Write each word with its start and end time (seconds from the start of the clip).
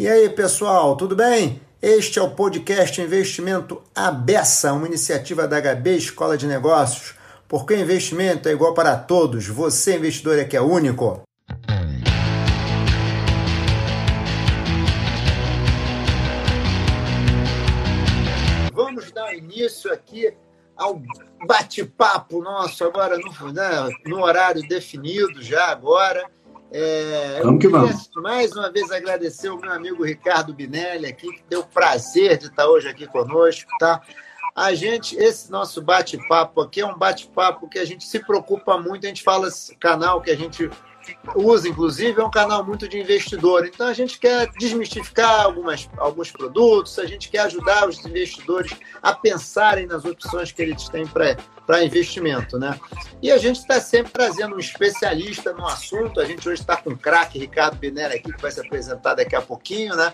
E 0.00 0.08
aí, 0.08 0.30
pessoal, 0.30 0.96
tudo 0.96 1.14
bem? 1.14 1.60
Este 1.82 2.18
é 2.18 2.22
o 2.22 2.30
podcast 2.30 2.98
Investimento 3.02 3.82
Abessa, 3.94 4.72
uma 4.72 4.86
iniciativa 4.86 5.46
da 5.46 5.60
HB 5.60 5.94
Escola 5.94 6.38
de 6.38 6.46
Negócios. 6.46 7.14
Porque 7.46 7.76
investimento 7.76 8.48
é 8.48 8.52
igual 8.52 8.72
para 8.72 8.96
todos, 8.96 9.46
você 9.46 9.98
investidor 9.98 10.38
é 10.38 10.44
que 10.46 10.56
é 10.56 10.60
único. 10.62 11.20
Vamos 18.72 19.12
dar 19.12 19.34
início 19.34 19.92
aqui 19.92 20.32
ao 20.78 20.98
bate-papo 21.46 22.40
nosso 22.40 22.84
agora 22.84 23.18
no, 23.18 23.52
né, 23.52 23.90
no 24.06 24.22
horário 24.22 24.66
definido 24.66 25.42
já 25.42 25.66
agora. 25.66 26.24
É, 26.72 27.40
vamos 27.42 27.60
que 27.60 27.68
vamos. 27.68 28.10
Mais 28.16 28.52
uma 28.52 28.70
vez 28.70 28.90
agradecer 28.92 29.50
o 29.50 29.58
meu 29.58 29.72
amigo 29.72 30.04
Ricardo 30.04 30.54
Binelli 30.54 31.06
aqui, 31.06 31.28
que 31.32 31.42
deu 31.48 31.60
o 31.60 31.66
prazer 31.66 32.38
de 32.38 32.46
estar 32.46 32.68
hoje 32.68 32.88
aqui 32.88 33.06
conosco, 33.06 33.70
tá? 33.78 34.00
A 34.54 34.74
gente, 34.74 35.16
esse 35.16 35.50
nosso 35.50 35.80
bate-papo 35.82 36.60
aqui 36.60 36.80
é 36.80 36.86
um 36.86 36.96
bate-papo 36.96 37.68
que 37.68 37.78
a 37.78 37.84
gente 37.84 38.04
se 38.04 38.18
preocupa 38.20 38.78
muito, 38.78 39.04
a 39.04 39.08
gente 39.08 39.22
fala 39.22 39.48
canal 39.78 40.20
que 40.20 40.30
a 40.30 40.36
gente 40.36 40.70
usa, 41.34 41.68
inclusive, 41.68 42.20
é 42.20 42.24
um 42.24 42.30
canal 42.30 42.64
muito 42.64 42.88
de 42.88 42.98
investidor. 42.98 43.66
Então, 43.66 43.86
a 43.86 43.92
gente 43.92 44.18
quer 44.18 44.48
desmistificar 44.58 45.42
algumas, 45.42 45.88
alguns 45.96 46.30
produtos, 46.30 46.98
a 46.98 47.06
gente 47.06 47.28
quer 47.28 47.40
ajudar 47.40 47.88
os 47.88 48.04
investidores 48.04 48.72
a 49.02 49.12
pensarem 49.12 49.86
nas 49.86 50.04
opções 50.04 50.52
que 50.52 50.62
eles 50.62 50.88
têm 50.88 51.06
para 51.06 51.84
investimento. 51.84 52.58
Né? 52.58 52.78
E 53.22 53.30
a 53.30 53.38
gente 53.38 53.58
está 53.58 53.80
sempre 53.80 54.12
trazendo 54.12 54.56
um 54.56 54.58
especialista 54.58 55.52
no 55.52 55.66
assunto. 55.66 56.20
A 56.20 56.24
gente 56.24 56.48
hoje 56.48 56.60
está 56.60 56.76
com 56.76 56.90
o 56.90 56.98
craque 56.98 57.38
Ricardo 57.38 57.76
Binera 57.76 58.14
aqui, 58.14 58.32
que 58.32 58.42
vai 58.42 58.50
se 58.50 58.60
apresentar 58.60 59.14
daqui 59.14 59.36
a 59.36 59.42
pouquinho. 59.42 59.94
Né? 59.94 60.12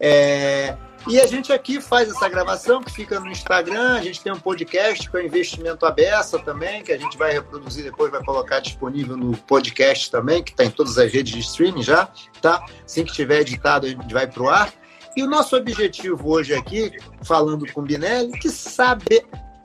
É, 0.00 0.76
e 1.06 1.18
a 1.18 1.26
gente 1.26 1.52
aqui 1.52 1.80
faz 1.80 2.10
essa 2.10 2.28
gravação 2.28 2.82
que 2.82 2.92
fica 2.92 3.18
no 3.20 3.28
Instagram. 3.28 3.96
A 3.96 4.02
gente 4.02 4.22
tem 4.22 4.32
um 4.32 4.38
podcast 4.38 5.08
que 5.08 5.16
é 5.16 5.20
o 5.20 5.24
Investimento 5.24 5.86
Abessa 5.86 6.38
também, 6.38 6.82
que 6.82 6.92
a 6.92 6.98
gente 6.98 7.16
vai 7.16 7.32
reproduzir 7.32 7.84
depois, 7.84 8.10
vai 8.10 8.22
colocar 8.22 8.60
disponível 8.60 9.16
no 9.16 9.36
podcast 9.36 10.10
também, 10.10 10.17
que 10.42 10.50
está 10.50 10.64
em 10.64 10.70
todas 10.70 10.98
as 10.98 11.12
redes 11.12 11.32
de 11.32 11.40
streaming 11.40 11.82
já, 11.82 12.08
tá? 12.40 12.64
Assim 12.84 13.04
que 13.04 13.10
estiver 13.10 13.40
editado, 13.40 13.86
a 13.86 13.88
gente 13.88 14.12
vai 14.12 14.26
para 14.26 14.42
o 14.42 14.48
ar. 14.48 14.72
E 15.16 15.22
o 15.22 15.26
nosso 15.26 15.56
objetivo 15.56 16.30
hoje 16.30 16.54
aqui, 16.54 16.92
falando 17.22 17.70
com 17.72 17.80
o 17.80 17.84
Binelli, 17.84 18.32
que 18.38 18.48
sabe 18.48 19.24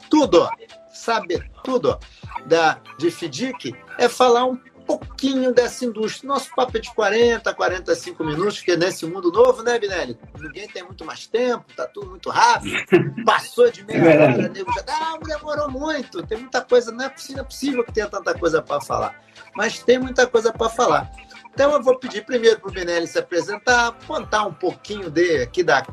tudo, 0.09 0.47
sabe 0.91 1.43
tudo 1.63 1.97
da, 2.45 2.79
de 2.97 3.11
FDIC, 3.11 3.75
é 3.97 4.09
falar 4.09 4.45
um 4.45 4.57
pouquinho 4.83 5.53
dessa 5.53 5.85
indústria. 5.85 6.27
Nosso 6.27 6.53
papo 6.55 6.77
é 6.77 6.79
de 6.79 6.93
40, 6.93 7.53
45 7.53 8.23
minutos, 8.23 8.57
porque 8.57 8.75
nesse 8.75 9.05
mundo 9.05 9.31
novo, 9.31 9.63
né, 9.63 9.79
Binelli? 9.79 10.17
Ninguém 10.39 10.67
tem 10.67 10.83
muito 10.83 11.05
mais 11.05 11.27
tempo, 11.27 11.65
tá 11.75 11.87
tudo 11.87 12.11
muito 12.11 12.29
rápido. 12.29 12.75
Passou 13.25 13.71
de 13.71 13.85
meia 13.85 13.99
é 13.99 14.33
hora, 14.33 14.49
nego 14.49 14.71
já. 14.73 14.83
Não, 14.87 15.19
demorou 15.19 15.71
muito. 15.71 16.25
Tem 16.25 16.37
muita 16.37 16.61
coisa, 16.61 16.91
não 16.91 17.05
é 17.05 17.09
possível, 17.09 17.37
não 17.37 17.43
é 17.43 17.47
possível 17.47 17.83
que 17.83 17.93
tenha 17.93 18.07
tanta 18.07 18.37
coisa 18.37 18.61
para 18.61 18.81
falar. 18.81 19.21
Mas 19.55 19.79
tem 19.79 19.97
muita 19.97 20.27
coisa 20.27 20.51
para 20.51 20.69
falar. 20.69 21.11
Então 21.53 21.71
eu 21.71 21.83
vou 21.83 21.97
pedir 21.99 22.25
primeiro 22.25 22.59
para 22.59 22.69
o 22.69 22.73
Binelli 22.73 23.07
se 23.07 23.19
apresentar, 23.19 23.95
contar 24.07 24.45
um 24.45 24.53
pouquinho 24.53 25.09
dele 25.09 25.43
aqui 25.43 25.63
da 25.63 25.83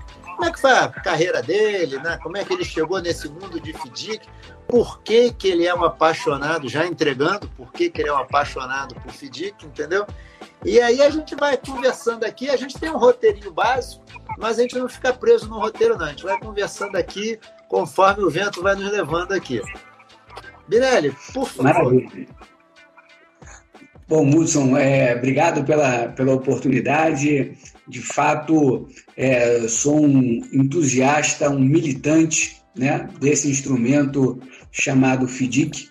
como 0.41 0.48
é 0.48 0.52
que 0.55 0.61
foi 0.61 0.70
a 0.70 0.88
carreira 0.88 1.42
dele, 1.42 1.98
né? 1.98 2.18
Como 2.22 2.34
é 2.34 2.42
que 2.42 2.55
ele 2.55 2.64
chegou 2.64 2.98
nesse 2.98 3.28
mundo 3.28 3.61
de 3.61 3.74
FDIC, 3.74 4.27
por 4.70 5.02
que, 5.02 5.32
que 5.32 5.48
ele 5.48 5.66
é 5.66 5.74
um 5.74 5.84
apaixonado, 5.84 6.68
já 6.68 6.86
entregando, 6.86 7.48
por 7.56 7.72
que, 7.72 7.90
que 7.90 8.00
ele 8.00 8.08
é 8.08 8.12
um 8.12 8.18
apaixonado 8.18 8.94
por 8.94 9.12
FDIC, 9.12 9.66
entendeu? 9.66 10.06
E 10.64 10.80
aí 10.80 11.02
a 11.02 11.10
gente 11.10 11.34
vai 11.34 11.56
conversando 11.56 12.24
aqui, 12.24 12.48
a 12.48 12.56
gente 12.56 12.78
tem 12.78 12.88
um 12.88 12.96
roteirinho 12.96 13.52
básico, 13.52 14.04
mas 14.38 14.58
a 14.58 14.62
gente 14.62 14.78
não 14.78 14.88
fica 14.88 15.12
preso 15.12 15.48
no 15.48 15.58
roteiro, 15.58 15.98
não. 15.98 16.06
A 16.06 16.10
gente 16.10 16.22
vai 16.22 16.38
conversando 16.38 16.96
aqui 16.96 17.38
conforme 17.68 18.22
o 18.22 18.30
vento 18.30 18.62
vai 18.62 18.77
nos 18.77 18.92
levando 18.92 19.32
aqui. 19.32 19.60
Binelli, 20.68 21.16
por 21.32 21.48
favor. 21.48 21.64
Maravilha. 21.64 22.28
Bom, 24.06 24.28
Hudson, 24.28 24.77
é, 24.77 25.16
obrigado 25.16 25.64
pela, 25.64 26.08
pela 26.08 26.34
oportunidade. 26.34 27.56
De 27.89 28.00
fato, 28.00 28.89
é, 29.16 29.66
sou 29.66 30.05
um 30.05 30.42
entusiasta, 30.52 31.48
um 31.48 31.58
militante 31.58 32.61
né, 32.77 33.08
desse 33.20 33.48
instrumento 33.48 34.40
chamado 34.70 35.27
FDIC, 35.27 35.89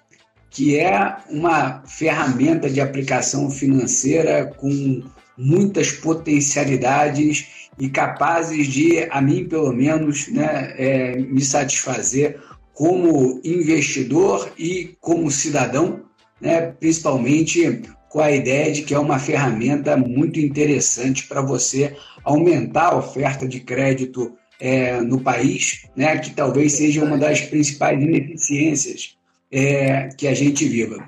que 0.49 0.77
é 0.77 1.17
uma 1.29 1.83
ferramenta 1.85 2.69
de 2.69 2.81
aplicação 2.81 3.49
financeira 3.49 4.45
com 4.45 5.03
muitas 5.37 5.91
potencialidades 5.91 7.69
e 7.79 7.87
capazes 7.89 8.67
de, 8.67 9.07
a 9.09 9.21
mim 9.21 9.45
pelo 9.45 9.71
menos, 9.71 10.27
né, 10.27 10.73
é, 10.77 11.17
me 11.17 11.41
satisfazer 11.41 12.39
como 12.73 13.39
investidor 13.43 14.51
e 14.57 14.97
como 14.99 15.31
cidadão, 15.31 16.01
né, 16.41 16.61
principalmente 16.79 17.81
com 18.09 18.19
a 18.19 18.31
ideia 18.31 18.71
de 18.71 18.81
que 18.81 18.93
é 18.93 18.99
uma 18.99 19.19
ferramenta 19.19 19.95
muito 19.95 20.39
interessante 20.39 21.27
para 21.27 21.41
você 21.41 21.95
aumentar 22.23 22.87
a 22.87 22.97
oferta 22.97 23.47
de 23.47 23.59
crédito 23.59 24.35
é, 24.59 24.99
no 25.01 25.21
país, 25.21 25.87
né, 25.95 26.17
que 26.17 26.31
talvez 26.31 26.73
seja 26.73 27.03
uma 27.03 27.17
das 27.17 27.41
principais 27.41 28.01
ineficiências 28.01 29.17
é, 29.51 30.09
que 30.09 30.27
a 30.27 30.33
gente 30.33 30.67
viva. 30.67 31.07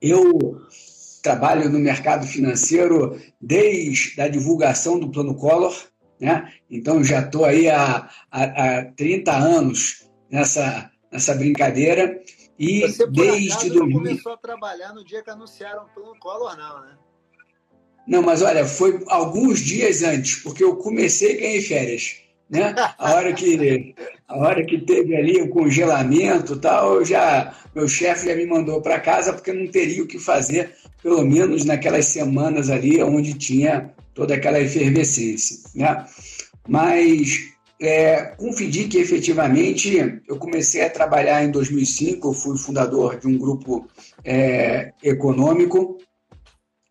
Eu 0.00 0.60
trabalho 1.22 1.68
no 1.70 1.78
mercado 1.78 2.26
financeiro 2.26 3.20
desde 3.40 4.20
a 4.20 4.28
divulgação 4.28 4.98
do 4.98 5.10
Plano 5.10 5.34
Collor, 5.34 5.74
né? 6.20 6.52
então 6.70 7.02
já 7.02 7.20
estou 7.20 7.44
aí 7.44 7.68
há, 7.68 8.08
há, 8.30 8.78
há 8.78 8.84
30 8.92 9.32
anos 9.32 10.08
nessa, 10.30 10.90
nessa 11.10 11.34
brincadeira 11.34 12.20
e 12.58 12.80
Você, 12.80 13.06
desde 13.06 13.52
acaso, 13.52 13.68
2000... 13.68 13.86
não 13.86 13.92
começou 13.92 14.32
a 14.32 14.36
trabalhar 14.36 14.92
no 14.92 15.04
dia 15.04 15.22
que 15.22 15.30
anunciaram 15.30 15.84
o 15.84 15.88
plano 15.94 16.18
Collor, 16.18 16.56
não, 16.56 16.80
né? 16.82 16.98
Não, 18.06 18.22
mas 18.22 18.42
olha, 18.42 18.64
foi 18.64 19.04
alguns 19.08 19.60
dias 19.60 20.02
antes, 20.02 20.36
porque 20.36 20.64
eu 20.64 20.76
comecei 20.76 21.36
a 21.36 21.40
ganhar 21.40 21.62
férias. 21.62 22.16
Né? 22.50 22.74
A 22.98 23.14
hora 23.14 23.32
que 23.32 23.94
a 24.26 24.38
hora 24.38 24.64
que 24.64 24.78
teve 24.78 25.14
ali 25.14 25.40
o 25.40 25.50
congelamento 25.50 26.58
tal, 26.58 27.04
já 27.04 27.54
meu 27.74 27.86
chefe 27.86 28.26
já 28.26 28.34
me 28.34 28.46
mandou 28.46 28.80
para 28.80 29.00
casa 29.00 29.32
porque 29.32 29.52
não 29.52 29.66
teria 29.66 30.02
o 30.02 30.06
que 30.06 30.18
fazer, 30.18 30.74
pelo 31.02 31.24
menos 31.24 31.64
naquelas 31.64 32.06
semanas 32.06 32.70
ali 32.70 33.02
onde 33.02 33.34
tinha 33.34 33.92
toda 34.14 34.34
aquela 34.34 34.60
efervescência, 34.60 35.58
né? 35.74 36.04
Mas 36.66 37.48
é, 37.80 38.34
com 38.36 38.50
o 38.50 38.54
efetivamente, 38.98 40.20
eu 40.28 40.36
comecei 40.36 40.82
a 40.82 40.90
trabalhar 40.90 41.44
em 41.44 41.50
2005, 41.50 42.28
eu 42.28 42.32
fui 42.32 42.58
fundador 42.58 43.18
de 43.18 43.28
um 43.28 43.38
grupo 43.38 43.86
é, 44.24 44.92
econômico, 45.02 45.98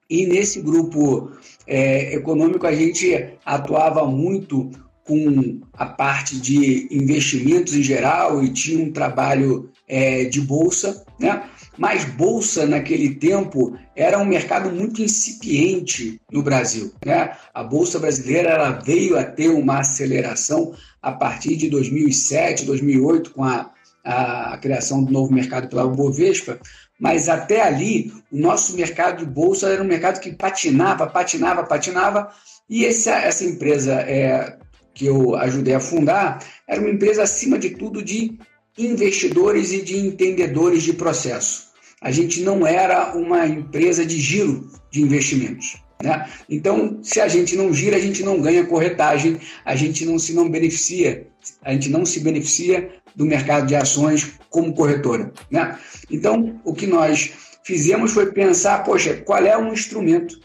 e 0.10 0.26
nesse 0.26 0.62
grupo 0.62 1.32
é, 1.66 2.16
econômico 2.16 2.66
a 2.66 2.74
gente 2.74 3.34
atuava 3.46 4.06
muito 4.06 4.72
com 5.08 5.62
a 5.74 5.86
parte 5.86 6.40
de 6.40 6.88
investimentos 6.92 7.74
em 7.74 7.82
geral 7.82 8.44
e 8.44 8.50
tinha 8.50 8.84
um 8.84 8.92
trabalho 8.92 9.72
é, 9.88 10.26
de 10.26 10.42
bolsa, 10.42 11.06
né? 11.20 11.44
Mas 11.78 12.06
bolsa 12.06 12.66
naquele 12.66 13.16
tempo 13.16 13.78
era 13.96 14.18
um 14.18 14.26
mercado 14.26 14.72
muito 14.72 15.02
incipiente 15.02 16.20
no 16.32 16.42
Brasil. 16.42 16.92
Né? 17.06 17.32
A 17.54 17.64
bolsa 17.64 18.00
brasileira 18.00 18.50
ela 18.50 18.72
veio 18.72 19.18
a 19.18 19.24
ter 19.24 19.50
uma 19.50 19.80
aceleração 19.80 20.74
a 21.02 21.12
partir 21.12 21.56
de 21.56 21.70
2007, 21.70 22.66
2008 22.66 23.32
com 23.32 23.44
a, 23.44 23.70
a 24.04 24.58
criação 24.58 25.04
do 25.04 25.12
novo 25.12 25.32
mercado 25.32 25.70
pela 25.70 25.88
Bovespa, 25.88 26.60
mas 27.00 27.30
até 27.30 27.62
ali 27.62 28.12
o 28.32 28.38
nosso 28.38 28.76
mercado 28.76 29.20
de 29.20 29.26
bolsa 29.26 29.70
era 29.70 29.84
um 29.84 29.88
mercado 29.88 30.20
que 30.20 30.32
patinava, 30.32 31.06
patinava, 31.06 31.64
patinava, 31.64 32.32
e 32.68 32.86
essa, 32.86 33.16
essa 33.18 33.46
empresa 33.46 33.94
é, 33.94 34.58
que 34.98 35.06
eu 35.06 35.36
ajudei 35.36 35.76
a 35.76 35.80
fundar 35.80 36.44
era 36.68 36.82
uma 36.82 36.90
empresa 36.90 37.24
acima 37.24 37.58
de 37.60 37.72
tudo 37.72 38.04
de 38.04 38.38
investidores 38.78 39.72
e 39.72 39.82
de 39.82 39.98
entendedores 39.98 40.84
de 40.84 40.94
processo 40.94 41.68
a 42.02 42.12
gente 42.12 42.42
não 42.42 42.66
era 42.66 43.16
uma 43.16 43.48
empresa 43.48 44.06
de 44.06 44.20
giro 44.20 44.70
de 44.92 45.02
investimentos. 45.02 45.78
Né? 46.02 46.30
Então, 46.48 47.00
se 47.02 47.20
a 47.20 47.28
gente 47.28 47.56
não 47.56 47.74
gira, 47.74 47.98
a 47.98 48.00
gente 48.00 48.24
não 48.24 48.40
ganha 48.40 48.66
corretagem, 48.66 49.40
a 49.66 49.76
gente 49.76 50.06
não 50.06 50.20
se 50.20 50.34
não 50.34 50.50
beneficia, 50.50 51.28
a 51.64 51.74
gente 51.74 51.90
não 51.90 52.06
se 52.06 52.20
beneficia 52.20 52.92
do 53.16 53.26
mercado 53.26 53.66
de 53.66 53.76
ações 53.76 54.34
como 54.50 54.74
corretora. 54.74 55.34
Né? 55.50 55.78
Então, 56.12 56.62
o 56.64 56.74
que 56.74 56.86
nós 56.86 57.32
fizemos 57.64 58.12
foi 58.12 58.32
pensar, 58.32 58.84
poxa, 58.84 59.16
qual 59.16 59.44
é 59.44 59.58
um 59.58 59.74
instrumento 59.74 60.40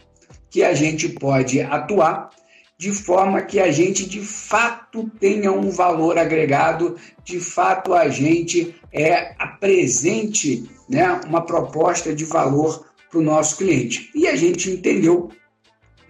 que 0.49 0.63
a 0.63 0.73
gente 0.73 1.07
pode 1.07 1.61
atuar 1.61 2.31
de 2.77 2.91
forma 2.91 3.41
que 3.41 3.59
a 3.59 3.71
gente 3.71 4.05
de 4.07 4.21
fato 4.21 5.09
tenha 5.19 5.51
um 5.51 5.69
valor 5.69 6.17
agregado, 6.17 6.95
de 7.23 7.39
fato 7.39 7.93
a 7.93 8.09
gente 8.09 8.75
é, 8.91 9.33
apresente 9.37 10.69
né, 10.89 11.19
uma 11.27 11.41
proposta 11.41 12.13
de 12.13 12.25
valor 12.25 12.85
para 13.09 13.19
o 13.19 13.23
nosso 13.23 13.57
cliente. 13.57 14.09
E 14.15 14.27
a 14.27 14.35
gente 14.35 14.69
entendeu 14.69 15.29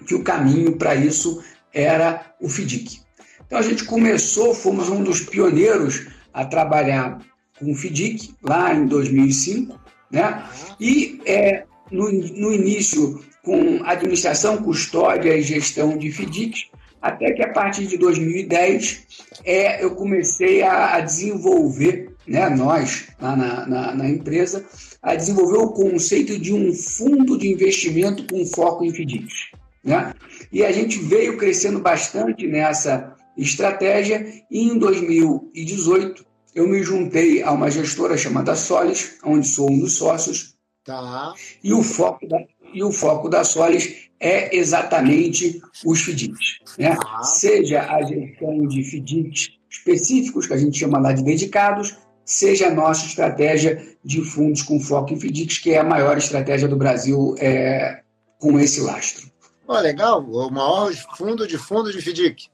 que 0.07 0.15
o 0.15 0.23
caminho 0.23 0.77
para 0.77 0.95
isso 0.95 1.43
era 1.73 2.33
o 2.39 2.49
FDIC. 2.49 3.01
Então 3.45 3.59
a 3.59 3.61
gente 3.61 3.83
começou, 3.85 4.55
fomos 4.55 4.89
um 4.89 5.03
dos 5.03 5.21
pioneiros 5.21 6.07
a 6.33 6.45
trabalhar 6.45 7.19
com 7.59 7.71
o 7.71 7.75
FDIC 7.75 8.35
lá 8.41 8.73
em 8.73 8.87
2005, 8.87 9.79
né? 10.11 10.43
E 10.79 11.21
é, 11.25 11.65
no, 11.91 12.11
no 12.11 12.53
início 12.53 13.23
com 13.43 13.83
administração, 13.83 14.63
custódia 14.63 15.35
e 15.35 15.41
gestão 15.41 15.97
de 15.97 16.11
FDICs, 16.11 16.69
até 17.01 17.33
que 17.33 17.43
a 17.43 17.51
partir 17.51 17.85
de 17.85 17.97
2010 17.97 19.05
é, 19.43 19.83
eu 19.83 19.93
comecei 19.93 20.63
a, 20.63 20.95
a 20.95 21.01
desenvolver, 21.01 22.15
né, 22.25 22.49
nós 22.49 23.09
lá 23.19 23.35
na, 23.35 23.67
na, 23.67 23.95
na, 23.95 24.09
empresa, 24.09 24.65
a 25.01 25.13
desenvolver 25.13 25.57
o 25.57 25.71
conceito 25.71 26.39
de 26.39 26.53
um 26.53 26.73
fundo 26.73 27.37
de 27.37 27.51
investimento 27.51 28.25
com 28.25 28.45
foco 28.45 28.85
em 28.85 28.91
FDICs. 28.93 29.51
Né? 29.83 30.13
E 30.49 30.63
a 30.63 30.71
gente 30.71 30.97
veio 30.99 31.37
crescendo 31.37 31.79
bastante 31.79 32.47
nessa 32.47 33.13
estratégia 33.37 34.25
e 34.49 34.69
em 34.69 34.77
2018 34.77 36.25
eu 36.55 36.67
me 36.67 36.81
juntei 36.83 37.43
a 37.43 37.51
uma 37.51 37.69
gestora 37.69 38.17
chamada 38.17 38.55
Solis, 38.55 39.17
onde 39.25 39.47
sou 39.47 39.69
um 39.69 39.79
dos 39.79 39.97
sócios. 39.97 40.53
Tá. 40.85 41.33
E 41.63 41.73
o 41.73 41.81
foco 41.81 42.27
da, 42.27 42.37
e 42.73 42.83
o 42.83 42.91
foco 42.91 43.29
da 43.29 43.43
Solis 43.43 44.09
é 44.19 44.55
exatamente 44.55 45.61
os 45.85 46.01
FDICs. 46.01 46.59
Né? 46.77 46.95
Tá. 46.95 47.23
Seja 47.23 47.81
a 47.81 48.01
gestão 48.01 48.65
de 48.67 48.83
FDICs 48.83 49.49
específicos, 49.69 50.47
que 50.47 50.53
a 50.53 50.57
gente 50.57 50.79
chama 50.79 50.99
lá 50.99 51.11
de 51.11 51.23
dedicados, 51.23 51.97
seja 52.25 52.67
a 52.67 52.73
nossa 52.73 53.05
estratégia 53.05 53.81
de 54.03 54.21
fundos 54.21 54.61
com 54.61 54.79
foco 54.79 55.13
em 55.13 55.19
FDICs, 55.19 55.57
que 55.57 55.73
é 55.73 55.79
a 55.79 55.83
maior 55.83 56.17
estratégia 56.17 56.67
do 56.67 56.77
Brasil 56.77 57.35
é, 57.39 58.01
com 58.39 58.59
esse 58.59 58.81
lastro. 58.81 59.31
Oh, 59.67 59.79
legal, 59.79 60.21
o 60.21 60.49
maior 60.49 60.93
fundo 61.17 61.47
de 61.47 61.57
fundo 61.57 61.91
de 61.91 62.01
FDIC. 62.01 62.49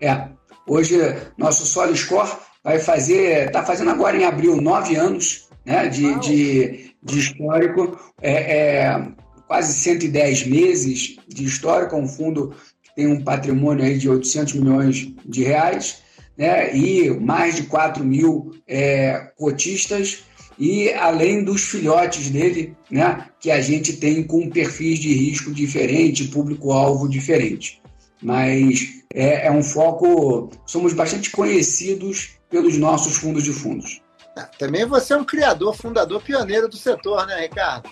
É, 0.00 0.28
hoje 0.66 0.96
nosso 1.38 1.66
Soliscore 1.66 2.30
vai 2.62 2.78
fazer, 2.78 3.46
está 3.46 3.64
fazendo 3.64 3.90
agora 3.90 4.16
em 4.16 4.24
abril 4.24 4.60
nove 4.60 4.96
anos 4.96 5.48
né, 5.64 5.88
de, 5.88 6.18
de, 6.20 6.95
de, 7.06 7.18
histórico, 7.18 7.98
é, 8.20 8.32
é, 8.32 9.08
quase 9.46 9.74
110 9.74 10.46
meses 10.46 11.16
de 11.28 11.44
histórico, 11.44 11.94
é 11.94 11.98
um 11.98 12.08
fundo 12.08 12.54
que 12.82 12.94
tem 12.94 13.06
um 13.06 13.22
patrimônio 13.22 13.84
aí 13.84 13.98
de 13.98 14.08
800 14.08 14.54
milhões 14.54 15.12
de 15.24 15.44
reais, 15.44 16.02
né, 16.36 16.76
e 16.76 17.10
mais 17.10 17.56
de 17.56 17.62
4 17.64 18.04
mil 18.04 18.52
é, 18.66 19.30
cotistas, 19.36 20.24
e 20.58 20.90
além 20.92 21.44
dos 21.44 21.62
filhotes 21.62 22.30
dele, 22.30 22.74
né, 22.90 23.26
que 23.40 23.50
a 23.50 23.60
gente 23.60 23.94
tem 23.94 24.22
com 24.22 24.48
perfis 24.48 24.98
de 24.98 25.12
risco 25.12 25.52
diferente, 25.52 26.28
público-alvo 26.28 27.08
diferente. 27.08 27.80
Mas 28.22 28.96
é, 29.12 29.46
é, 29.46 29.52
um 29.52 29.62
foco, 29.62 30.50
somos 30.66 30.94
bastante 30.94 31.30
conhecidos 31.30 32.36
pelos 32.50 32.78
nossos 32.78 33.16
fundos 33.16 33.44
de 33.44 33.52
fundos. 33.52 34.00
É, 34.36 34.42
também 34.58 34.84
você 34.84 35.14
é 35.14 35.16
um 35.16 35.24
criador, 35.24 35.74
fundador, 35.74 36.22
pioneiro 36.22 36.68
do 36.68 36.76
setor, 36.76 37.26
né, 37.26 37.42
Ricardo? 37.42 37.90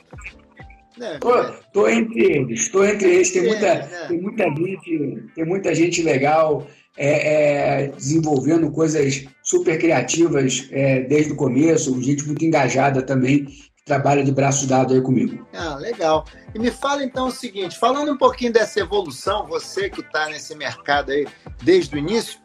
Estou 0.97 1.87
né, 1.87 1.95
entre 1.95 2.23
eles, 2.23 2.61
estou 2.61 2.85
entre 2.85 3.15
eles. 3.15 3.33
Tem 3.33 3.47
muita, 3.47 3.67
é, 3.67 3.87
né? 3.87 4.07
tem 4.09 4.21
muita 4.21 4.45
gente, 4.45 5.27
tem 5.35 5.45
muita 5.45 5.75
gente 5.75 6.03
legal 6.03 6.67
é, 6.97 7.83
é, 7.83 7.89
desenvolvendo 7.89 8.71
coisas 8.71 9.25
super 9.43 9.79
criativas 9.79 10.69
é, 10.71 11.01
desde 11.01 11.33
o 11.33 11.37
começo, 11.37 12.01
gente 12.01 12.25
muito 12.25 12.45
engajada 12.45 13.03
também 13.03 13.47
que 13.47 13.85
trabalha 13.85 14.23
de 14.23 14.31
braço 14.31 14.67
dado 14.67 14.95
aí 14.95 15.01
comigo. 15.01 15.47
Ah, 15.53 15.75
legal. 15.75 16.25
E 16.55 16.59
me 16.59 16.71
fala 16.71 17.03
então 17.03 17.27
o 17.27 17.33
seguinte, 17.33 17.77
falando 17.79 18.13
um 18.13 18.17
pouquinho 18.17 18.53
dessa 18.53 18.79
evolução, 18.79 19.47
você 19.47 19.91
que 19.91 20.01
está 20.01 20.29
nesse 20.29 20.55
mercado 20.55 21.11
aí 21.11 21.27
desde 21.63 21.97
o 21.97 21.99
início, 21.99 22.39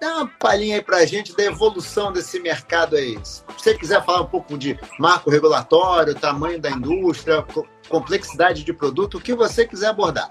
Dá 0.00 0.16
uma 0.16 0.26
palhinha 0.38 0.76
aí 0.76 0.82
para 0.82 0.98
a 0.98 1.06
gente 1.06 1.36
da 1.36 1.44
evolução 1.44 2.12
desse 2.12 2.38
mercado 2.40 2.96
aí. 2.96 3.18
Se 3.22 3.42
você 3.56 3.76
quiser 3.76 4.04
falar 4.04 4.22
um 4.22 4.26
pouco 4.26 4.58
de 4.58 4.78
marco 4.98 5.30
regulatório, 5.30 6.14
tamanho 6.14 6.60
da 6.60 6.70
indústria, 6.70 7.44
complexidade 7.88 8.64
de 8.64 8.72
produto, 8.72 9.18
o 9.18 9.20
que 9.20 9.34
você 9.34 9.66
quiser 9.66 9.88
abordar. 9.88 10.30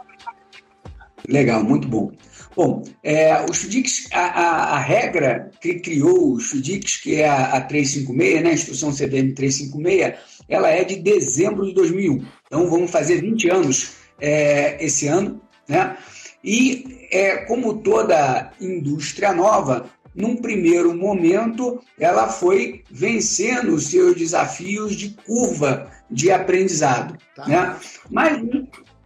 Legal, 1.27 1.63
muito 1.63 1.87
bom. 1.87 2.11
Bom, 2.55 2.83
é, 3.03 3.43
os 3.49 3.63
FDICs, 3.63 4.09
a, 4.11 4.19
a, 4.19 4.75
a, 4.75 4.79
regra 4.79 5.49
que 5.59 5.79
criou 5.79 6.33
os 6.33 6.51
FDICs, 6.51 6.97
que 6.97 7.15
é 7.15 7.27
a, 7.27 7.57
a 7.57 7.61
356, 7.61 8.43
né, 8.43 8.49
a 8.49 8.53
instrução 8.53 8.91
CDM 8.91 9.33
356, 9.33 10.13
ela 10.47 10.69
é 10.69 10.83
de 10.83 10.97
dezembro 10.97 11.65
de 11.65 11.73
2001. 11.73 12.23
Então, 12.45 12.69
vamos 12.69 12.91
fazer 12.91 13.21
20 13.21 13.49
anos 13.49 13.93
é, 14.19 14.83
esse 14.83 15.07
ano, 15.07 15.41
né? 15.67 15.97
E, 16.43 16.92
é, 17.13 17.37
como 17.37 17.75
toda 17.75 18.51
indústria 18.59 19.31
nova, 19.33 19.87
num 20.15 20.35
primeiro 20.35 20.95
momento, 20.95 21.79
ela 21.99 22.27
foi 22.27 22.83
vencendo 22.89 23.75
os 23.75 23.87
seus 23.87 24.15
desafios 24.15 24.95
de 24.95 25.11
curva 25.25 25.91
de 26.09 26.31
aprendizado. 26.31 27.15
Tá. 27.35 27.47
Né? 27.47 27.77
Mas 28.09 28.41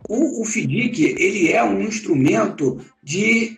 o, 0.08 0.42
o 0.42 0.46
FDIC 0.46 1.16
ele 1.20 1.52
é 1.52 1.62
um 1.62 1.82
instrumento 1.82 2.80
de, 3.04 3.58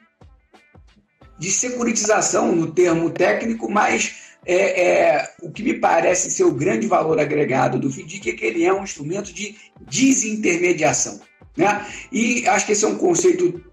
de 1.37 1.51
securitização, 1.51 2.55
no 2.55 2.71
termo 2.71 3.11
técnico, 3.11 3.69
mas 3.69 4.35
é, 4.45 4.81
é, 4.81 5.33
o 5.43 5.51
que 5.51 5.61
me 5.61 5.75
parece 5.75 6.31
ser 6.31 6.43
o 6.43 6.53
grande 6.53 6.87
valor 6.87 7.19
agregado 7.19 7.77
do 7.77 7.91
FDIC 7.91 8.31
é 8.31 8.33
que 8.33 8.45
ele 8.45 8.63
é 8.63 8.73
um 8.73 8.83
instrumento 8.83 9.31
de 9.31 9.55
desintermediação. 9.81 11.19
Né? 11.55 11.85
E 12.11 12.47
acho 12.47 12.65
que 12.65 12.71
esse 12.71 12.85
é 12.85 12.87
um 12.87 12.97
conceito 12.97 13.68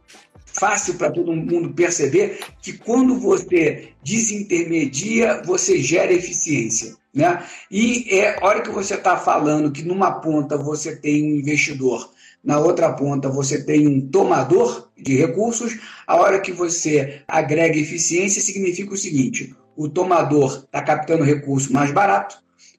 fácil 0.58 0.94
para 0.94 1.10
todo 1.10 1.32
mundo 1.32 1.72
perceber 1.74 2.38
que 2.60 2.72
quando 2.72 3.18
você 3.18 3.90
desintermedia, 4.02 5.42
você 5.44 5.78
gera 5.78 6.12
eficiência. 6.12 6.96
Né? 7.14 7.42
E 7.70 8.06
é 8.10 8.38
hora 8.42 8.60
que 8.60 8.70
você 8.70 8.94
está 8.94 9.16
falando 9.16 9.72
que 9.72 9.82
numa 9.82 10.20
ponta 10.20 10.56
você 10.56 10.96
tem 10.96 11.24
um 11.24 11.36
investidor, 11.36 12.10
na 12.44 12.58
outra 12.58 12.92
ponta 12.92 13.28
você 13.28 13.64
tem 13.64 13.88
um 13.88 14.00
tomador 14.00 14.90
de 14.96 15.16
recursos, 15.16 15.78
a 16.06 16.16
hora 16.16 16.40
que 16.40 16.52
você 16.52 17.22
agrega 17.26 17.78
eficiência 17.78 18.42
significa 18.42 18.92
o 18.92 18.98
seguinte: 18.98 19.54
o 19.74 19.88
tomador 19.88 20.64
está 20.64 20.82
captando 20.82 21.24
recurso 21.24 21.72
mais 21.72 21.90
barato, 21.90 22.36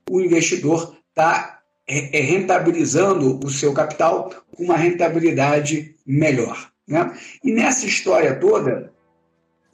o 0.10 0.22
investidor 0.22 0.96
está 1.10 1.60
é, 1.88 2.20
é, 2.20 2.22
rentabilizando 2.22 3.40
o 3.44 3.50
seu 3.50 3.74
capital 3.74 4.32
com 4.56 4.64
uma 4.64 4.78
rentabilidade 4.78 5.96
melhor. 6.06 6.72
Né? 6.88 7.16
E 7.44 7.52
nessa 7.52 7.86
história 7.86 8.40
toda, 8.40 8.94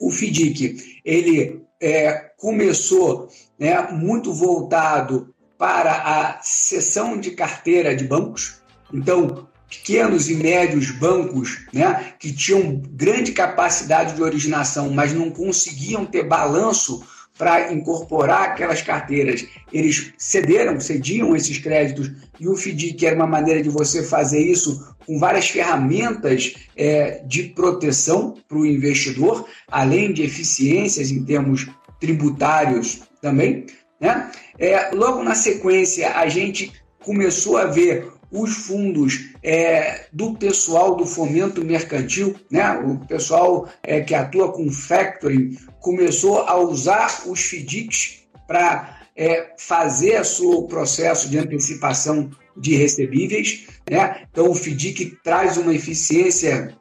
o 0.00 0.10
FDIC 0.10 1.00
ele 1.04 1.62
é, 1.80 2.30
começou 2.36 3.28
né, 3.58 3.88
muito 3.92 4.32
voltado 4.32 5.34
para 5.56 5.92
a 5.92 6.42
cessão 6.42 7.18
de 7.18 7.30
carteira 7.30 7.94
de 7.94 8.04
bancos. 8.04 8.60
Então, 8.92 9.48
pequenos 9.68 10.28
e 10.28 10.34
médios 10.34 10.90
bancos 10.90 11.66
né, 11.72 12.14
que 12.18 12.32
tinham 12.32 12.82
grande 12.90 13.32
capacidade 13.32 14.14
de 14.14 14.22
originação, 14.22 14.90
mas 14.90 15.12
não 15.12 15.30
conseguiam 15.30 16.04
ter 16.04 16.24
balanço 16.24 17.04
para 17.36 17.72
incorporar 17.72 18.50
aquelas 18.50 18.82
carteiras. 18.82 19.46
Eles 19.72 20.12
cederam, 20.16 20.80
cediam 20.80 21.34
esses 21.34 21.58
créditos 21.58 22.12
e 22.38 22.48
o 22.48 22.56
FDIC 22.56 23.04
era 23.04 23.16
uma 23.16 23.26
maneira 23.26 23.62
de 23.62 23.68
você 23.68 24.02
fazer 24.02 24.40
isso 24.40 24.94
com 25.06 25.18
várias 25.18 25.48
ferramentas 25.48 26.54
é, 26.76 27.22
de 27.26 27.44
proteção 27.44 28.36
para 28.48 28.58
o 28.58 28.66
investidor, 28.66 29.46
além 29.68 30.12
de 30.12 30.22
eficiências 30.22 31.10
em 31.10 31.24
termos 31.24 31.66
tributários 32.00 33.02
também. 33.20 33.66
Né? 34.00 34.30
É, 34.58 34.90
logo 34.92 35.22
na 35.22 35.34
sequência, 35.34 36.16
a 36.16 36.28
gente 36.28 36.72
começou 37.02 37.58
a 37.58 37.66
ver 37.66 38.13
os 38.34 38.52
fundos 38.52 39.30
é, 39.42 40.06
do 40.12 40.34
pessoal 40.34 40.96
do 40.96 41.06
fomento 41.06 41.64
mercantil, 41.64 42.34
né? 42.50 42.72
o 42.78 42.98
pessoal 43.06 43.68
é, 43.82 44.00
que 44.00 44.12
atua 44.12 44.52
com 44.52 44.68
factoring, 44.70 45.56
começou 45.80 46.40
a 46.40 46.58
usar 46.58 47.28
os 47.28 47.40
FDICs 47.40 48.24
para 48.48 49.02
é, 49.16 49.52
fazer 49.56 50.20
o 50.20 50.24
seu 50.24 50.62
processo 50.62 51.30
de 51.30 51.38
antecipação 51.38 52.28
de 52.56 52.74
recebíveis. 52.74 53.66
Né? 53.88 54.26
Então, 54.30 54.50
o 54.50 54.54
FDIC 54.54 55.16
traz 55.22 55.56
uma 55.56 55.72
eficiência 55.72 56.76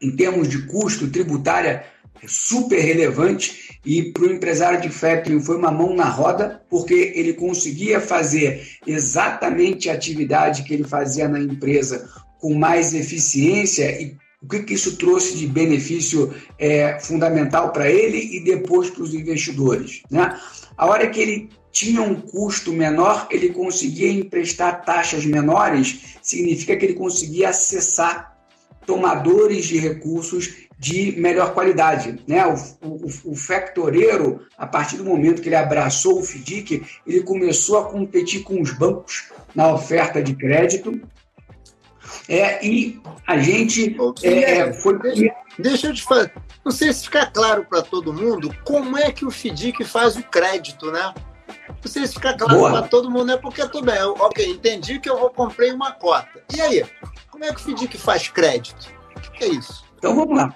em 0.00 0.10
termos 0.10 0.48
de 0.48 0.66
custo 0.66 1.08
tributária 1.08 1.84
super 2.26 2.80
relevante 2.80 3.78
e 3.84 4.12
para 4.12 4.24
o 4.24 4.32
empresário 4.32 4.80
de 4.80 4.88
factoring 4.88 5.40
foi 5.40 5.56
uma 5.56 5.70
mão 5.70 5.94
na 5.94 6.08
roda, 6.08 6.62
porque 6.70 7.12
ele 7.14 7.32
conseguia 7.32 8.00
fazer 8.00 8.62
exatamente 8.86 9.90
a 9.90 9.94
atividade 9.94 10.62
que 10.62 10.72
ele 10.72 10.84
fazia 10.84 11.28
na 11.28 11.40
empresa 11.40 12.08
com 12.40 12.54
mais 12.54 12.94
eficiência 12.94 14.00
e 14.00 14.16
o 14.42 14.48
que, 14.48 14.60
que 14.64 14.74
isso 14.74 14.96
trouxe 14.96 15.36
de 15.36 15.46
benefício 15.46 16.34
é, 16.58 16.98
fundamental 17.00 17.72
para 17.72 17.88
ele 17.88 18.36
e 18.36 18.44
depois 18.44 18.90
para 18.90 19.02
os 19.02 19.14
investidores. 19.14 20.02
Né? 20.10 20.36
A 20.76 20.86
hora 20.86 21.08
que 21.08 21.20
ele 21.20 21.50
tinha 21.70 22.02
um 22.02 22.14
custo 22.14 22.72
menor, 22.72 23.28
ele 23.30 23.50
conseguia 23.50 24.10
emprestar 24.10 24.84
taxas 24.84 25.24
menores, 25.24 26.16
significa 26.20 26.76
que 26.76 26.84
ele 26.84 26.94
conseguia 26.94 27.48
acessar 27.48 28.36
tomadores 28.84 29.66
de 29.66 29.78
recursos 29.78 30.66
de 30.82 31.14
melhor 31.16 31.54
qualidade. 31.54 32.20
Né? 32.26 32.44
O, 32.44 32.54
o, 32.84 33.06
o, 33.26 33.36
factoreiro, 33.36 34.44
a 34.58 34.66
partir 34.66 34.96
do 34.96 35.04
momento 35.04 35.40
que 35.40 35.48
ele 35.48 35.54
abraçou 35.54 36.18
o 36.18 36.24
FDIC, 36.24 36.84
ele 37.06 37.22
começou 37.22 37.78
a 37.78 37.84
competir 37.84 38.42
com 38.42 38.60
os 38.60 38.72
bancos 38.72 39.30
na 39.54 39.72
oferta 39.72 40.20
de 40.20 40.34
crédito. 40.34 41.00
É, 42.28 42.66
e 42.66 43.00
a 43.28 43.38
gente 43.38 43.96
é, 44.24 44.58
é, 44.58 44.72
foi. 44.72 44.98
Deixa 45.56 45.86
eu 45.86 45.94
te 45.94 46.02
falar. 46.02 46.32
Não 46.64 46.72
sei 46.72 46.92
se 46.92 47.04
fica 47.04 47.26
claro 47.26 47.64
para 47.64 47.82
todo 47.82 48.12
mundo 48.12 48.52
como 48.64 48.98
é 48.98 49.12
que 49.12 49.24
o 49.24 49.30
FDIC 49.30 49.84
faz 49.84 50.16
o 50.16 50.22
crédito, 50.24 50.90
né? 50.90 51.14
Não 51.68 51.90
sei 51.90 52.08
se 52.08 52.14
fica 52.14 52.36
claro 52.36 52.60
para 52.60 52.88
todo 52.88 53.08
mundo, 53.08 53.30
é 53.30 53.36
porque 53.36 53.62
tudo 53.68 53.86
bem. 53.86 53.98
Eu, 53.98 54.16
ok, 54.18 54.44
entendi 54.44 54.98
que 54.98 55.08
eu 55.08 55.16
vou 55.16 55.30
comprei 55.30 55.70
uma 55.70 55.92
cota. 55.92 56.42
E 56.52 56.60
aí? 56.60 56.84
Como 57.30 57.44
é 57.44 57.54
que 57.54 57.60
o 57.60 57.60
FDIC 57.60 57.96
faz 57.96 58.26
crédito? 58.26 58.92
O 59.16 59.30
que 59.30 59.44
é 59.44 59.48
isso? 59.48 59.84
Então 59.96 60.16
vamos 60.16 60.36
lá. 60.36 60.52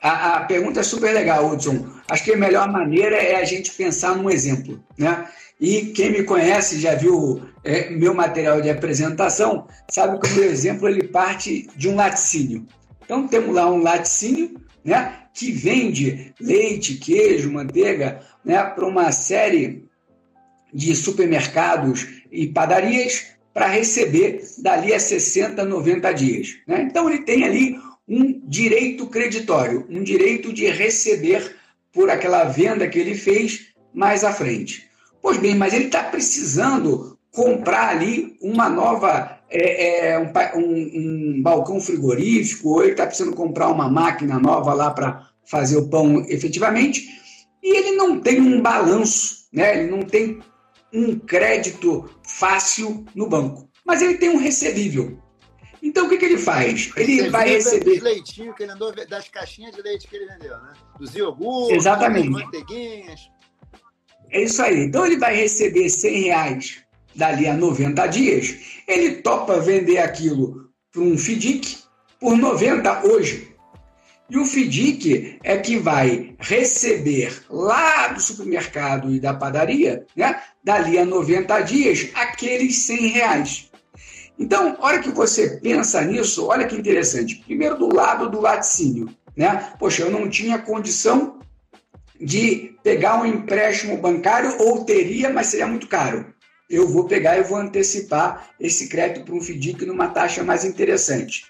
A, 0.00 0.36
a, 0.36 0.40
pergunta 0.44 0.80
é 0.80 0.82
super 0.82 1.12
legal, 1.12 1.50
Hudson. 1.50 1.86
Acho 2.08 2.24
que 2.24 2.32
a 2.32 2.36
melhor 2.36 2.70
maneira 2.70 3.16
é 3.16 3.36
a 3.36 3.44
gente 3.44 3.72
pensar 3.72 4.16
num 4.16 4.30
exemplo. 4.30 4.82
Né? 4.96 5.26
E 5.60 5.86
quem 5.86 6.12
me 6.12 6.22
conhece, 6.22 6.80
já 6.80 6.94
viu 6.94 7.42
é, 7.64 7.90
meu 7.90 8.14
material 8.14 8.60
de 8.60 8.70
apresentação, 8.70 9.66
sabe 9.90 10.20
que 10.20 10.32
o 10.32 10.36
meu 10.36 10.44
exemplo 10.44 10.88
ele 10.88 11.08
parte 11.08 11.68
de 11.74 11.88
um 11.88 11.96
laticínio. 11.96 12.66
Então 13.04 13.26
temos 13.26 13.54
lá 13.54 13.68
um 13.68 13.82
laticínio 13.82 14.60
né, 14.84 15.14
que 15.34 15.50
vende 15.50 16.32
leite, 16.40 16.94
queijo, 16.94 17.50
manteiga 17.50 18.20
né, 18.44 18.62
para 18.62 18.86
uma 18.86 19.10
série 19.10 19.88
de 20.72 20.94
supermercados 20.94 22.06
e 22.30 22.46
padarias 22.46 23.26
para 23.52 23.66
receber 23.66 24.44
dali 24.58 24.94
a 24.94 25.00
60, 25.00 25.64
90 25.64 26.12
dias. 26.12 26.56
Né? 26.66 26.82
Então 26.82 27.10
ele 27.10 27.24
tem 27.24 27.44
ali 27.44 27.76
um 28.08 28.40
direito 28.48 29.06
creditório, 29.06 29.86
um 29.90 30.02
direito 30.02 30.52
de 30.52 30.66
receber 30.70 31.56
por 31.92 32.08
aquela 32.10 32.44
venda 32.44 32.88
que 32.88 32.98
ele 32.98 33.14
fez 33.14 33.68
mais 33.92 34.24
à 34.24 34.32
frente. 34.32 34.88
Pois 35.20 35.36
bem, 35.38 35.54
mas 35.54 35.74
ele 35.74 35.86
está 35.86 36.04
precisando 36.04 37.18
comprar 37.30 37.90
ali 37.90 38.36
uma 38.40 38.68
nova, 38.68 39.38
é, 39.50 40.12
é, 40.12 40.18
um, 40.18 40.58
um, 40.58 41.36
um, 41.36 41.42
balcão 41.42 41.80
frigorífico, 41.80 42.70
ou 42.70 42.82
ele 42.82 42.92
está 42.92 43.06
precisando 43.06 43.36
comprar 43.36 43.68
uma 43.68 43.88
máquina 43.88 44.38
nova 44.38 44.72
lá 44.72 44.90
para 44.90 45.28
fazer 45.44 45.76
o 45.76 45.88
pão 45.88 46.24
efetivamente, 46.28 47.06
e 47.62 47.76
ele 47.76 47.92
não 47.92 48.20
tem 48.20 48.40
um 48.40 48.60
balanço, 48.60 49.48
né? 49.52 49.80
ele 49.80 49.90
não 49.90 50.02
tem 50.02 50.40
um 50.92 51.18
crédito 51.18 52.08
fácil 52.22 53.04
no 53.14 53.28
banco, 53.28 53.68
mas 53.84 54.00
ele 54.00 54.14
tem 54.14 54.30
um 54.30 54.38
recebível. 54.38 55.18
Então 55.82 56.06
o 56.06 56.08
que, 56.08 56.18
que 56.18 56.24
ele 56.24 56.38
faz? 56.38 56.90
Ele 56.96 57.22
Você 57.22 57.30
vai 57.30 57.48
receber. 57.48 57.94
Dos 57.94 58.02
leitinhos 58.02 58.56
que 58.56 58.62
ele 58.62 58.72
andou, 58.72 58.92
das 59.06 59.28
caixinhas 59.28 59.74
de 59.74 59.82
leite 59.82 60.08
que 60.08 60.16
ele 60.16 60.26
vendeu, 60.26 60.56
né? 60.58 60.72
Dos 60.98 61.14
iogurtes, 61.14 61.76
Exatamente. 61.76 62.30
das 62.30 62.42
manteiguinhas. 62.42 63.30
É 64.30 64.42
isso 64.42 64.60
aí. 64.62 64.84
Então 64.84 65.06
ele 65.06 65.16
vai 65.16 65.34
receber 65.34 65.88
100 65.88 66.22
reais 66.22 66.78
dali 67.14 67.46
a 67.46 67.54
90 67.54 68.06
dias. 68.06 68.56
Ele 68.86 69.16
topa 69.16 69.60
vender 69.60 69.98
aquilo 69.98 70.70
para 70.92 71.02
um 71.02 71.16
FDIC 71.16 71.78
por 72.20 72.36
90 72.36 73.06
hoje. 73.06 73.48
E 74.30 74.36
o 74.36 74.44
FDIC 74.44 75.38
é 75.42 75.56
que 75.56 75.78
vai 75.78 76.34
receber 76.38 77.42
lá 77.48 78.08
do 78.08 78.20
supermercado 78.20 79.10
e 79.14 79.18
da 79.18 79.32
padaria, 79.32 80.04
né, 80.14 80.42
dali 80.62 80.98
a 80.98 81.04
90 81.06 81.60
dias, 81.62 82.10
aqueles 82.14 82.76
100 82.80 83.06
reais. 83.06 83.67
Então, 84.38 84.76
hora 84.80 85.00
que 85.00 85.10
você 85.10 85.58
pensa 85.58 86.00
nisso, 86.02 86.46
olha 86.46 86.66
que 86.66 86.76
interessante. 86.76 87.42
Primeiro, 87.44 87.76
do 87.76 87.94
lado 87.94 88.30
do 88.30 88.40
laticínio. 88.40 89.08
Né? 89.36 89.72
Poxa, 89.78 90.02
eu 90.02 90.10
não 90.10 90.28
tinha 90.28 90.58
condição 90.58 91.38
de 92.20 92.76
pegar 92.82 93.20
um 93.20 93.26
empréstimo 93.26 93.96
bancário, 93.96 94.56
ou 94.58 94.84
teria, 94.84 95.30
mas 95.30 95.48
seria 95.48 95.66
muito 95.66 95.86
caro. 95.86 96.26
Eu 96.68 96.86
vou 96.86 97.04
pegar 97.04 97.38
e 97.38 97.42
vou 97.42 97.58
antecipar 97.58 98.50
esse 98.60 98.88
crédito 98.88 99.24
para 99.24 99.34
um 99.34 99.40
FDIC 99.40 99.86
numa 99.86 100.08
taxa 100.08 100.42
mais 100.42 100.64
interessante. 100.64 101.44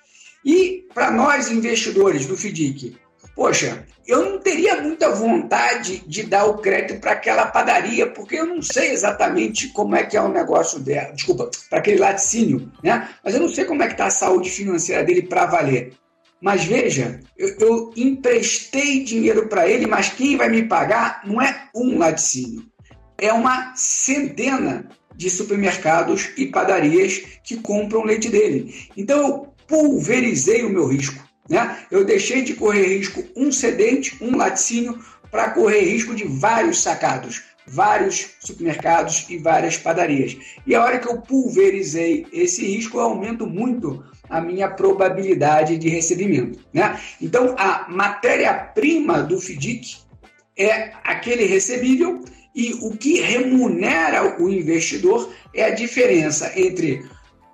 E 0.44 0.86
para 0.94 1.10
nós 1.10 1.50
investidores 1.50 2.26
do 2.26 2.36
FDIC, 2.36 2.96
poxa, 3.38 3.86
eu 4.04 4.32
não 4.32 4.40
teria 4.40 4.82
muita 4.82 5.10
vontade 5.10 6.02
de 6.08 6.24
dar 6.24 6.46
o 6.46 6.58
crédito 6.58 6.98
para 6.98 7.12
aquela 7.12 7.46
padaria, 7.46 8.04
porque 8.04 8.34
eu 8.34 8.44
não 8.44 8.60
sei 8.60 8.90
exatamente 8.90 9.68
como 9.68 9.94
é 9.94 10.02
que 10.02 10.16
é 10.16 10.20
o 10.20 10.26
negócio 10.26 10.80
dela, 10.80 11.12
desculpa, 11.12 11.48
para 11.70 11.78
aquele 11.78 12.00
laticínio, 12.00 12.68
né? 12.82 13.08
Mas 13.24 13.34
eu 13.34 13.40
não 13.40 13.48
sei 13.48 13.64
como 13.64 13.80
é 13.80 13.86
que 13.86 13.92
está 13.92 14.06
a 14.06 14.10
saúde 14.10 14.50
financeira 14.50 15.04
dele 15.04 15.22
para 15.22 15.46
valer. 15.46 15.92
Mas 16.40 16.64
veja, 16.64 17.20
eu, 17.36 17.56
eu 17.60 17.92
emprestei 17.96 19.04
dinheiro 19.04 19.46
para 19.46 19.68
ele, 19.68 19.86
mas 19.86 20.08
quem 20.08 20.36
vai 20.36 20.48
me 20.48 20.64
pagar 20.64 21.22
não 21.24 21.40
é 21.40 21.68
um 21.72 21.96
laticínio, 21.96 22.64
é 23.16 23.32
uma 23.32 23.72
centena 23.76 24.88
de 25.14 25.30
supermercados 25.30 26.30
e 26.36 26.46
padarias 26.46 27.22
que 27.44 27.56
compram 27.58 28.02
leite 28.02 28.28
dele. 28.28 28.74
Então 28.96 29.20
eu 29.20 29.54
pulverizei 29.68 30.64
o 30.64 30.70
meu 30.70 30.88
risco. 30.88 31.27
Né? 31.48 31.78
Eu 31.90 32.04
deixei 32.04 32.42
de 32.42 32.54
correr 32.54 32.86
risco 32.86 33.24
um 33.36 33.50
cedente, 33.50 34.16
um 34.20 34.36
laticínio, 34.36 34.98
para 35.30 35.50
correr 35.50 35.80
risco 35.80 36.14
de 36.14 36.24
vários 36.24 36.82
sacados, 36.82 37.42
vários 37.66 38.30
supermercados 38.40 39.26
e 39.28 39.38
várias 39.38 39.76
padarias. 39.76 40.36
E 40.66 40.74
a 40.74 40.82
hora 40.82 40.98
que 40.98 41.08
eu 41.08 41.20
pulverizei 41.20 42.26
esse 42.32 42.64
risco, 42.64 42.98
eu 42.98 43.02
aumento 43.02 43.46
muito 43.46 44.04
a 44.28 44.40
minha 44.40 44.68
probabilidade 44.68 45.78
de 45.78 45.88
recebimento. 45.88 46.58
Né? 46.72 46.98
Então, 47.20 47.54
a 47.58 47.86
matéria-prima 47.88 49.22
do 49.22 49.40
FDIC 49.40 49.96
é 50.56 50.92
aquele 51.04 51.44
recebível 51.44 52.24
e 52.54 52.74
o 52.82 52.96
que 52.96 53.20
remunera 53.20 54.42
o 54.42 54.48
investidor 54.48 55.32
é 55.54 55.64
a 55.64 55.70
diferença 55.70 56.52
entre 56.56 57.06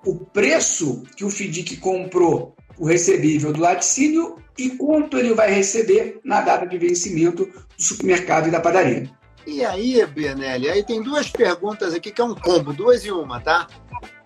o 0.05 0.17
preço 0.17 1.05
que 1.17 1.25
o 1.25 1.31
FDIC 1.31 1.77
comprou 1.77 2.54
o 2.79 2.87
recebível 2.87 3.53
do 3.53 3.61
laticínio 3.61 4.39
e 4.59 4.71
quanto 4.71 5.19
ele 5.19 5.35
vai 5.35 5.51
receber 5.51 6.21
na 6.25 6.41
data 6.41 6.67
de 6.67 6.79
vencimento 6.79 7.47
do 7.47 7.83
supermercado 7.83 8.49
e 8.49 8.51
da 8.51 8.61
padaria. 8.61 9.11
E 9.47 9.65
aí, 9.65 10.05
Benelli, 10.07 10.71
aí 10.71 10.83
tem 10.83 11.03
duas 11.03 11.31
perguntas 11.31 11.93
aqui 11.93 12.11
que 12.11 12.21
é 12.21 12.25
um 12.25 12.35
combo, 12.35 12.73
duas 12.73 13.05
e 13.05 13.11
uma, 13.11 13.41
tá? 13.41 13.67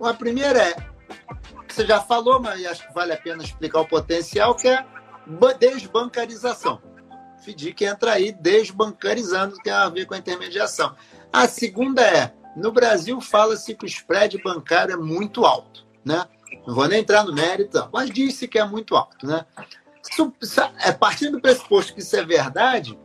A 0.00 0.14
primeira 0.14 0.62
é, 0.62 0.76
você 1.67 1.85
já 1.85 2.00
falou, 2.00 2.40
mas 2.40 2.64
acho 2.64 2.87
que 2.87 2.95
vale 2.95 3.12
a 3.12 3.17
pena 3.17 3.43
explicar 3.43 3.81
o 3.81 3.88
potencial, 3.88 4.55
que 4.55 4.69
é 4.69 4.85
desbancarização. 5.59 6.81
FDIC 7.40 7.85
entra 7.85 8.12
aí 8.12 8.33
desbancarizando, 8.33 9.57
que 9.57 9.64
tem 9.64 9.73
a 9.73 9.88
ver 9.88 10.07
com 10.07 10.14
a 10.14 10.19
intermediação. 10.19 10.95
A 11.33 11.47
segunda 11.49 12.02
é, 12.02 12.33
no 12.57 12.73
Brasil 12.73 13.21
fala-se 13.21 13.75
que 13.75 13.85
o 13.85 13.88
spread 13.88 14.40
bancário 14.43 14.95
é 14.95 14.97
muito 14.97 15.45
alto, 15.45 15.87
né? 16.05 16.26
Não 16.68 16.75
vou 16.75 16.87
nem 16.87 17.00
entrar 17.00 17.25
no 17.25 17.32
mérito, 17.32 17.88
mas 17.90 18.10
disse 18.10 18.46
que 18.46 18.58
é 18.58 18.64
muito 18.66 18.94
alto, 18.94 19.26
né? 19.26 19.46
É 20.84 20.92
partindo 20.92 21.32
do 21.32 21.40
pressuposto 21.40 21.94
que 21.94 22.00
isso 22.00 22.14
é 22.14 22.22
verdade, 22.22 22.98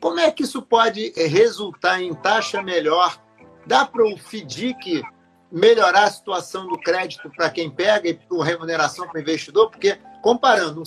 como 0.00 0.18
é 0.18 0.28
que 0.32 0.42
isso 0.42 0.60
pode 0.60 1.12
resultar 1.14 2.02
em 2.02 2.12
taxa 2.12 2.60
melhor? 2.60 3.16
Dá 3.64 3.86
para 3.86 4.04
o 4.04 4.16
FDIC 4.18 5.04
melhorar 5.52 6.02
a 6.02 6.10
situação 6.10 6.66
do 6.66 6.76
crédito 6.80 7.30
para 7.30 7.48
quem 7.48 7.70
pega 7.70 8.08
e 8.08 8.14
por 8.14 8.40
remuneração 8.40 9.06
para 9.06 9.18
o 9.18 9.22
investidor? 9.22 9.70
Porque, 9.70 9.96
comparando, 10.20 10.82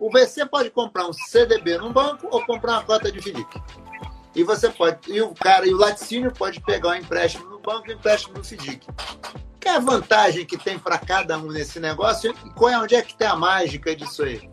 o 0.00 0.10
VC 0.10 0.44
pode 0.46 0.70
comprar 0.70 1.06
um 1.06 1.12
CDB 1.12 1.78
num 1.78 1.92
banco 1.92 2.26
ou 2.32 2.44
comprar 2.44 2.72
uma 2.72 2.82
cota 2.82 3.12
de 3.12 3.20
FDIC. 3.20 3.62
E 4.34 4.42
você 4.42 4.68
pode, 4.68 4.98
e 5.08 5.22
o 5.22 5.32
cara, 5.34 5.66
e 5.66 5.72
o 5.72 5.76
laticínio 5.76 6.32
pode 6.32 6.60
pegar 6.60 6.90
um 6.90 6.94
empréstimo 6.94 7.48
no 7.48 7.60
banco 7.60 7.88
e 7.88 7.94
um 7.94 7.96
empréstimo 7.96 8.36
no 8.36 8.44
FDIC. 8.44 8.86
Qual 9.62 9.74
é 9.74 9.76
a 9.76 9.80
vantagem 9.80 10.44
que 10.44 10.58
tem 10.58 10.78
para 10.78 10.98
cada 10.98 11.38
um 11.38 11.50
nesse 11.50 11.78
negócio 11.78 12.34
e 12.44 12.50
qual 12.50 12.70
é 12.70 12.78
onde 12.78 12.94
é 12.94 13.02
que 13.02 13.16
tem 13.16 13.26
a 13.26 13.36
mágica 13.36 13.94
disso 13.94 14.24
aí? 14.24 14.48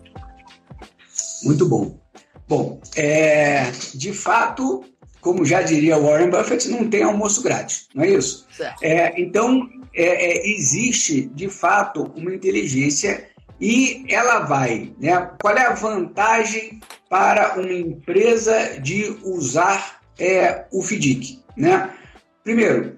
Muito 1.44 1.68
bom. 1.68 2.00
Bom, 2.48 2.82
é, 2.96 3.72
de 3.96 4.14
fato, 4.14 4.84
como 5.20 5.46
já 5.46 5.62
diria 5.62 5.98
Warren 5.98 6.30
Buffett, 6.30 6.68
não 6.70 6.90
tem 6.90 7.04
almoço 7.04 7.42
grátis, 7.42 7.88
não 7.96 8.04
é 8.04 8.10
isso? 8.10 8.46
É, 8.82 9.20
então, 9.20 9.70
é, 9.94 10.04
é, 10.04 10.50
existe, 10.50 11.28
de 11.34 11.50
fato, 11.50 12.12
uma 12.16 12.34
inteligência 12.34 13.31
e 13.62 14.03
ela 14.10 14.39
vai. 14.39 14.91
Né? 15.00 15.30
Qual 15.39 15.56
é 15.56 15.68
a 15.68 15.74
vantagem 15.74 16.82
para 17.08 17.53
uma 17.60 17.72
empresa 17.72 18.80
de 18.82 19.15
usar 19.24 20.01
é, 20.20 20.65
o 20.72 20.82
FDIC? 20.82 21.44
Né? 21.56 21.91
Primeiro, 22.44 22.98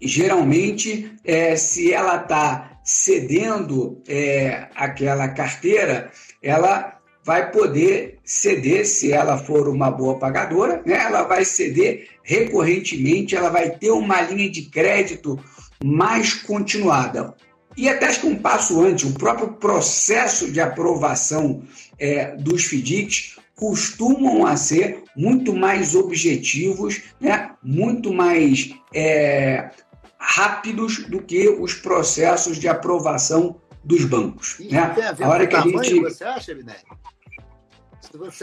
geralmente, 0.00 1.12
é, 1.24 1.56
se 1.56 1.92
ela 1.92 2.22
está 2.22 2.80
cedendo 2.84 4.00
é, 4.08 4.68
aquela 4.74 5.28
carteira, 5.28 6.10
ela 6.40 6.98
vai 7.24 7.50
poder 7.50 8.18
ceder, 8.24 8.86
se 8.86 9.12
ela 9.12 9.36
for 9.36 9.68
uma 9.68 9.90
boa 9.90 10.18
pagadora, 10.18 10.82
né? 10.86 10.94
ela 10.94 11.24
vai 11.24 11.44
ceder 11.44 12.08
recorrentemente, 12.22 13.36
ela 13.36 13.50
vai 13.50 13.70
ter 13.70 13.90
uma 13.90 14.20
linha 14.22 14.48
de 14.48 14.62
crédito 14.62 15.38
mais 15.84 16.34
continuada. 16.34 17.34
E 17.76 17.88
até 17.88 18.06
acho 18.06 18.20
que 18.20 18.26
um 18.26 18.36
passo 18.36 18.80
antes, 18.80 19.04
o 19.04 19.14
próprio 19.14 19.52
processo 19.52 20.50
de 20.50 20.60
aprovação 20.60 21.62
é, 21.98 22.36
dos 22.36 22.64
FDICs 22.64 23.36
costumam 23.54 24.46
a 24.46 24.56
ser 24.56 25.04
muito 25.14 25.54
mais 25.54 25.94
objetivos, 25.94 27.02
né? 27.20 27.50
muito 27.62 28.12
mais 28.12 28.74
é, 28.94 29.70
rápidos 30.18 31.04
do 31.06 31.22
que 31.22 31.48
os 31.48 31.74
processos 31.74 32.58
de 32.58 32.68
aprovação 32.68 33.60
dos 33.84 34.04
bancos. 34.04 34.58
Né? 34.60 34.88
Tem 34.94 35.04
a, 35.04 35.12
ver 35.12 35.24
a 35.24 35.28
hora 35.28 35.46
com 35.46 35.50
que 35.50 35.78
a 35.78 35.82
gente, 35.82 36.00
você 36.00 36.24
acha, 36.24 36.52
Linete? 36.52 36.84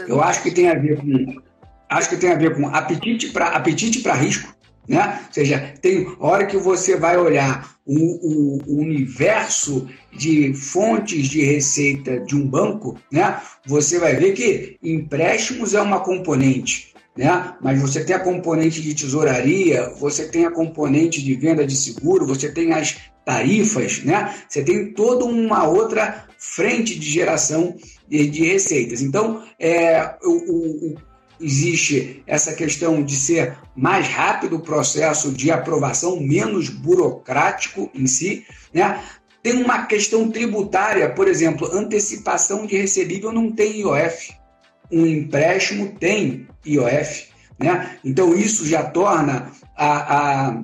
Eu 0.06 0.22
acho 0.22 0.42
que 0.42 0.50
tem 0.50 0.68
a 0.70 0.74
ver 0.74 0.98
com 0.98 1.42
acho 1.90 2.08
que 2.08 2.16
tem 2.16 2.32
a 2.32 2.36
ver 2.36 2.54
com 2.54 2.68
apetite 2.68 3.30
para 3.30 3.48
apetite 3.48 4.00
para 4.00 4.14
risco, 4.14 4.54
né? 4.88 5.20
Ou 5.26 5.34
seja, 5.34 5.74
tem 5.82 6.10
hora 6.18 6.46
que 6.46 6.56
você 6.56 6.96
vai 6.96 7.16
olhar 7.18 7.76
o, 7.84 7.94
o, 7.94 8.58
o, 8.66 8.80
universo 8.80 9.86
de 10.12 10.54
fontes 10.54 11.28
de 11.28 11.42
receita 11.42 12.20
de 12.20 12.34
um 12.34 12.46
banco, 12.46 12.98
né? 13.12 13.40
Você 13.66 13.98
vai 13.98 14.16
ver 14.16 14.32
que 14.32 14.78
empréstimos 14.82 15.74
é 15.74 15.80
uma 15.80 16.00
componente, 16.00 16.94
né? 17.16 17.54
Mas 17.60 17.80
você 17.80 18.04
tem 18.04 18.16
a 18.16 18.20
componente 18.20 18.80
de 18.80 18.94
tesouraria, 18.94 19.90
você 19.98 20.26
tem 20.26 20.46
a 20.46 20.50
componente 20.50 21.22
de 21.22 21.34
venda 21.34 21.66
de 21.66 21.76
seguro, 21.76 22.26
você 22.26 22.50
tem 22.50 22.72
as 22.72 22.96
tarifas, 23.24 24.02
né? 24.04 24.34
Você 24.48 24.62
tem 24.62 24.92
toda 24.92 25.24
uma 25.24 25.68
outra 25.68 26.26
frente 26.38 26.98
de 26.98 27.10
geração 27.10 27.76
de, 28.08 28.26
de 28.28 28.44
receitas. 28.44 29.02
Então, 29.02 29.44
é, 29.58 30.16
o, 30.22 30.92
o, 30.92 30.94
existe 31.40 32.22
essa 32.26 32.52
questão 32.54 33.02
de 33.02 33.16
ser 33.16 33.56
mais 33.76 34.08
rápido 34.08 34.56
o 34.56 34.60
processo 34.60 35.32
de 35.32 35.50
aprovação, 35.50 36.20
menos 36.20 36.68
burocrático 36.68 37.90
em 37.94 38.06
si, 38.06 38.44
né? 38.72 39.02
Tem 39.42 39.62
uma 39.62 39.86
questão 39.86 40.30
tributária, 40.30 41.08
por 41.08 41.28
exemplo, 41.28 41.70
antecipação 41.72 42.66
de 42.66 42.76
recebível 42.76 43.32
não 43.32 43.52
tem 43.52 43.80
IOF. 43.80 44.34
Um 44.90 45.06
empréstimo 45.06 45.94
tem 45.98 46.48
IOF, 46.66 47.28
né? 47.58 47.98
Então 48.04 48.34
isso 48.34 48.66
já 48.66 48.82
torna 48.82 49.50
a, 49.76 50.48
a 50.48 50.62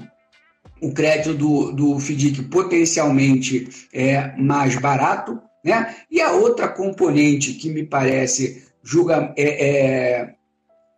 o 0.80 0.92
crédito 0.92 1.32
do, 1.32 1.72
do 1.72 1.98
FDIC 1.98 2.42
potencialmente 2.44 3.68
é, 3.92 4.36
mais 4.36 4.76
barato, 4.76 5.40
né? 5.64 5.96
E 6.10 6.20
a 6.20 6.32
outra 6.32 6.68
componente 6.68 7.54
que 7.54 7.70
me 7.70 7.84
parece 7.84 8.64
julga, 8.82 9.32
é, 9.36 9.66
é 9.66 10.33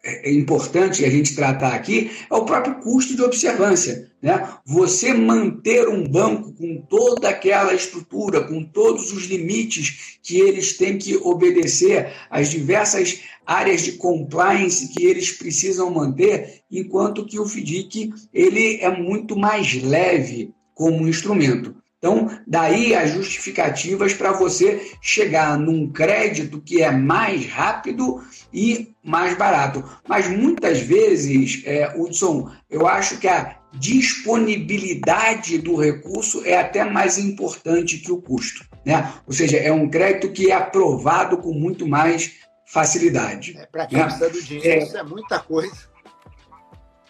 é, 0.07 0.31
é 0.31 0.33
importante 0.33 1.05
a 1.05 1.11
gente 1.11 1.35
tratar 1.35 1.75
aqui 1.75 2.11
é 2.31 2.35
o 2.35 2.45
próprio 2.45 2.77
custo 2.77 3.17
de 3.17 3.23
observância. 3.23 4.11
Né? 4.23 4.49
Você 4.65 5.13
manter 5.13 5.89
um 5.89 6.07
banco 6.07 6.53
com 6.53 6.81
toda 6.89 7.29
aquela 7.29 7.75
estrutura, 7.75 8.43
com 8.45 8.65
todos 8.65 9.13
os 9.13 9.25
limites 9.25 10.19
que 10.23 10.41
eles 10.41 10.77
têm 10.77 10.97
que 10.97 11.17
obedecer, 11.17 12.13
as 12.31 12.51
diversas 12.51 13.21
áreas 13.45 13.83
de 13.83 13.93
compliance 13.93 14.89
que 14.89 15.05
eles 15.05 15.31
precisam 15.33 15.91
manter, 15.91 16.63
enquanto 16.71 17.27
que 17.27 17.39
o 17.39 17.47
FDIC 17.47 18.13
ele 18.33 18.79
é 18.81 18.91
muito 18.91 19.37
mais 19.37 19.83
leve 19.83 20.53
como 20.75 21.09
instrumento. 21.09 21.76
Então, 21.99 22.31
daí 22.47 22.95
as 22.95 23.11
justificativas 23.11 24.13
para 24.13 24.33
você 24.33 24.93
chegar 25.01 25.59
num 25.59 25.91
crédito 25.91 26.61
que 26.61 26.83
é 26.83 26.91
mais 26.91 27.47
rápido 27.47 28.23
e 28.53 28.95
mais 29.03 29.37
barato. 29.37 29.83
Mas 30.07 30.29
muitas 30.29 30.81
vezes, 30.81 31.63
é, 31.65 31.93
Hudson, 31.97 32.51
eu 32.71 32.87
acho 32.87 33.19
que 33.19 33.27
a 33.27 33.57
disponibilidade 33.79 35.59
do 35.59 35.77
recurso 35.77 36.43
é 36.45 36.59
até 36.59 36.85
mais 36.85 37.19
importante 37.19 37.99
que 37.99 38.13
o 38.13 38.21
custo. 38.21 38.65
Né? 38.85 39.13
Ou 39.27 39.33
seja, 39.33 39.57
é 39.57 39.73
um 39.73 39.89
crédito 39.89 40.33
que 40.33 40.51
é 40.51 40.55
aprovado 40.55 41.39
com 41.39 41.53
muito 41.53 41.87
mais 41.87 42.35
facilidade. 42.67 43.57
É, 43.57 43.67
para 43.67 43.87
quem 43.87 43.99
né? 43.99 44.05
precisa 44.05 44.31
do 44.31 44.43
dinheiro, 44.43 44.69
é, 44.69 44.85
isso 44.85 44.97
é 44.97 45.03
muita 45.03 45.39
coisa. 45.39 45.96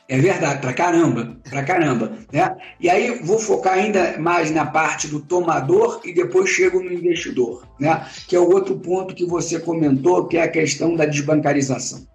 É 0.09 0.19
verdade, 0.19 0.61
pra 0.61 0.73
caramba, 0.73 1.37
pra 1.51 1.65
caramba. 1.65 2.13
Né? 2.33 2.57
E 2.79 2.89
aí 2.89 3.19
vou 3.25 3.41
focar 3.41 3.75
ainda 3.75 4.17
mais 4.19 4.53
na 4.53 4.65
parte 4.65 5.09
do 5.09 5.21
tomador 5.21 6.01
e 6.05 6.13
depois 6.13 6.49
chego 6.49 6.81
no 6.81 6.93
investidor, 6.93 7.67
né? 7.79 8.07
que 8.29 8.37
é 8.37 8.39
o 8.39 8.49
outro 8.49 8.79
ponto 8.79 9.15
que 9.15 9.27
você 9.27 9.59
comentou, 9.59 10.29
que 10.29 10.37
é 10.37 10.43
a 10.43 10.51
questão 10.51 10.95
da 10.95 11.07
desbancarização. 11.07 12.07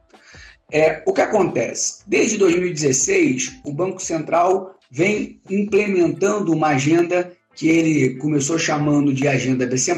É, 0.71 1.03
o 1.05 1.11
que 1.11 1.19
acontece? 1.19 2.01
Desde 2.07 2.37
2016, 2.37 3.59
o 3.65 3.73
Banco 3.73 4.01
Central 4.01 4.73
vem 4.89 5.41
implementando 5.49 6.53
uma 6.53 6.69
agenda 6.69 7.31
que 7.55 7.67
ele 7.69 8.15
começou 8.15 8.57
chamando 8.57 9.13
de 9.13 9.27
Agenda 9.27 9.65
BC, 9.67 9.93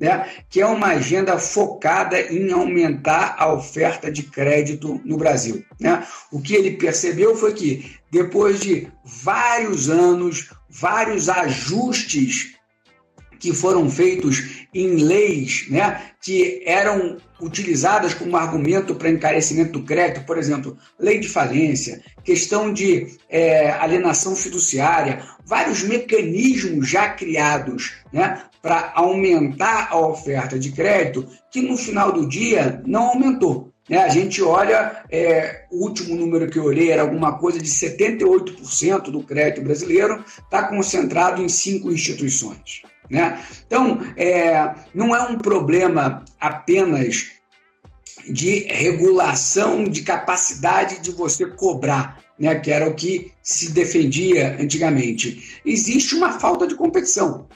né, 0.00 0.28
que 0.48 0.60
é 0.60 0.66
uma 0.66 0.88
agenda 0.88 1.38
focada 1.38 2.20
em 2.20 2.52
aumentar 2.52 3.36
a 3.38 3.52
oferta 3.52 4.10
de 4.10 4.22
crédito 4.22 5.00
no 5.04 5.16
Brasil. 5.16 5.64
Né? 5.80 6.06
O 6.30 6.40
que 6.40 6.54
ele 6.54 6.72
percebeu 6.72 7.36
foi 7.36 7.52
que, 7.52 7.96
depois 8.10 8.60
de 8.60 8.88
vários 9.04 9.90
anos, 9.90 10.50
vários 10.68 11.28
ajustes 11.28 12.57
que 13.38 13.52
foram 13.52 13.88
feitos 13.90 14.66
em 14.74 14.96
leis 14.96 15.66
né, 15.68 16.02
que 16.20 16.62
eram 16.66 17.16
utilizadas 17.40 18.12
como 18.14 18.36
argumento 18.36 18.94
para 18.94 19.10
encarecimento 19.10 19.72
do 19.72 19.84
crédito, 19.84 20.26
por 20.26 20.36
exemplo, 20.36 20.76
lei 20.98 21.20
de 21.20 21.28
falência, 21.28 22.02
questão 22.24 22.72
de 22.72 23.06
é, 23.28 23.70
alienação 23.70 24.34
fiduciária, 24.34 25.22
vários 25.46 25.82
mecanismos 25.82 26.88
já 26.88 27.08
criados 27.10 27.94
né, 28.12 28.42
para 28.60 28.92
aumentar 28.94 29.88
a 29.90 29.98
oferta 29.98 30.58
de 30.58 30.72
crédito, 30.72 31.26
que 31.50 31.62
no 31.62 31.76
final 31.76 32.12
do 32.12 32.28
dia 32.28 32.82
não 32.84 33.08
aumentou. 33.08 33.72
Né? 33.88 33.98
A 33.98 34.08
gente 34.08 34.42
olha, 34.42 35.04
é, 35.10 35.64
o 35.70 35.84
último 35.84 36.14
número 36.14 36.50
que 36.50 36.58
eu 36.58 36.64
olhei 36.64 36.90
era 36.90 37.02
alguma 37.02 37.38
coisa 37.38 37.58
de 37.58 37.68
78% 37.68 39.10
do 39.10 39.22
crédito 39.22 39.62
brasileiro 39.62 40.22
está 40.26 40.64
concentrado 40.64 41.42
em 41.42 41.48
cinco 41.48 41.90
instituições. 41.90 42.82
Né? 43.10 43.42
Então, 43.66 44.00
é, 44.16 44.74
não 44.94 45.14
é 45.14 45.22
um 45.22 45.38
problema 45.38 46.24
apenas 46.40 47.38
de 48.28 48.60
regulação 48.68 49.84
de 49.84 50.02
capacidade 50.02 51.00
de 51.00 51.10
você 51.10 51.46
cobrar, 51.46 52.20
né, 52.38 52.54
que 52.56 52.70
era 52.70 52.88
o 52.88 52.94
que 52.94 53.32
se 53.42 53.72
defendia 53.72 54.56
antigamente. 54.60 55.60
Existe 55.64 56.14
uma 56.14 56.38
falta 56.38 56.66
de 56.66 56.74
competição. 56.74 57.46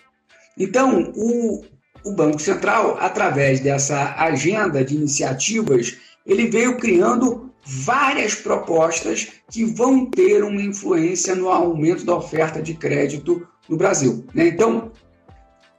Então, 0.58 1.12
o, 1.14 1.64
o 2.04 2.12
Banco 2.12 2.40
Central, 2.40 2.96
através 3.00 3.60
dessa 3.60 4.14
agenda 4.16 4.84
de 4.84 4.94
iniciativas, 4.94 5.96
ele 6.26 6.48
veio 6.48 6.78
criando 6.78 7.52
várias 7.64 8.34
propostas 8.34 9.28
que 9.50 9.64
vão 9.64 10.06
ter 10.06 10.42
uma 10.42 10.60
influência 10.60 11.34
no 11.34 11.48
aumento 11.48 12.04
da 12.04 12.16
oferta 12.16 12.60
de 12.60 12.74
crédito 12.74 13.46
no 13.68 13.76
Brasil. 13.76 14.24
Né? 14.34 14.48
Então, 14.48 14.90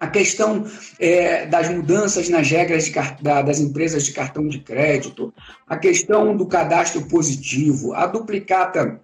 a 0.03 0.07
questão 0.07 0.65
é, 0.99 1.45
das 1.45 1.69
mudanças 1.69 2.27
nas 2.27 2.49
regras 2.49 2.83
de, 2.83 2.91
da, 3.21 3.41
das 3.41 3.59
empresas 3.59 4.03
de 4.03 4.11
cartão 4.11 4.49
de 4.49 4.59
crédito, 4.59 5.33
a 5.65 5.77
questão 5.77 6.35
do 6.35 6.45
cadastro 6.45 7.07
positivo, 7.07 7.93
a 7.93 8.05
duplicata 8.05 8.99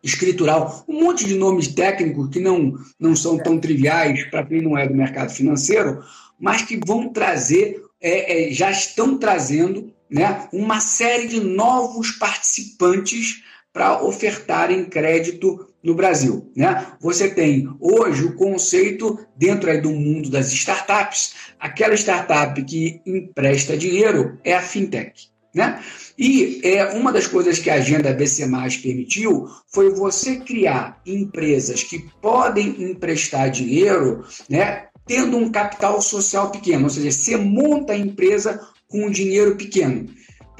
escritural, 0.00 0.84
um 0.86 1.02
monte 1.02 1.24
de 1.24 1.34
nomes 1.34 1.66
técnicos 1.66 2.28
que 2.28 2.38
não, 2.38 2.74
não 2.98 3.16
são 3.16 3.36
tão 3.36 3.58
triviais 3.58 4.24
para 4.30 4.44
quem 4.44 4.62
não 4.62 4.78
é 4.78 4.86
do 4.86 4.94
mercado 4.94 5.32
financeiro, 5.32 6.04
mas 6.38 6.62
que 6.62 6.78
vão 6.86 7.08
trazer, 7.08 7.82
é, 8.00 8.48
é, 8.48 8.52
já 8.52 8.70
estão 8.70 9.18
trazendo 9.18 9.92
né, 10.08 10.46
uma 10.52 10.78
série 10.78 11.26
de 11.26 11.40
novos 11.40 12.12
participantes 12.12 13.42
para 13.72 14.02
ofertarem 14.02 14.84
crédito 14.84 15.68
no 15.82 15.94
Brasil. 15.94 16.50
Né? 16.54 16.86
Você 17.00 17.28
tem 17.28 17.68
hoje 17.80 18.24
o 18.24 18.34
conceito, 18.34 19.18
dentro 19.36 19.80
do 19.80 19.90
mundo 19.90 20.30
das 20.30 20.52
startups, 20.52 21.34
aquela 21.58 21.94
startup 21.94 22.62
que 22.64 23.00
empresta 23.06 23.76
dinheiro 23.76 24.38
é 24.44 24.54
a 24.54 24.62
fintech. 24.62 25.32
Né? 25.54 25.82
E 26.16 26.60
é, 26.64 26.84
uma 26.94 27.12
das 27.12 27.26
coisas 27.26 27.58
que 27.58 27.68
a 27.68 27.74
agenda 27.74 28.12
BC 28.12 28.48
permitiu 28.82 29.48
foi 29.68 29.90
você 29.90 30.36
criar 30.36 31.00
empresas 31.04 31.82
que 31.82 31.98
podem 32.22 32.82
emprestar 32.82 33.50
dinheiro 33.50 34.24
né, 34.48 34.86
tendo 35.06 35.36
um 35.36 35.50
capital 35.50 36.00
social 36.00 36.50
pequeno, 36.50 36.84
ou 36.84 36.90
seja, 36.90 37.10
você 37.10 37.36
monta 37.36 37.92
a 37.92 37.98
empresa 37.98 38.60
com 38.88 39.06
um 39.06 39.10
dinheiro 39.10 39.56
pequeno. 39.56 40.08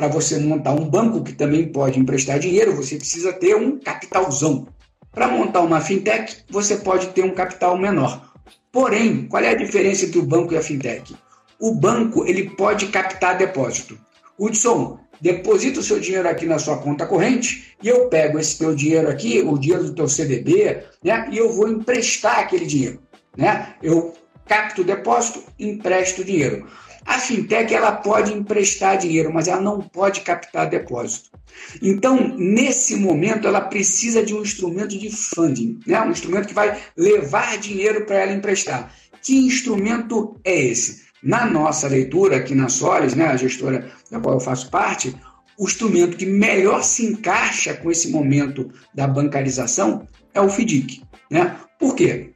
Para 0.03 0.11
você 0.11 0.37
montar 0.37 0.73
um 0.73 0.85
banco 0.85 1.23
que 1.23 1.33
também 1.33 1.69
pode 1.69 2.01
emprestar 2.01 2.37
dinheiro, 2.37 2.75
você 2.75 2.97
precisa 2.97 3.33
ter 3.33 3.55
um 3.55 3.79
capitalzão. 3.79 4.67
Para 5.13 5.29
montar 5.29 5.61
uma 5.61 5.81
fintech, 5.81 6.39
você 6.51 6.79
pode 6.79 7.11
ter 7.11 7.23
um 7.23 7.33
capital 7.33 7.79
menor. 7.79 8.35
Porém, 8.73 9.29
qual 9.29 9.45
é 9.45 9.51
a 9.51 9.55
diferença 9.55 10.05
entre 10.05 10.19
o 10.19 10.25
banco 10.25 10.53
e 10.55 10.57
a 10.57 10.61
fintech? 10.61 11.15
O 11.61 11.73
banco 11.73 12.27
ele 12.27 12.51
pode 12.51 12.89
captar 12.89 13.39
depósito. 13.39 13.97
Hudson, 14.37 14.99
deposita 15.21 15.79
o 15.79 15.85
seu 15.85 16.01
dinheiro 16.01 16.29
aqui 16.29 16.47
na 16.47 16.59
sua 16.59 16.79
conta 16.79 17.07
corrente 17.07 17.73
e 17.81 17.87
eu 17.87 18.09
pego 18.09 18.41
esse 18.41 18.59
teu 18.59 18.75
dinheiro 18.75 19.09
aqui, 19.09 19.41
o 19.41 19.57
dinheiro 19.57 19.85
do 19.85 19.95
teu 19.95 20.09
CDB, 20.09 20.83
né, 21.05 21.29
e 21.31 21.39
eu 21.39 21.53
vou 21.53 21.69
emprestar 21.69 22.41
aquele 22.41 22.67
dinheiro. 22.67 23.01
Né? 23.37 23.77
Eu 23.81 24.15
capto 24.47 24.81
o 24.81 24.85
depósito, 24.85 25.45
empresto 25.61 26.25
dinheiro. 26.25 26.67
A 27.05 27.19
fintech 27.19 27.75
ela 27.75 27.93
pode 27.93 28.33
emprestar 28.33 28.99
dinheiro, 28.99 29.33
mas 29.33 29.49
ela 29.49 29.61
não 29.61 29.81
pode 29.81 30.21
captar 30.21 30.69
depósito. 30.69 31.31
Então, 31.81 32.35
nesse 32.37 32.97
momento, 32.97 33.47
ela 33.47 33.61
precisa 33.61 34.23
de 34.23 34.35
um 34.35 34.43
instrumento 34.43 34.99
de 34.99 35.11
funding, 35.11 35.81
né? 35.87 36.01
um 36.01 36.11
instrumento 36.11 36.49
que 36.49 36.55
vai 36.55 36.81
levar 36.97 37.59
dinheiro 37.59 38.07
para 38.07 38.17
ela 38.17 38.33
emprestar. 38.33 38.95
Que 39.23 39.37
instrumento 39.37 40.41
é 40.45 40.59
esse? 40.59 41.03
Na 41.23 41.47
nossa 41.47 41.87
leitura 41.87 42.37
aqui 42.37 42.55
na 42.55 42.69
Solis, 42.69 43.15
né, 43.15 43.27
a 43.27 43.37
gestora 43.37 43.89
da 44.11 44.19
qual 44.19 44.35
eu 44.35 44.41
faço 44.41 44.69
parte, 44.71 45.15
o 45.57 45.65
instrumento 45.65 46.17
que 46.17 46.27
melhor 46.27 46.83
se 46.83 47.07
encaixa 47.07 47.75
com 47.75 47.91
esse 47.91 48.11
momento 48.11 48.73
da 48.93 49.07
bancarização 49.07 50.09
é 50.35 50.41
o 50.41 50.49
FDIC. 50.49 51.03
Né? 51.31 51.57
Por 51.79 51.95
quê? 51.95 52.33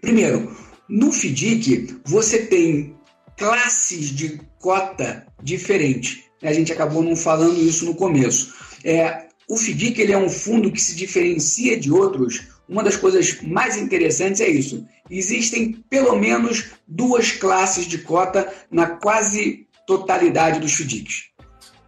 Primeiro, 0.00 0.54
no 0.88 1.10
FDIC 1.10 1.96
você 2.04 2.46
tem 2.46 2.93
classes 3.36 4.10
de 4.10 4.40
cota 4.60 5.26
diferentes. 5.42 6.24
A 6.42 6.52
gente 6.52 6.72
acabou 6.72 7.02
não 7.02 7.16
falando 7.16 7.60
isso 7.60 7.84
no 7.84 7.94
começo. 7.94 8.54
É, 8.84 9.26
o 9.48 9.56
FDIC 9.56 10.00
ele 10.00 10.12
é 10.12 10.18
um 10.18 10.28
fundo 10.28 10.70
que 10.70 10.80
se 10.80 10.94
diferencia 10.94 11.78
de 11.78 11.90
outros. 11.90 12.48
Uma 12.68 12.82
das 12.82 12.96
coisas 12.96 13.40
mais 13.42 13.76
interessantes 13.76 14.40
é 14.40 14.48
isso. 14.48 14.86
Existem 15.10 15.84
pelo 15.90 16.16
menos 16.16 16.70
duas 16.86 17.32
classes 17.32 17.86
de 17.86 17.98
cota 17.98 18.52
na 18.70 18.86
quase 18.86 19.66
totalidade 19.86 20.60
dos 20.60 20.72
FDICs. 20.72 21.30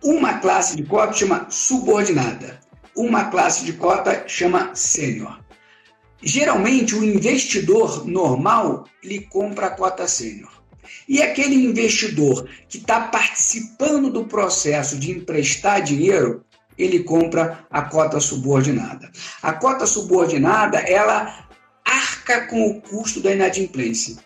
Uma 0.03 0.35
classe 0.39 0.77
de 0.77 0.85
cota 0.85 1.15
chama 1.15 1.47
subordinada, 1.51 2.61
uma 2.95 3.25
classe 3.25 3.65
de 3.65 3.73
cota 3.73 4.25
chama 4.29 4.75
sênior. 4.75 5.41
Geralmente, 6.23 6.95
o 6.95 7.05
investidor 7.05 8.07
normal 8.07 8.87
ele 9.03 9.21
compra 9.21 9.67
a 9.67 9.71
cota 9.71 10.07
sênior. 10.07 10.56
E 11.09 11.23
aquele 11.23 11.55
investidor 11.55 12.49
que 12.69 12.79
está 12.79 13.01
participando 13.03 14.11
do 14.11 14.25
processo 14.25 14.99
de 14.99 15.11
emprestar 15.11 15.83
dinheiro, 15.83 16.45
ele 16.79 17.03
compra 17.03 17.65
a 17.71 17.83
cota 17.83 18.21
subordinada. 18.21 19.11
A 19.43 19.53
cota 19.53 19.87
subordinada, 19.87 20.79
ela 20.79 21.47
arca 21.85 22.47
com 22.47 22.69
o 22.69 22.81
custo 22.81 23.21
da 23.21 23.33
inadimplência. 23.33 24.17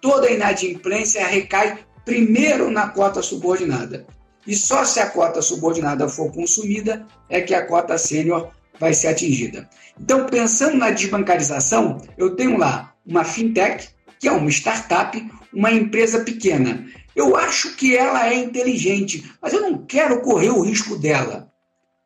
Toda 0.00 0.30
inadimplência 0.30 1.26
recai 1.26 1.78
primeiro 2.04 2.70
na 2.70 2.88
cota 2.88 3.20
subordinada. 3.22 4.06
E 4.46 4.54
só 4.54 4.84
se 4.84 4.98
a 5.00 5.10
cota 5.10 5.42
subordinada 5.42 6.08
for 6.08 6.32
consumida 6.32 7.06
é 7.28 7.40
que 7.40 7.54
a 7.54 7.66
cota 7.66 7.98
sênior 7.98 8.50
vai 8.78 8.94
ser 8.94 9.08
atingida. 9.08 9.68
Então, 10.00 10.26
pensando 10.26 10.76
na 10.76 10.90
desbancarização, 10.90 12.00
eu 12.16 12.34
tenho 12.34 12.56
lá 12.56 12.94
uma 13.06 13.24
fintech, 13.24 13.90
que 14.18 14.26
é 14.26 14.32
uma 14.32 14.48
startup, 14.48 15.30
uma 15.52 15.70
empresa 15.70 16.24
pequena. 16.24 16.86
Eu 17.14 17.36
acho 17.36 17.76
que 17.76 17.96
ela 17.96 18.28
é 18.28 18.34
inteligente, 18.34 19.30
mas 19.40 19.52
eu 19.52 19.60
não 19.60 19.84
quero 19.84 20.20
correr 20.22 20.50
o 20.50 20.62
risco 20.62 20.96
dela. 20.96 21.52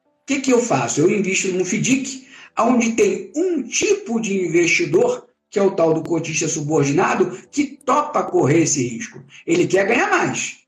O 0.04 0.26
que, 0.26 0.40
que 0.40 0.52
eu 0.52 0.60
faço? 0.60 1.00
Eu 1.00 1.10
invisto 1.10 1.48
num 1.48 1.64
FDIC, 1.64 2.26
onde 2.58 2.92
tem 2.92 3.30
um 3.36 3.62
tipo 3.62 4.20
de 4.20 4.46
investidor, 4.46 5.28
que 5.50 5.58
é 5.58 5.62
o 5.62 5.72
tal 5.72 5.92
do 5.92 6.02
cotista 6.02 6.48
subordinado, 6.48 7.38
que 7.52 7.64
topa 7.64 8.22
correr 8.22 8.62
esse 8.62 8.86
risco. 8.88 9.22
Ele 9.46 9.66
quer 9.66 9.86
ganhar 9.86 10.10
mais. 10.10 10.58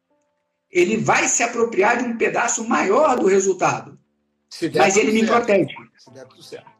Ele 0.70 0.96
vai 0.96 1.26
se 1.26 1.42
apropriar 1.42 1.98
de 1.98 2.04
um 2.04 2.16
pedaço 2.16 2.68
maior 2.68 3.18
do 3.18 3.26
resultado. 3.26 3.98
Mas 4.74 4.96
ele 4.96 5.12
me 5.12 5.26
certo. 5.26 5.32
protege. 5.32 5.74
Se 5.96 6.10
der 6.12 6.26
tudo 6.26 6.42
certo. 6.42 6.70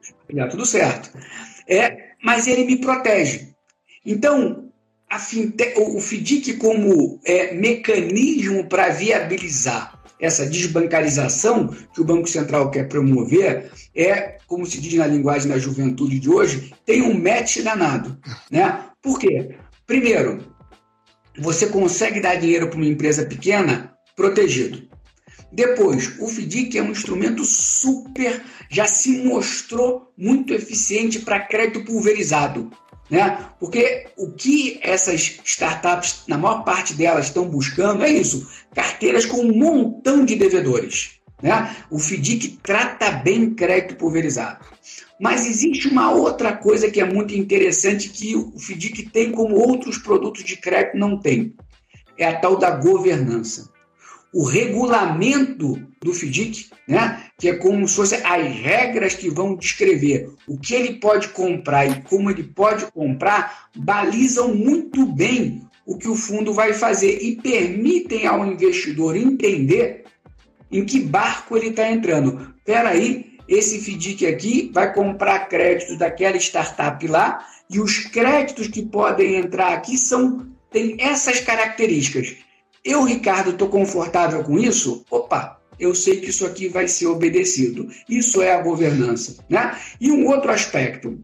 Se 0.00 0.14
der 0.32 0.48
tudo 0.48 0.66
certo. 0.66 1.18
É, 1.68 2.12
mas 2.22 2.46
ele 2.46 2.64
me 2.64 2.76
protege. 2.76 3.52
Então, 4.04 4.71
a 5.12 5.18
o 5.76 6.00
FDIC 6.00 6.54
como 6.54 7.20
é, 7.22 7.52
mecanismo 7.54 8.66
para 8.66 8.88
viabilizar 8.88 10.00
essa 10.18 10.46
desbancarização 10.46 11.68
que 11.92 12.00
o 12.00 12.04
Banco 12.04 12.26
Central 12.26 12.70
quer 12.70 12.88
promover 12.88 13.70
é, 13.94 14.38
como 14.46 14.64
se 14.64 14.80
diz 14.80 14.94
na 14.94 15.06
linguagem 15.06 15.50
da 15.50 15.58
juventude 15.58 16.18
de 16.18 16.30
hoje, 16.30 16.72
tem 16.86 17.02
um 17.02 17.12
match 17.12 17.58
danado. 17.58 18.18
Né? 18.50 18.86
Por 19.02 19.18
quê? 19.18 19.54
Primeiro, 19.86 20.42
você 21.38 21.66
consegue 21.66 22.18
dar 22.18 22.36
dinheiro 22.36 22.68
para 22.68 22.78
uma 22.78 22.86
empresa 22.86 23.26
pequena 23.26 23.92
protegido. 24.16 24.88
Depois, 25.52 26.18
o 26.18 26.26
FDIC 26.26 26.78
é 26.78 26.82
um 26.82 26.90
instrumento 26.90 27.44
super, 27.44 28.42
já 28.70 28.86
se 28.86 29.22
mostrou 29.24 30.10
muito 30.16 30.54
eficiente 30.54 31.18
para 31.18 31.40
crédito 31.40 31.84
pulverizado. 31.84 32.70
Né? 33.12 33.44
Porque 33.60 34.06
o 34.16 34.30
que 34.30 34.80
essas 34.80 35.38
startups, 35.44 36.22
na 36.26 36.38
maior 36.38 36.64
parte 36.64 36.94
delas, 36.94 37.26
estão 37.26 37.46
buscando 37.46 38.02
é 38.02 38.10
isso: 38.10 38.50
carteiras 38.74 39.26
com 39.26 39.36
um 39.36 39.54
montão 39.54 40.24
de 40.24 40.34
devedores. 40.34 41.20
Né? 41.42 41.76
O 41.90 41.98
FDIC 41.98 42.60
trata 42.62 43.10
bem 43.10 43.54
crédito 43.54 43.96
pulverizado. 43.96 44.64
Mas 45.20 45.46
existe 45.46 45.88
uma 45.88 46.10
outra 46.10 46.56
coisa 46.56 46.90
que 46.90 47.02
é 47.02 47.04
muito 47.04 47.34
interessante 47.34 48.08
que 48.08 48.34
o 48.34 48.58
FDIC 48.58 49.10
tem 49.10 49.30
como 49.30 49.56
outros 49.56 49.98
produtos 49.98 50.42
de 50.42 50.56
crédito 50.56 50.96
não 50.96 51.18
tem. 51.18 51.54
É 52.16 52.26
a 52.26 52.40
tal 52.40 52.56
da 52.56 52.70
governança 52.70 53.70
o 54.32 54.44
regulamento 54.44 55.78
do 56.02 56.14
FDIC, 56.14 56.70
né, 56.88 57.21
que 57.42 57.48
é 57.48 57.56
como 57.56 57.88
se 57.88 57.96
fossem 57.96 58.20
as 58.24 58.54
regras 58.54 59.16
que 59.16 59.28
vão 59.28 59.56
descrever 59.56 60.30
o 60.46 60.56
que 60.56 60.74
ele 60.74 61.00
pode 61.00 61.26
comprar 61.30 61.84
e 61.86 62.00
como 62.02 62.30
ele 62.30 62.44
pode 62.44 62.86
comprar, 62.92 63.68
balizam 63.74 64.54
muito 64.54 65.04
bem 65.04 65.60
o 65.84 65.98
que 65.98 66.06
o 66.06 66.14
fundo 66.14 66.54
vai 66.54 66.72
fazer 66.72 67.18
e 67.20 67.34
permitem 67.34 68.28
ao 68.28 68.46
investidor 68.46 69.16
entender 69.16 70.04
em 70.70 70.84
que 70.84 71.00
barco 71.00 71.56
ele 71.56 71.70
está 71.70 71.90
entrando. 71.90 72.54
Espera 72.58 72.90
aí, 72.90 73.36
esse 73.48 73.80
FDIC 73.80 74.24
aqui 74.24 74.70
vai 74.72 74.94
comprar 74.94 75.48
créditos 75.48 75.98
daquela 75.98 76.36
startup 76.36 77.04
lá 77.08 77.44
e 77.68 77.80
os 77.80 78.04
créditos 78.04 78.68
que 78.68 78.82
podem 78.82 79.34
entrar 79.34 79.72
aqui 79.72 79.98
são 79.98 80.46
têm 80.70 80.94
essas 81.00 81.40
características. 81.40 82.36
Eu, 82.84 83.02
Ricardo, 83.02 83.50
estou 83.50 83.68
confortável 83.68 84.44
com 84.44 84.56
isso? 84.60 85.04
Opa, 85.10 85.60
eu 85.82 85.96
sei 85.96 86.20
que 86.20 86.30
isso 86.30 86.46
aqui 86.46 86.68
vai 86.68 86.86
ser 86.86 87.06
obedecido. 87.06 87.88
Isso 88.08 88.40
é 88.40 88.54
a 88.54 88.62
governança. 88.62 89.44
Né? 89.50 89.76
E 90.00 90.12
um 90.12 90.28
outro 90.28 90.52
aspecto 90.52 91.18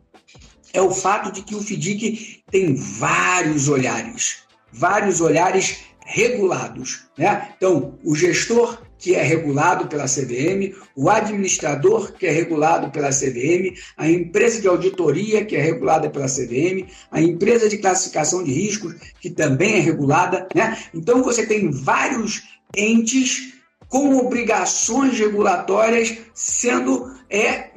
é 0.72 0.82
o 0.82 0.90
fato 0.90 1.30
de 1.30 1.42
que 1.42 1.54
o 1.54 1.62
FDIC 1.62 2.42
tem 2.50 2.74
vários 2.74 3.68
olhares, 3.68 4.38
vários 4.72 5.20
olhares 5.20 5.78
regulados. 6.04 7.06
Né? 7.16 7.50
Então, 7.56 7.98
o 8.02 8.16
gestor 8.16 8.82
que 8.98 9.14
é 9.14 9.22
regulado 9.22 9.86
pela 9.86 10.06
CVM, 10.06 10.74
o 10.96 11.08
administrador, 11.08 12.14
que 12.14 12.26
é 12.26 12.32
regulado 12.32 12.90
pela 12.90 13.10
CVM, 13.10 13.78
a 13.96 14.10
empresa 14.10 14.60
de 14.60 14.66
auditoria, 14.66 15.44
que 15.44 15.54
é 15.54 15.60
regulada 15.60 16.10
pela 16.10 16.26
CVM, 16.26 16.84
a 17.12 17.22
empresa 17.22 17.68
de 17.68 17.78
classificação 17.78 18.42
de 18.42 18.52
riscos, 18.52 18.96
que 19.20 19.30
também 19.30 19.76
é 19.76 19.78
regulada. 19.78 20.48
Né? 20.52 20.76
Então, 20.92 21.22
você 21.22 21.46
tem 21.46 21.70
vários 21.70 22.42
entes 22.76 23.57
com 23.88 24.16
obrigações 24.16 25.18
regulatórias 25.18 26.16
sendo 26.34 27.16
é 27.30 27.70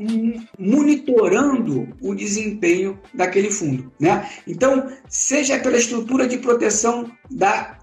monitorando 0.58 1.88
o 2.02 2.14
desempenho 2.16 3.00
daquele 3.14 3.50
fundo, 3.50 3.92
né? 4.00 4.30
Então, 4.48 4.90
seja 5.10 5.60
pela 5.60 5.78
estrutura 5.78 6.28
de 6.28 6.38
proteção 6.38 7.12
da 7.30 7.81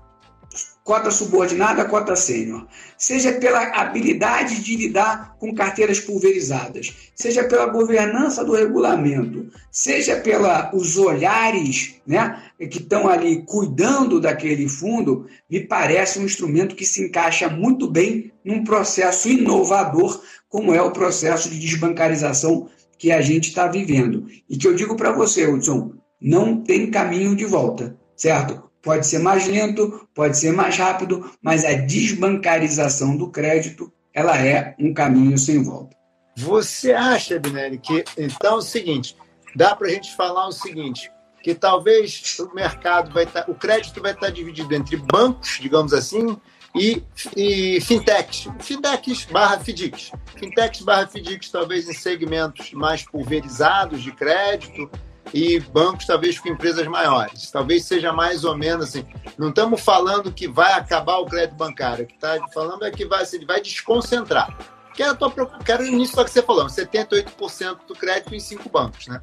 cota 0.88 1.10
subordinada, 1.10 1.84
cota 1.84 2.16
sênior, 2.16 2.66
seja 2.96 3.32
pela 3.32 3.60
habilidade 3.78 4.62
de 4.62 4.74
lidar 4.74 5.36
com 5.38 5.54
carteiras 5.54 6.00
pulverizadas, 6.00 7.10
seja 7.14 7.44
pela 7.44 7.66
governança 7.66 8.42
do 8.42 8.54
regulamento, 8.54 9.52
seja 9.70 10.16
pelos 10.16 10.96
olhares 10.96 11.96
né, 12.06 12.42
que 12.70 12.78
estão 12.78 13.06
ali 13.06 13.42
cuidando 13.42 14.18
daquele 14.18 14.66
fundo, 14.66 15.26
me 15.50 15.60
parece 15.60 16.18
um 16.18 16.24
instrumento 16.24 16.74
que 16.74 16.86
se 16.86 17.04
encaixa 17.04 17.50
muito 17.50 17.86
bem 17.86 18.32
num 18.42 18.64
processo 18.64 19.28
inovador, 19.28 20.22
como 20.48 20.74
é 20.74 20.80
o 20.80 20.90
processo 20.90 21.50
de 21.50 21.58
desbancarização 21.58 22.70
que 22.96 23.12
a 23.12 23.20
gente 23.20 23.50
está 23.50 23.66
vivendo. 23.66 24.26
E 24.48 24.56
que 24.56 24.66
eu 24.66 24.74
digo 24.74 24.96
para 24.96 25.12
você, 25.12 25.46
Hudson, 25.46 25.92
não 26.18 26.62
tem 26.62 26.90
caminho 26.90 27.36
de 27.36 27.44
volta, 27.44 27.94
certo? 28.16 28.67
Pode 28.82 29.06
ser 29.06 29.18
mais 29.18 29.46
lento, 29.46 30.08
pode 30.14 30.36
ser 30.38 30.52
mais 30.52 30.76
rápido, 30.76 31.30
mas 31.42 31.64
a 31.64 31.72
desbancarização 31.74 33.16
do 33.16 33.30
crédito 33.30 33.92
ela 34.14 34.36
é 34.36 34.74
um 34.78 34.92
caminho 34.92 35.36
sem 35.38 35.62
volta. 35.62 35.96
Você 36.36 36.92
acha, 36.92 37.38
Binelli, 37.38 37.78
que 37.78 38.04
então 38.16 38.54
é 38.54 38.58
o 38.58 38.62
seguinte, 38.62 39.16
dá 39.54 39.74
para 39.74 39.88
a 39.88 39.90
gente 39.90 40.14
falar 40.14 40.46
o 40.46 40.52
seguinte, 40.52 41.10
que 41.42 41.54
talvez 41.54 42.38
o 42.38 42.54
mercado 42.54 43.12
vai 43.12 43.24
estar, 43.24 43.42
tá, 43.42 43.50
o 43.50 43.54
crédito 43.54 44.00
vai 44.00 44.12
estar 44.12 44.26
tá 44.26 44.32
dividido 44.32 44.72
entre 44.74 44.96
bancos, 44.96 45.58
digamos 45.60 45.92
assim, 45.92 46.36
e, 46.74 47.02
e 47.36 47.80
fintechs, 47.80 48.48
fintechs 48.60 49.24
barra 49.24 49.58
FDICs. 49.58 50.12
Fintechs 50.36 50.82
barra 50.82 51.08
FDICs 51.08 51.50
talvez 51.50 51.88
em 51.88 51.92
segmentos 51.94 52.72
mais 52.72 53.02
pulverizados 53.02 54.02
de 54.02 54.12
crédito, 54.12 54.90
e 55.32 55.60
bancos 55.60 56.06
talvez 56.06 56.38
com 56.38 56.48
empresas 56.48 56.86
maiores. 56.86 57.50
Talvez 57.50 57.84
seja 57.84 58.12
mais 58.12 58.44
ou 58.44 58.56
menos 58.56 58.88
assim. 58.88 59.04
Não 59.36 59.50
estamos 59.50 59.80
falando 59.80 60.32
que 60.32 60.48
vai 60.48 60.72
acabar 60.72 61.18
o 61.18 61.26
crédito 61.26 61.56
bancário. 61.56 62.04
O 62.04 62.06
que 62.06 62.14
está 62.14 62.38
falando 62.52 62.84
é 62.84 62.90
que 62.90 63.04
vai, 63.04 63.24
ele 63.32 63.46
vai 63.46 63.60
desconcentrar. 63.60 64.56
Que 64.94 65.02
era, 65.02 65.14
tua, 65.14 65.30
que 65.30 65.70
era 65.70 65.82
o 65.82 65.86
início 65.86 66.16
do 66.16 66.24
que 66.24 66.30
você 66.30 66.42
falou, 66.42 66.66
78% 66.66 67.78
do 67.86 67.94
crédito 67.94 68.34
em 68.34 68.40
cinco 68.40 68.68
bancos, 68.68 69.06
né? 69.06 69.20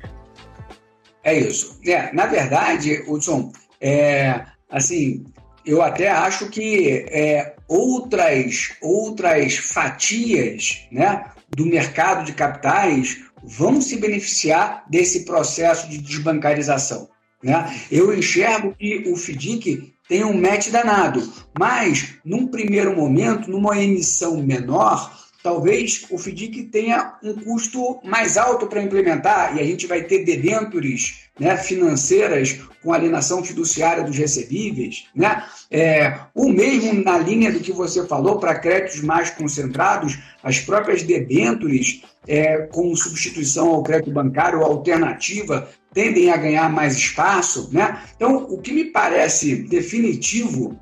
É 1.21 1.37
isso. 1.37 1.79
É, 1.85 2.13
na 2.13 2.27
verdade, 2.27 3.03
Hudson, 3.07 3.51
é, 3.81 4.45
assim, 4.69 5.25
eu 5.65 5.81
até 5.81 6.09
acho 6.09 6.47
que 6.49 7.05
é, 7.09 7.55
outras, 7.67 8.73
outras 8.81 9.55
fatias 9.55 10.87
né, 10.91 11.25
do 11.49 11.65
mercado 11.65 12.23
de 12.23 12.33
capitais 12.33 13.25
vão 13.45 13.81
se 13.81 13.97
beneficiar 13.97 14.83
desse 14.89 15.25
processo 15.25 15.89
de 15.89 15.97
desbancarização. 15.97 17.09
Né? 17.43 17.79
Eu 17.91 18.13
enxergo 18.17 18.73
que 18.77 19.03
o 19.07 19.15
FDIC 19.15 19.93
tem 20.07 20.23
um 20.23 20.39
match 20.39 20.69
danado, 20.69 21.21
mas 21.57 22.15
num 22.23 22.47
primeiro 22.47 22.95
momento, 22.95 23.49
numa 23.49 23.81
emissão 23.81 24.41
menor, 24.41 25.11
talvez 25.43 26.05
o 26.09 26.17
FDIC 26.17 26.63
tenha 26.65 27.17
um 27.23 27.33
custo 27.33 27.99
mais 28.03 28.37
alto 28.37 28.67
para 28.67 28.81
implementar 28.81 29.55
e 29.55 29.59
a 29.59 29.63
gente 29.63 29.85
vai 29.87 30.03
ter 30.03 30.23
debêntures 30.23 31.24
né, 31.39 31.57
financeiras 31.57 32.59
com 32.81 32.93
alienação 32.93 33.43
fiduciária 33.43 34.03
dos 34.03 34.15
recebíveis, 34.15 35.05
né? 35.15 35.43
É, 35.71 36.19
o 36.33 36.49
mesmo 36.49 37.03
na 37.03 37.17
linha 37.17 37.51
do 37.51 37.59
que 37.59 37.71
você 37.71 38.05
falou 38.07 38.39
para 38.39 38.59
créditos 38.59 39.01
mais 39.01 39.31
concentrados, 39.31 40.19
as 40.43 40.59
próprias 40.59 41.01
debêntures 41.01 42.03
é, 42.27 42.57
com 42.71 42.95
substituição 42.95 43.69
ao 43.69 43.83
crédito 43.83 44.11
bancário 44.11 44.63
alternativa 44.63 45.67
tendem 45.93 46.31
a 46.31 46.37
ganhar 46.37 46.69
mais 46.69 46.95
espaço, 46.95 47.69
né? 47.71 48.01
Então, 48.15 48.45
o 48.49 48.61
que 48.61 48.71
me 48.71 48.85
parece 48.85 49.55
definitivo 49.55 50.79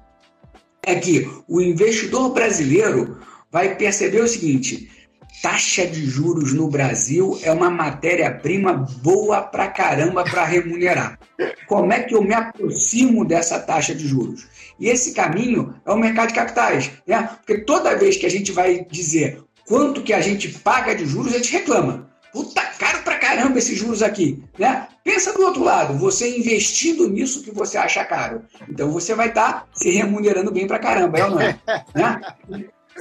é 0.86 0.96
que 0.96 1.30
o 1.48 1.62
investidor 1.62 2.34
brasileiro 2.34 3.20
vai 3.52 3.76
perceber 3.76 4.22
o 4.22 4.28
seguinte: 4.28 4.90
taxa 5.44 5.86
de 5.86 6.06
juros 6.06 6.54
no 6.54 6.70
Brasil 6.70 7.38
é 7.44 7.52
uma 7.52 7.70
matéria-prima 7.70 8.88
boa 9.02 9.42
pra 9.42 9.68
caramba 9.68 10.24
para 10.24 10.46
remunerar. 10.46 11.20
Como 11.68 11.92
é 11.92 12.00
que 12.00 12.16
eu 12.16 12.24
me 12.24 12.34
aproximo 12.34 13.26
dessa 13.26 13.60
taxa 13.60 13.94
de 13.94 14.08
juros? 14.08 14.48
E 14.80 14.88
esse 14.88 15.14
caminho 15.14 15.76
é 15.86 15.92
o 15.92 15.98
mercado 15.98 16.30
de 16.30 16.36
capitais, 16.36 16.92
né? 17.06 17.30
Porque 17.46 17.58
toda 17.66 17.98
vez 17.98 18.16
que 18.16 18.26
a 18.26 18.32
gente 18.32 18.54
vai 18.54 18.88
dizer 18.90 19.44
quanto 19.68 20.02
que 20.02 20.14
a 20.14 20.22
gente 20.22 20.48
paga 20.48 20.96
de 20.96 21.06
juros, 21.06 21.34
a 21.34 21.38
gente 21.38 21.52
reclama. 21.52 22.10
Puta, 22.32 22.62
caro 22.80 23.04
pra 23.04 23.20
caramba 23.20 23.60
esses 23.60 23.78
juros 23.78 24.02
aqui, 24.02 24.42
né? 24.58 24.88
Pensa 25.04 25.34
do 25.34 25.42
outro 25.42 25.62
lado, 25.62 25.98
você 25.98 26.38
investindo 26.38 27.10
nisso 27.10 27.44
que 27.44 27.52
você 27.52 27.78
acha 27.78 28.06
caro. 28.06 28.44
Então 28.70 28.90
você 28.92 29.14
vai 29.14 29.28
estar 29.28 29.52
tá 29.52 29.68
se 29.74 29.90
remunerando 29.90 30.52
bem 30.52 30.66
pra 30.66 30.80
caramba, 30.80 31.20
é 31.20 31.26
ou 31.26 31.32
não 31.32 31.42
é? 31.42 31.60
né? 31.94 32.22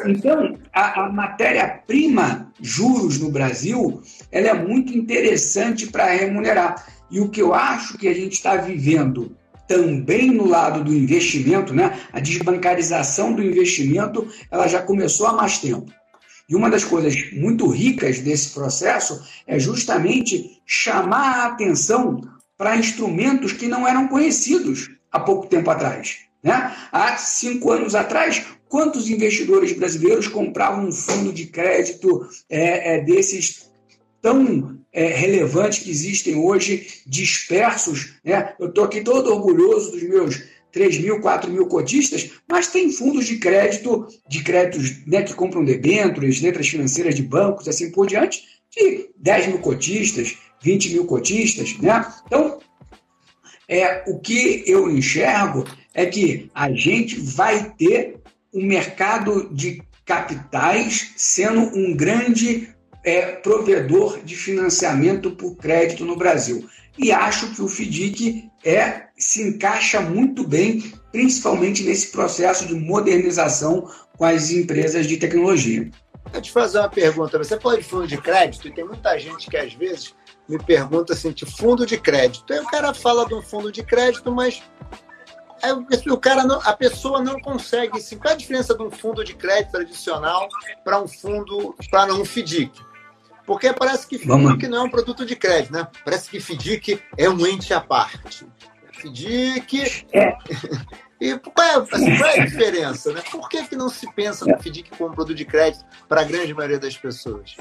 Então, 0.07 0.59
a, 0.73 1.05
a 1.05 1.13
matéria-prima 1.13 2.53
juros 2.61 3.19
no 3.19 3.31
Brasil, 3.31 4.03
ela 4.31 4.49
é 4.49 4.55
muito 4.55 4.97
interessante 4.97 5.89
para 5.89 6.07
remunerar. 6.07 6.87
E 7.11 7.21
o 7.21 7.29
que 7.29 7.43
eu 7.43 7.53
acho 7.53 7.99
que 7.99 8.09
a 8.09 8.15
gente 8.15 8.33
está 8.33 8.57
vivendo 8.57 9.37
também 9.69 10.31
no 10.31 10.47
lado 10.47 10.83
do 10.83 10.93
investimento, 10.93 11.75
né? 11.75 11.99
A 12.13 12.21
desbancarização 12.21 13.33
do 13.33 13.43
investimento, 13.43 14.27
ela 14.51 14.67
já 14.67 14.83
começou 14.83 15.27
há 15.27 15.33
mais 15.33 15.59
tempo. 15.59 15.93
E 16.49 16.55
uma 16.55 16.69
das 16.69 16.85
coisas 16.85 17.33
muito 17.33 17.67
ricas 17.69 18.19
desse 18.19 18.51
processo 18.51 19.23
é 19.47 19.59
justamente 19.59 20.61
chamar 20.67 21.37
a 21.37 21.47
atenção 21.47 22.21
para 22.59 22.77
instrumentos 22.77 23.53
que 23.53 23.67
não 23.67 23.87
eram 23.87 24.09
conhecidos 24.09 24.91
há 25.11 25.21
pouco 25.21 25.47
tempo 25.47 25.71
atrás. 25.71 26.19
Né? 26.43 26.75
Há 26.91 27.17
cinco 27.17 27.71
anos 27.71 27.95
atrás, 27.95 28.45
quantos 28.73 29.11
investidores 29.11 29.75
brasileiros 29.75 30.27
compravam 30.29 30.87
um 30.87 30.93
fundo 30.93 31.31
de 31.31 31.45
crédito 31.45 32.27
é, 32.49 32.95
é, 32.95 33.01
desses 33.03 33.71
tão 34.23 34.79
é, 34.91 35.09
relevantes 35.09 35.81
que 35.81 35.91
existem 35.91 36.37
hoje, 36.37 37.03
dispersos? 37.07 38.15
Né? 38.25 38.55
Eu 38.59 38.69
estou 38.71 38.85
aqui 38.85 39.03
todo 39.03 39.31
orgulhoso 39.31 39.91
dos 39.91 40.03
meus 40.03 40.43
3 40.73 41.01
mil, 41.01 41.21
4 41.21 41.51
mil 41.51 41.67
cotistas, 41.67 42.31
mas 42.49 42.69
tem 42.69 42.91
fundos 42.91 43.27
de 43.27 43.37
crédito, 43.37 44.09
de 44.27 44.43
créditos 44.43 45.05
né, 45.07 45.21
que 45.23 45.35
compram 45.35 45.67
debêntures, 45.67 46.41
letras 46.41 46.67
financeiras 46.67 47.15
de 47.15 47.23
bancos, 47.23 47.69
assim 47.69 47.91
por 47.91 48.07
diante, 48.07 48.43
de 48.75 49.11
10 49.19 49.49
mil 49.49 49.59
cotistas, 49.59 50.39
20 50.63 50.95
mil 50.95 51.05
cotistas. 51.05 51.77
Né? 51.77 52.11
Então, 52.27 52.59
é, 53.69 54.03
o 54.07 54.19
que 54.19 54.65
eu 54.67 54.91
enxergo 54.91 55.67
é 55.93 56.07
que 56.07 56.51
a 56.55 56.73
gente 56.73 57.21
vai 57.21 57.75
ter 57.77 58.22
um 58.53 58.65
mercado 58.67 59.49
de 59.53 59.83
capitais 60.05 61.13
sendo 61.17 61.61
um 61.77 61.97
grande 61.97 62.69
é, 63.05 63.33
provedor 63.33 64.23
de 64.23 64.37
financiamento 64.37 65.31
por 65.33 65.57
crédito 65.57 66.05
no 66.05 66.17
Brasil. 66.17 66.69
E 66.99 67.11
acho 67.11 67.55
que 67.55 67.63
o 67.63 67.69
FDIC 67.69 68.51
é, 68.65 69.07
se 69.17 69.43
encaixa 69.43 70.01
muito 70.01 70.47
bem, 70.47 70.93
principalmente 71.11 71.83
nesse 71.83 72.09
processo 72.09 72.67
de 72.67 72.75
modernização 72.75 73.89
com 74.17 74.25
as 74.25 74.51
empresas 74.51 75.07
de 75.07 75.17
tecnologia. 75.17 75.91
Vou 76.31 76.41
te 76.41 76.53
fazer 76.53 76.79
uma 76.79 76.89
pergunta. 76.89 77.39
Você 77.39 77.59
falou 77.59 77.79
de 77.79 77.85
fundo 77.85 78.07
de 78.07 78.19
crédito 78.19 78.69
e 78.69 78.73
tem 78.73 78.85
muita 78.85 79.19
gente 79.19 79.49
que 79.49 79.57
às 79.57 79.73
vezes 79.75 80.15
me 80.49 80.59
pergunta 80.59 81.13
assim, 81.13 81.31
de 81.31 81.47
fundo 81.47 81.87
de 81.87 81.99
crédito. 81.99 82.53
Aí 82.53 82.61
o 82.61 82.67
cara 82.67 82.93
fala 82.93 83.27
de 83.27 83.35
um 83.35 83.43
fundo 83.43 83.73
de 83.73 83.83
crédito, 83.83 84.31
mas 84.31 84.63
o 86.11 86.19
cara 86.19 86.45
não, 86.45 86.61
a 86.63 86.73
pessoa 86.73 87.23
não 87.23 87.41
consegue. 87.41 87.99
Assim, 87.99 88.17
qual 88.19 88.31
é 88.31 88.35
a 88.35 88.39
diferença 88.39 88.75
de 88.75 88.83
um 88.83 88.91
fundo 88.91 89.23
de 89.25 89.35
crédito 89.35 89.73
tradicional 89.73 90.49
para 90.85 91.01
um 91.01 91.09
fundo, 91.09 91.75
para 91.91 92.13
um 92.15 92.25
FDIC? 92.25 92.73
Porque 93.47 93.73
parece 93.73 94.07
que 94.07 94.19
FDIC 94.19 94.69
não 94.69 94.79
é 94.79 94.83
um 94.83 94.91
produto 94.91 95.27
de 95.27 95.37
crédito, 95.37 95.73
né? 95.73 95.87
Parece 96.05 96.31
que 96.31 96.41
FDIC 96.41 97.01
é 97.17 97.29
um 97.29 97.47
ente 97.47 97.73
à 97.75 97.81
parte. 97.81 98.47
FDIC. 98.93 100.07
É. 100.13 100.37
E 101.23 101.39
qual 101.39 101.65
é, 101.65 101.75
assim, 101.77 102.17
qual 102.17 102.31
é, 102.31 102.41
a 102.41 102.45
diferença? 102.45 103.13
Né? 103.13 103.23
Por 103.31 103.49
que, 103.49 103.63
que 103.69 103.77
não 103.77 103.89
se 103.89 104.13
pensa 104.13 104.45
no 104.45 104.59
FDIC 104.59 104.91
como 104.99 105.15
produto 105.15 105.37
de 105.37 105.45
crédito 105.45 105.85
para 106.09 106.23
a 106.23 106.25
grande 106.25 106.53
maioria 106.53 106.81
das 106.81 106.97
pessoas? 106.97 107.55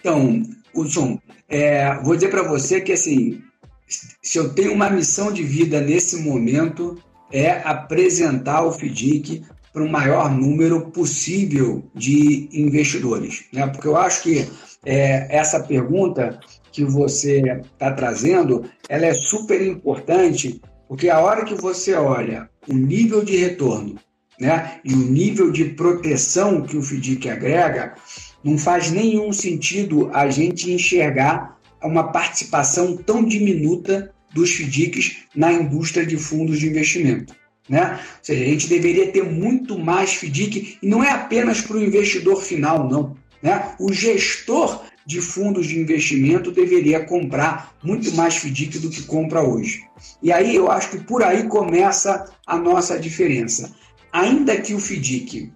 Então, 0.00 0.42
Hudson, 0.74 1.20
é, 1.48 1.94
vou 2.02 2.16
dizer 2.16 2.30
para 2.30 2.42
você 2.42 2.80
que 2.80 2.92
assim, 2.92 3.44
se 3.86 4.38
eu 4.38 4.52
tenho 4.52 4.72
uma 4.72 4.90
missão 4.90 5.32
de 5.32 5.42
vida 5.42 5.80
nesse 5.80 6.16
momento, 6.22 6.98
é 7.32 7.50
apresentar 7.64 8.64
o 8.64 8.72
FDIC 8.72 9.44
para 9.72 9.84
o 9.84 9.90
maior 9.90 10.30
número 10.30 10.90
possível 10.90 11.84
de 11.94 12.48
investidores. 12.52 13.44
Né? 13.52 13.66
Porque 13.66 13.86
eu 13.86 13.96
acho 13.96 14.22
que 14.22 14.48
é, 14.84 15.26
essa 15.36 15.60
pergunta 15.60 16.40
que 16.72 16.84
você 16.84 17.42
está 17.72 17.92
trazendo, 17.92 18.64
ela 18.88 19.06
é 19.06 19.14
super 19.14 19.60
importante, 19.60 20.60
porque 20.88 21.08
a 21.08 21.20
hora 21.20 21.44
que 21.44 21.54
você 21.54 21.94
olha 21.94 22.48
o 22.68 22.74
nível 22.74 23.24
de 23.24 23.36
retorno 23.36 23.96
né, 24.38 24.80
e 24.84 24.92
o 24.92 24.98
nível 24.98 25.50
de 25.50 25.64
proteção 25.66 26.62
que 26.62 26.76
o 26.76 26.82
FDIC 26.82 27.28
agrega, 27.28 27.94
não 28.42 28.56
faz 28.56 28.90
nenhum 28.90 29.32
sentido 29.32 30.10
a 30.12 30.28
gente 30.30 30.70
enxergar 30.70 31.55
uma 31.82 32.12
participação 32.12 32.96
tão 32.96 33.24
diminuta 33.24 34.12
dos 34.32 34.50
FDICs 34.50 35.24
na 35.34 35.52
indústria 35.52 36.04
de 36.04 36.16
fundos 36.16 36.58
de 36.58 36.68
investimento. 36.68 37.34
Né? 37.68 37.98
Ou 38.18 38.24
seja, 38.24 38.44
a 38.44 38.48
gente 38.48 38.68
deveria 38.68 39.10
ter 39.10 39.24
muito 39.24 39.78
mais 39.78 40.14
FDIC, 40.14 40.78
e 40.82 40.86
não 40.86 41.02
é 41.02 41.10
apenas 41.10 41.60
para 41.60 41.76
o 41.76 41.82
investidor 41.82 42.42
final, 42.42 42.88
não. 42.88 43.16
Né? 43.42 43.74
O 43.80 43.92
gestor 43.92 44.84
de 45.06 45.20
fundos 45.20 45.66
de 45.66 45.78
investimento 45.78 46.50
deveria 46.50 47.04
comprar 47.04 47.74
muito 47.82 48.12
mais 48.14 48.36
FDIC 48.36 48.78
do 48.78 48.90
que 48.90 49.02
compra 49.02 49.40
hoje. 49.40 49.84
E 50.22 50.32
aí 50.32 50.54
eu 50.54 50.70
acho 50.70 50.90
que 50.90 50.98
por 50.98 51.22
aí 51.22 51.44
começa 51.48 52.24
a 52.46 52.58
nossa 52.58 52.98
diferença. 52.98 53.74
Ainda 54.12 54.60
que 54.60 54.74
o 54.74 54.80
FDIC 54.80 55.52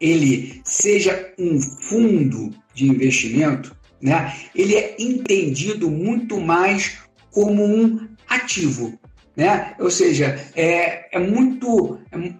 ele 0.00 0.60
seja 0.64 1.32
um 1.38 1.60
fundo 1.60 2.50
de 2.74 2.86
investimento, 2.86 3.76
né? 4.00 4.34
ele 4.54 4.74
é 4.74 4.96
entendido 4.98 5.90
muito 5.90 6.40
mais 6.40 6.98
como 7.30 7.64
um 7.64 8.08
ativo. 8.28 8.98
Né? 9.36 9.74
Ou 9.78 9.90
seja, 9.90 10.38
é, 10.54 11.16
é 11.16 11.18
muito. 11.18 11.98
É, 12.10 12.32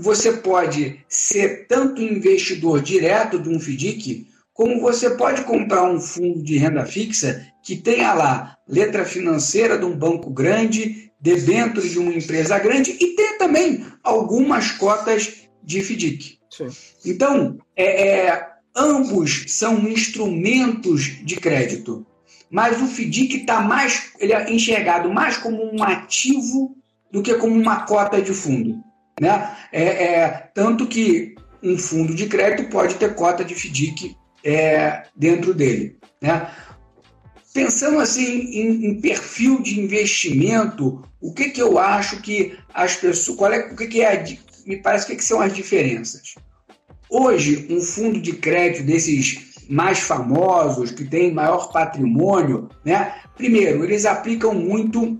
você 0.00 0.32
pode 0.32 1.00
ser 1.08 1.66
tanto 1.66 2.02
investidor 2.02 2.82
direto 2.82 3.38
de 3.38 3.48
um 3.48 3.58
FDIC, 3.58 4.28
como 4.52 4.80
você 4.80 5.10
pode 5.10 5.42
comprar 5.42 5.84
um 5.84 5.98
fundo 5.98 6.42
de 6.42 6.56
renda 6.58 6.86
fixa 6.86 7.44
que 7.64 7.76
tenha 7.76 8.12
lá 8.12 8.56
letra 8.68 9.04
financeira 9.04 9.78
de 9.78 9.84
um 9.84 9.96
banco 9.96 10.30
grande, 10.30 11.10
debêntures 11.20 11.90
de 11.90 11.98
uma 11.98 12.14
empresa 12.14 12.58
grande 12.58 12.96
e 13.00 13.16
ter 13.16 13.38
também 13.38 13.84
algumas 14.02 14.70
cotas 14.70 15.48
de 15.62 15.80
FDIC. 15.80 16.38
Sim. 16.50 16.68
Então, 17.04 17.58
é, 17.74 18.26
é, 18.26 18.48
ambos 18.74 19.44
são 19.48 19.88
instrumentos 19.88 21.02
de 21.24 21.36
crédito, 21.36 22.06
mas 22.50 22.80
o 22.80 22.86
FDIC 22.86 23.38
está 23.38 23.60
mais, 23.60 24.12
ele 24.18 24.32
é 24.32 24.52
enxergado 24.52 25.12
mais 25.12 25.36
como 25.36 25.74
um 25.74 25.82
ativo 25.82 26.76
do 27.10 27.22
que 27.22 27.34
como 27.34 27.54
uma 27.54 27.80
cota 27.84 28.20
de 28.20 28.32
fundo. 28.32 28.82
Né? 29.20 29.56
É, 29.72 29.82
é, 29.82 30.28
tanto 30.54 30.86
que 30.86 31.34
um 31.62 31.78
fundo 31.78 32.14
de 32.14 32.26
crédito 32.26 32.68
pode 32.68 32.96
ter 32.96 33.14
cota 33.14 33.44
de 33.44 33.54
FDIC 33.54 34.16
é, 34.44 35.04
dentro 35.16 35.54
dele. 35.54 35.96
Né? 36.20 36.50
Pensando 37.52 38.00
assim 38.00 38.22
em, 38.22 38.86
em, 38.86 39.00
perfil 39.00 39.62
de 39.62 39.80
investimento, 39.80 41.02
o 41.20 41.32
que, 41.32 41.50
que 41.50 41.62
eu 41.62 41.78
acho 41.78 42.20
que 42.20 42.58
as 42.72 42.96
pessoas. 42.96 43.38
Qual 43.38 43.52
é, 43.52 43.72
o 43.72 43.76
que, 43.76 43.86
que 43.86 44.02
é. 44.02 44.24
Me 44.66 44.76
parece 44.76 45.06
que, 45.06 45.16
que 45.16 45.24
são 45.24 45.40
as 45.40 45.52
diferenças. 45.52 46.34
Hoje, 47.08 47.66
um 47.70 47.80
fundo 47.80 48.20
de 48.20 48.32
crédito 48.32 48.84
desses 48.84 49.54
mais 49.68 50.00
famosos, 50.00 50.90
que 50.90 51.04
têm 51.04 51.32
maior 51.32 51.72
patrimônio, 51.72 52.68
né? 52.84 53.14
Primeiro, 53.36 53.84
eles 53.84 54.04
aplicam 54.04 54.54
muito 54.54 55.18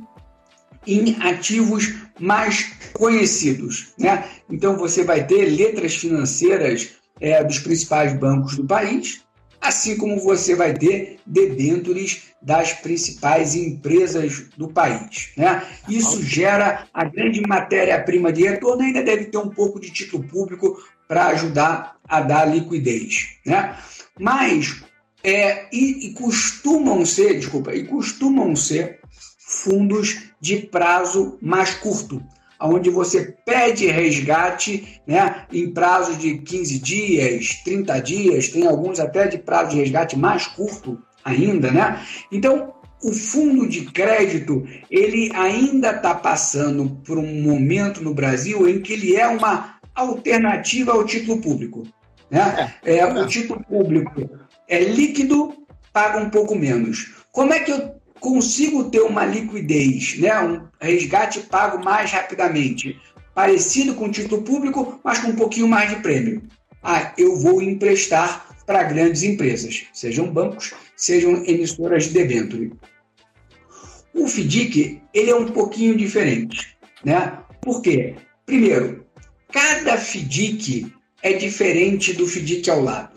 em 0.86 1.16
ativos 1.20 1.94
mais 2.18 2.72
conhecidos. 2.92 3.94
Né? 3.98 4.24
Então, 4.50 4.76
você 4.76 5.02
vai 5.02 5.26
ter 5.26 5.46
letras 5.46 5.96
financeiras 5.96 6.90
é, 7.20 7.42
dos 7.42 7.58
principais 7.58 8.18
bancos 8.18 8.56
do 8.56 8.64
país, 8.64 9.23
assim 9.64 9.96
como 9.96 10.20
você 10.20 10.54
vai 10.54 10.74
ter 10.74 11.18
debêntures 11.24 12.24
das 12.40 12.74
principais 12.74 13.54
empresas 13.54 14.44
do 14.58 14.68
país. 14.68 15.30
Né? 15.36 15.66
Isso 15.88 16.22
gera 16.22 16.86
a 16.92 17.04
grande 17.04 17.40
matéria-prima 17.40 18.30
de 18.30 18.42
retorno 18.42 18.82
e 18.82 18.86
ainda 18.88 19.02
deve 19.02 19.24
ter 19.24 19.38
um 19.38 19.48
pouco 19.48 19.80
de 19.80 19.90
título 19.90 20.22
público 20.22 20.78
para 21.08 21.28
ajudar 21.28 21.96
a 22.06 22.20
dar 22.20 22.44
liquidez. 22.44 23.38
Né? 23.46 23.74
Mas, 24.20 24.82
é, 25.22 25.66
e, 25.72 26.08
e 26.08 26.12
costumam 26.12 27.06
ser, 27.06 27.38
desculpa, 27.38 27.74
e 27.74 27.86
costumam 27.86 28.54
ser 28.54 29.00
fundos 29.38 30.24
de 30.38 30.58
prazo 30.58 31.38
mais 31.40 31.74
curto, 31.74 32.22
onde 32.60 32.90
você 32.90 33.34
pede 33.44 33.86
resgate 33.86 35.00
né, 35.06 35.46
em 35.52 35.72
prazo 35.72 36.16
de 36.16 36.38
15 36.38 36.78
dias, 36.78 37.60
30 37.64 38.00
dias, 38.00 38.48
tem 38.48 38.66
alguns 38.66 39.00
até 39.00 39.26
de 39.26 39.38
prazo 39.38 39.70
de 39.70 39.76
resgate 39.78 40.18
mais 40.18 40.46
curto 40.46 40.98
ainda, 41.24 41.70
né? 41.70 42.00
Então, 42.30 42.74
o 43.02 43.12
fundo 43.12 43.68
de 43.68 43.82
crédito, 43.86 44.66
ele 44.90 45.30
ainda 45.34 45.90
está 45.90 46.14
passando 46.14 46.88
por 47.04 47.18
um 47.18 47.42
momento 47.42 48.02
no 48.02 48.14
Brasil 48.14 48.68
em 48.68 48.80
que 48.80 48.94
ele 48.94 49.14
é 49.14 49.26
uma 49.26 49.78
alternativa 49.94 50.92
ao 50.92 51.04
título 51.04 51.40
público. 51.40 51.86
Né? 52.30 52.72
É, 52.82 52.98
é, 52.98 53.06
o 53.06 53.26
título 53.26 53.62
público 53.62 54.28
é 54.68 54.82
líquido, 54.82 55.54
paga 55.92 56.18
um 56.18 56.30
pouco 56.30 56.54
menos. 56.54 57.14
Como 57.30 57.52
é 57.52 57.60
que 57.60 57.72
eu 57.72 57.94
consigo 58.24 58.84
ter 58.84 59.02
uma 59.02 59.26
liquidez, 59.26 60.18
né, 60.18 60.40
um 60.40 60.66
resgate 60.80 61.40
pago 61.40 61.84
mais 61.84 62.10
rapidamente, 62.10 62.98
parecido 63.34 63.94
com 63.94 64.06
o 64.06 64.10
título 64.10 64.40
público, 64.40 64.98
mas 65.04 65.18
com 65.18 65.28
um 65.28 65.36
pouquinho 65.36 65.68
mais 65.68 65.90
de 65.90 65.96
prêmio. 65.96 66.42
Ah, 66.82 67.12
eu 67.18 67.36
vou 67.36 67.60
emprestar 67.60 68.56
para 68.64 68.82
grandes 68.84 69.22
empresas, 69.22 69.84
sejam 69.92 70.32
bancos, 70.32 70.72
sejam 70.96 71.44
emissoras 71.44 72.04
de 72.04 72.14
debênture. 72.14 72.72
O 74.14 74.26
FDIC, 74.26 75.02
ele 75.12 75.30
é 75.30 75.36
um 75.36 75.46
pouquinho 75.46 75.94
diferente, 75.94 76.78
né? 77.04 77.38
Por 77.60 77.82
quê? 77.82 78.14
Primeiro, 78.46 79.04
cada 79.52 79.98
FDIC 79.98 80.90
é 81.22 81.34
diferente 81.34 82.14
do 82.14 82.26
FDIC 82.26 82.70
ao 82.70 82.80
lado, 82.80 83.10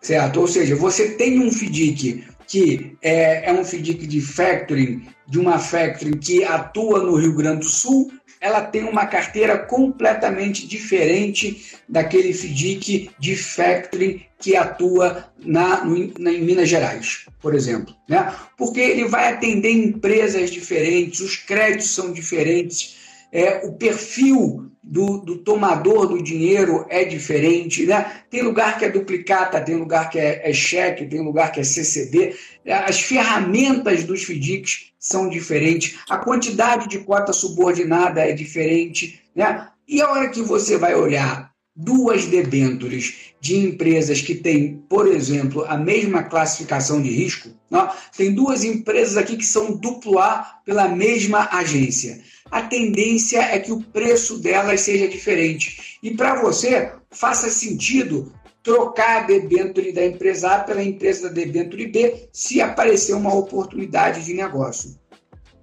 certo? 0.00 0.40
Ou 0.40 0.48
seja, 0.48 0.74
você 0.74 1.16
tem 1.16 1.38
um 1.38 1.52
FDIC 1.52 2.24
que 2.48 2.96
é, 3.02 3.50
é 3.50 3.52
um 3.52 3.62
FDIC 3.62 4.06
de 4.06 4.20
factoring, 4.20 5.06
de 5.28 5.38
uma 5.38 5.58
factoring 5.58 6.16
que 6.16 6.42
atua 6.42 7.02
no 7.02 7.14
Rio 7.14 7.34
Grande 7.34 7.60
do 7.60 7.68
Sul, 7.68 8.10
ela 8.40 8.62
tem 8.62 8.84
uma 8.84 9.06
carteira 9.06 9.58
completamente 9.58 10.66
diferente 10.66 11.74
daquele 11.88 12.32
FDIC 12.32 13.10
de 13.18 13.36
factoring 13.36 14.22
que 14.38 14.56
atua 14.56 15.28
na, 15.38 15.84
na, 16.18 16.32
em 16.32 16.42
Minas 16.42 16.68
Gerais, 16.68 17.26
por 17.40 17.54
exemplo. 17.54 17.94
Né? 18.08 18.32
Porque 18.56 18.80
ele 18.80 19.04
vai 19.06 19.32
atender 19.32 19.70
empresas 19.70 20.50
diferentes, 20.50 21.20
os 21.20 21.36
créditos 21.36 21.90
são 21.90 22.12
diferentes, 22.12 22.97
é, 23.32 23.66
o 23.66 23.72
perfil 23.72 24.70
do, 24.82 25.18
do, 25.18 25.38
tomador 25.38 26.06
do 26.06 26.22
dinheiro 26.22 26.86
é 26.88 27.04
diferente, 27.04 27.84
né? 27.84 28.22
Tem 28.30 28.42
lugar 28.42 28.78
que 28.78 28.84
é 28.84 28.90
duplicata, 28.90 29.60
tem 29.60 29.76
lugar 29.76 30.08
que 30.08 30.18
é, 30.18 30.48
é 30.48 30.52
cheque, 30.52 31.06
tem 31.06 31.20
lugar 31.20 31.52
que 31.52 31.60
é 31.60 31.64
CCD. 31.64 32.34
As 32.66 33.00
ferramentas 33.00 34.04
dos 34.04 34.22
FDICs 34.22 34.92
são 34.98 35.28
diferentes, 35.28 35.98
a 36.08 36.16
quantidade 36.16 36.88
de 36.88 36.98
cota 37.00 37.32
subordinada 37.32 38.20
é 38.22 38.32
diferente, 38.32 39.20
né? 39.34 39.68
E 39.86 40.02
a 40.02 40.10
hora 40.10 40.28
que 40.28 40.42
você 40.42 40.76
vai 40.76 40.94
olhar 40.94 41.47
duas 41.78 42.26
debêntures 42.26 43.32
de 43.40 43.56
empresas 43.56 44.20
que 44.20 44.34
têm, 44.34 44.82
por 44.88 45.06
exemplo, 45.06 45.64
a 45.66 45.78
mesma 45.78 46.24
classificação 46.24 47.00
de 47.00 47.08
risco, 47.08 47.50
né? 47.70 47.88
tem 48.16 48.34
duas 48.34 48.64
empresas 48.64 49.16
aqui 49.16 49.36
que 49.36 49.46
são 49.46 49.76
duplo 49.76 50.18
A 50.18 50.60
pela 50.64 50.88
mesma 50.88 51.48
agência 51.52 52.20
a 52.50 52.62
tendência 52.62 53.40
é 53.40 53.58
que 53.58 53.72
o 53.72 53.82
preço 53.82 54.38
delas 54.38 54.80
seja 54.80 55.06
diferente. 55.08 55.98
E 56.02 56.14
para 56.14 56.40
você, 56.40 56.92
faça 57.10 57.50
sentido 57.50 58.32
trocar 58.62 59.22
a 59.22 59.26
debênture 59.26 59.92
da 59.92 60.04
empresa 60.04 60.54
A 60.54 60.60
pela 60.60 60.82
empresa 60.82 61.28
da 61.28 61.34
debênture 61.34 61.86
B 61.86 62.28
se 62.32 62.60
aparecer 62.60 63.14
uma 63.14 63.34
oportunidade 63.34 64.24
de 64.24 64.34
negócio. 64.34 64.98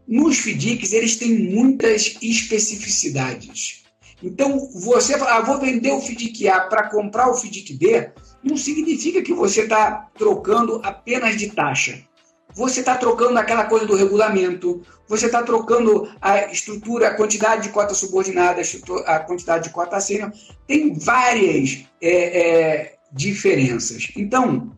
Nos 0.08 0.38
FDICs, 0.38 0.94
eles 0.94 1.16
têm 1.16 1.52
muitas 1.52 2.18
especificidades. 2.22 3.85
Então, 4.24 4.70
você 4.74 5.14
ah, 5.16 5.42
vou 5.42 5.60
vender 5.60 5.92
o 5.92 6.02
FDIC 6.02 6.48
A 6.48 6.62
para 6.62 6.90
comprar 6.90 7.30
o 7.30 7.36
FDIC 7.36 7.74
B, 7.74 8.12
não 8.44 8.58
significa 8.58 9.22
que 9.22 9.34
você 9.34 9.62
está 9.62 10.10
trocando 10.18 10.82
apenas 10.84 11.38
de 11.38 11.50
taxa 11.50 12.04
você 12.56 12.80
está 12.80 12.96
trocando 12.96 13.38
aquela 13.38 13.66
coisa 13.66 13.86
do 13.86 13.96
regulamento, 13.96 14.82
você 15.08 15.26
está 15.26 15.44
trocando 15.44 16.10
a 16.22 16.46
estrutura, 16.46 17.10
a 17.10 17.14
quantidade 17.14 17.64
de 17.64 17.70
cota 17.70 17.94
subordinada, 17.94 18.62
a 19.06 19.20
quantidade 19.20 19.66
de 19.66 19.70
cota 19.72 20.00
sênior. 20.00 20.32
Tem 20.66 20.94
várias 20.94 21.86
é, 22.02 22.10
é, 22.10 22.96
diferenças. 23.12 24.08
Então, 24.16 24.72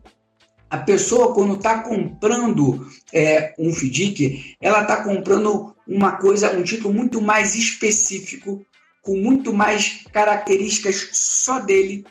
a 0.68 0.76
pessoa, 0.78 1.32
quando 1.32 1.54
está 1.54 1.78
comprando 1.78 2.86
é, 3.12 3.54
um 3.56 3.72
FDIC, 3.72 4.56
ela 4.60 4.82
está 4.82 5.04
comprando 5.04 5.74
uma 5.86 6.16
coisa, 6.16 6.52
um 6.58 6.64
título 6.64 6.92
muito 6.92 7.22
mais 7.22 7.54
específico, 7.54 8.60
com 9.08 9.16
muito 9.16 9.54
mais 9.54 10.04
características 10.12 11.08
só 11.12 11.60
dele, 11.60 12.04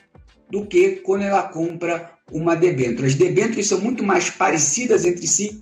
do 0.50 0.66
que 0.66 0.96
quando 0.96 1.22
ela 1.22 1.44
compra 1.44 2.12
uma 2.32 2.56
debênture. 2.56 3.06
As 3.06 3.14
debêntures 3.14 3.68
são 3.68 3.80
muito 3.80 4.04
mais 4.04 4.32
parecidas 4.32 5.06
entre 5.06 5.28
si 5.28 5.62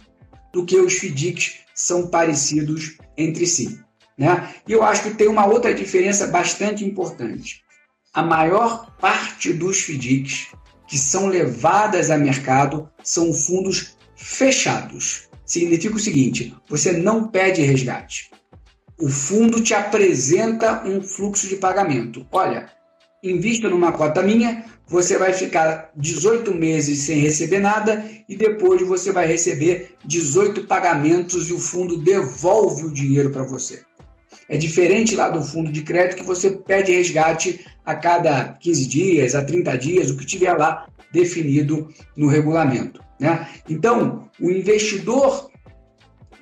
do 0.53 0.65
que 0.65 0.77
os 0.77 0.93
FDICs 0.93 1.55
são 1.73 2.07
parecidos 2.07 2.95
entre 3.17 3.45
si. 3.45 3.77
Né? 4.17 4.49
E 4.65 4.71
eu 4.71 4.81
acho 4.81 5.03
que 5.03 5.13
tem 5.13 5.27
uma 5.27 5.45
outra 5.45 5.73
diferença 5.73 6.27
bastante 6.27 6.85
importante. 6.85 7.63
A 8.13 8.23
maior 8.23 8.95
parte 8.95 9.51
dos 9.51 9.81
FDICs 9.81 10.53
que 10.87 10.97
são 10.97 11.27
levadas 11.27 12.09
a 12.09 12.17
mercado 12.17 12.89
são 13.03 13.33
fundos 13.33 13.97
fechados. 14.15 15.27
Significa 15.45 15.97
o 15.97 15.99
seguinte: 15.99 16.55
você 16.69 16.93
não 16.93 17.27
pede 17.27 17.61
resgate. 17.61 18.31
O 18.97 19.09
fundo 19.09 19.61
te 19.61 19.73
apresenta 19.73 20.83
um 20.85 21.01
fluxo 21.01 21.47
de 21.47 21.57
pagamento. 21.57 22.25
Olha, 22.31 22.69
invista 23.21 23.69
numa 23.69 23.91
cota 23.91 24.21
minha, 24.21 24.63
você 24.87 25.17
vai 25.17 25.33
ficar 25.33 25.91
18 25.97 26.53
meses 26.53 26.99
sem 26.99 27.19
receber 27.19 27.59
nada 27.59 28.05
e 28.29 28.37
depois 28.37 28.81
você 28.87 29.11
vai 29.11 29.27
receber 29.27 29.95
18 30.05 30.65
pagamentos 30.65 31.49
e 31.49 31.53
o 31.53 31.59
fundo 31.59 31.97
devolve 31.97 32.85
o 32.85 32.93
dinheiro 32.93 33.31
para 33.31 33.43
você. 33.43 33.81
É 34.47 34.57
diferente 34.57 35.15
lá 35.15 35.29
do 35.29 35.43
fundo 35.43 35.71
de 35.71 35.81
crédito 35.81 36.17
que 36.17 36.23
você 36.23 36.51
pede 36.51 36.91
resgate 36.93 37.65
a 37.83 37.95
cada 37.95 38.53
15 38.59 38.87
dias, 38.87 39.35
a 39.35 39.43
30 39.43 39.77
dias, 39.77 40.09
o 40.09 40.15
que 40.15 40.25
tiver 40.25 40.53
lá 40.53 40.87
definido 41.11 41.89
no 42.15 42.27
regulamento. 42.27 43.03
Né? 43.19 43.47
Então, 43.67 44.29
o 44.39 44.51
investidor 44.51 45.49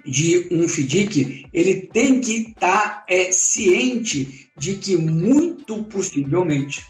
de 0.06 0.48
um 0.52 0.68
FDIC, 0.68 1.46
ele 1.54 1.90
tem 1.94 2.20
que 2.20 2.50
estar 2.50 3.06
tá, 3.06 3.06
é, 3.08 3.32
ciente 3.32 4.50
de 4.58 4.76
que 4.76 4.98
muito 4.98 5.84
possivelmente 5.84 6.86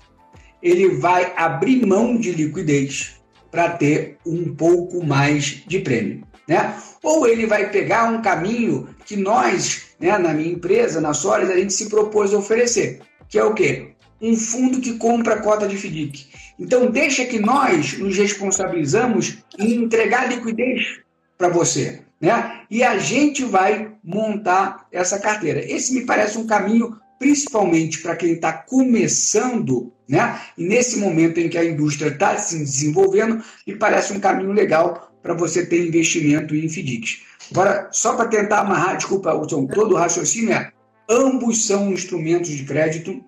ele 0.62 0.96
vai 0.96 1.34
abrir 1.36 1.86
mão 1.86 2.18
de 2.18 2.32
liquidez 2.32 3.22
para 3.52 3.70
ter 3.70 4.18
um 4.26 4.56
pouco 4.56 5.06
mais 5.06 5.62
de 5.68 5.80
prêmio. 5.80 6.24
Né? 6.48 6.76
Ou 7.04 7.28
ele 7.28 7.46
vai 7.46 7.70
pegar 7.70 8.06
um 8.06 8.22
caminho 8.22 8.90
que 9.06 9.16
nós, 9.16 9.96
né, 10.00 10.18
na 10.18 10.34
minha 10.34 10.52
empresa, 10.52 11.00
na 11.00 11.14
Solis, 11.14 11.50
a 11.50 11.58
gente 11.58 11.74
se 11.74 11.90
propôs 11.90 12.34
a 12.34 12.38
oferecer, 12.38 13.02
que 13.30 13.38
é 13.38 13.44
o 13.44 13.54
quê? 13.54 13.90
Um 14.22 14.36
fundo 14.36 14.80
que 14.80 14.98
compra 14.98 15.42
cota 15.42 15.68
de 15.68 15.78
FDIC. 15.78 16.28
Então, 16.58 16.90
deixa 16.90 17.26
que 17.26 17.40
nós 17.40 17.98
nos 17.98 18.18
responsabilizamos 18.18 19.38
em 19.60 19.74
entregar 19.74 20.30
liquidez 20.30 21.00
para 21.38 21.50
você. 21.50 22.02
Né? 22.24 22.62
E 22.72 22.82
a 22.82 22.98
gente 22.98 23.44
vai 23.44 23.92
montar 24.02 24.88
essa 24.94 25.20
carteira. 25.20 25.60
Esse 25.60 25.94
me 25.94 26.06
parece 26.06 26.38
um 26.38 26.48
caminho 26.48 26.98
principalmente 27.20 28.00
para 28.00 28.16
quem 28.16 28.32
está 28.32 28.54
começando, 28.54 29.92
né? 30.08 30.40
E 30.58 30.64
nesse 30.64 31.00
momento 31.00 31.42
em 31.42 31.50
que 31.50 31.58
a 31.58 31.66
indústria 31.66 32.08
está 32.08 32.38
se 32.38 32.58
desenvolvendo, 32.58 33.44
me 33.68 33.76
parece 33.76 34.14
um 34.14 34.22
caminho 34.22 34.54
legal 34.54 35.14
para 35.22 35.34
você 35.34 35.66
ter 35.66 35.86
investimento 35.86 36.56
em 36.56 36.70
FDICs. 36.70 37.24
Agora, 37.52 37.90
só 37.92 38.16
para 38.16 38.30
tentar 38.30 38.62
amarrar, 38.62 38.96
desculpa, 38.96 39.34
Hudson, 39.34 39.68
todo 39.68 39.94
o 39.94 39.98
raciocínio 39.98 40.54
é 40.54 40.72
ambos 41.10 41.66
são 41.66 41.92
instrumentos 41.92 42.52
de 42.52 42.64
crédito. 42.64 43.22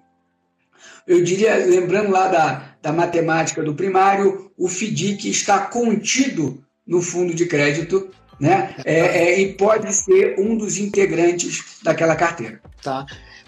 Eu 1.06 1.22
diria, 1.22 1.54
lembrando 1.66 2.12
lá 2.12 2.30
da, 2.30 2.76
da 2.82 2.94
matemática 2.94 3.62
do 3.62 3.76
primário, 3.76 4.52
o 4.58 4.70
FDIC 4.70 5.30
está 5.30 5.60
contido 5.60 6.64
no 6.88 7.02
fundo 7.02 7.34
de 7.34 7.46
crédito, 7.46 8.10
né? 8.40 8.76
É, 8.84 9.00
é, 9.00 9.40
e 9.40 9.54
pode 9.54 9.94
ser 9.94 10.40
um 10.40 10.58
dos 10.58 10.78
integrantes 10.78 11.80
daquela 11.84 12.16
carteira. 12.16 12.62
Tá. 12.82 13.06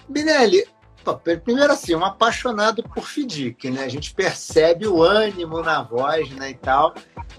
Binelli, 0.08 0.66
primeiro 1.44 1.72
assim, 1.72 1.96
um 1.96 2.04
apaixonado 2.04 2.84
por 2.84 3.08
FDIC, 3.08 3.70
né? 3.70 3.84
A 3.84 3.90
gente 3.90 4.14
percebe 4.14 4.88
o 4.88 5.02
ânimo 5.02 5.62
na 5.62 5.82
voz, 5.82 6.30
né, 6.32 6.52
e 6.52 6.56
tal. 6.56 6.94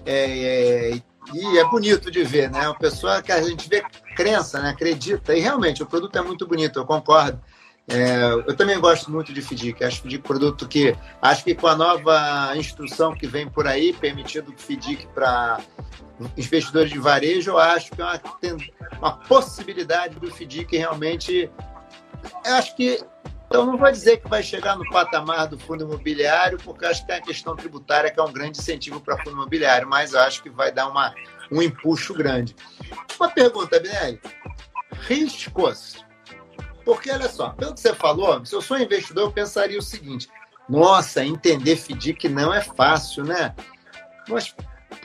É, 0.05 0.93
é, 0.93 1.01
e 1.33 1.57
é 1.57 1.65
bonito 1.65 2.09
de 2.09 2.23
ver, 2.23 2.49
né? 2.49 2.67
Uma 2.67 2.77
pessoa 2.77 3.21
que 3.21 3.31
a 3.31 3.41
gente 3.41 3.69
vê 3.69 3.83
crença, 4.15 4.61
né? 4.61 4.69
Acredita. 4.69 5.35
E 5.35 5.39
realmente, 5.39 5.83
o 5.83 5.85
produto 5.85 6.17
é 6.17 6.21
muito 6.21 6.47
bonito, 6.47 6.79
eu 6.79 6.85
concordo. 6.85 7.39
É, 7.91 8.31
eu 8.47 8.55
também 8.55 8.79
gosto 8.79 9.09
muito 9.11 9.33
de 9.33 9.41
FDIC. 9.41 9.83
Acho 9.83 10.07
FDIC 10.07 10.19
produto 10.19 10.67
que 10.67 10.95
acho 11.21 11.43
que 11.43 11.55
com 11.55 11.67
a 11.67 11.75
nova 11.75 12.55
instrução 12.55 13.15
que 13.15 13.25
vem 13.25 13.49
por 13.49 13.65
aí, 13.65 13.93
permitindo 13.93 14.53
FDIC 14.55 15.07
para 15.07 15.59
investidores 16.37 16.91
de 16.91 16.99
varejo, 16.99 17.51
eu 17.51 17.57
acho 17.57 17.91
que 17.91 18.01
é 18.01 18.05
uma, 18.05 18.21
uma 18.99 19.11
possibilidade 19.11 20.19
do 20.19 20.29
FDIC 20.29 20.77
realmente 20.77 21.49
eu 22.45 22.53
acho 22.53 22.75
que 22.75 23.03
então 23.47 23.65
não 23.65 23.77
vou 23.77 23.91
dizer 23.91 24.17
que 24.17 24.29
vai 24.29 24.43
chegar 24.43 24.77
no 24.77 24.87
patamar 24.91 25.47
do 25.47 25.57
fundo 25.57 25.83
imobiliário, 25.83 26.59
porque 26.59 26.85
acho 26.85 27.01
que 27.01 27.07
tem 27.07 27.15
a 27.15 27.21
questão 27.21 27.55
tributária 27.55 28.11
que 28.11 28.19
é 28.19 28.23
um 28.23 28.31
grande 28.31 28.59
incentivo 28.59 29.01
para 29.01 29.17
fundo 29.17 29.31
imobiliário, 29.31 29.89
mas 29.89 30.13
acho 30.13 30.43
que 30.43 30.51
vai 30.51 30.71
dar 30.71 30.87
uma, 30.87 31.11
um 31.51 31.59
empuxo 31.59 32.13
grande. 32.13 32.55
Uma 33.19 33.27
pergunta, 33.31 33.79
Binelli. 33.79 34.21
Riscos. 35.07 36.05
Porque, 36.85 37.11
olha 37.11 37.29
só, 37.29 37.49
pelo 37.49 37.73
que 37.73 37.79
você 37.79 37.93
falou, 37.93 38.45
se 38.45 38.55
eu 38.55 38.61
sou 38.61 38.77
investidor, 38.77 39.25
eu 39.25 39.31
pensaria 39.31 39.77
o 39.77 39.81
seguinte: 39.81 40.29
nossa, 40.67 41.23
entender 41.23 41.75
FDIC 41.75 42.29
não 42.29 42.53
é 42.53 42.61
fácil, 42.61 43.23
né? 43.23 43.55
Mas 44.27 44.55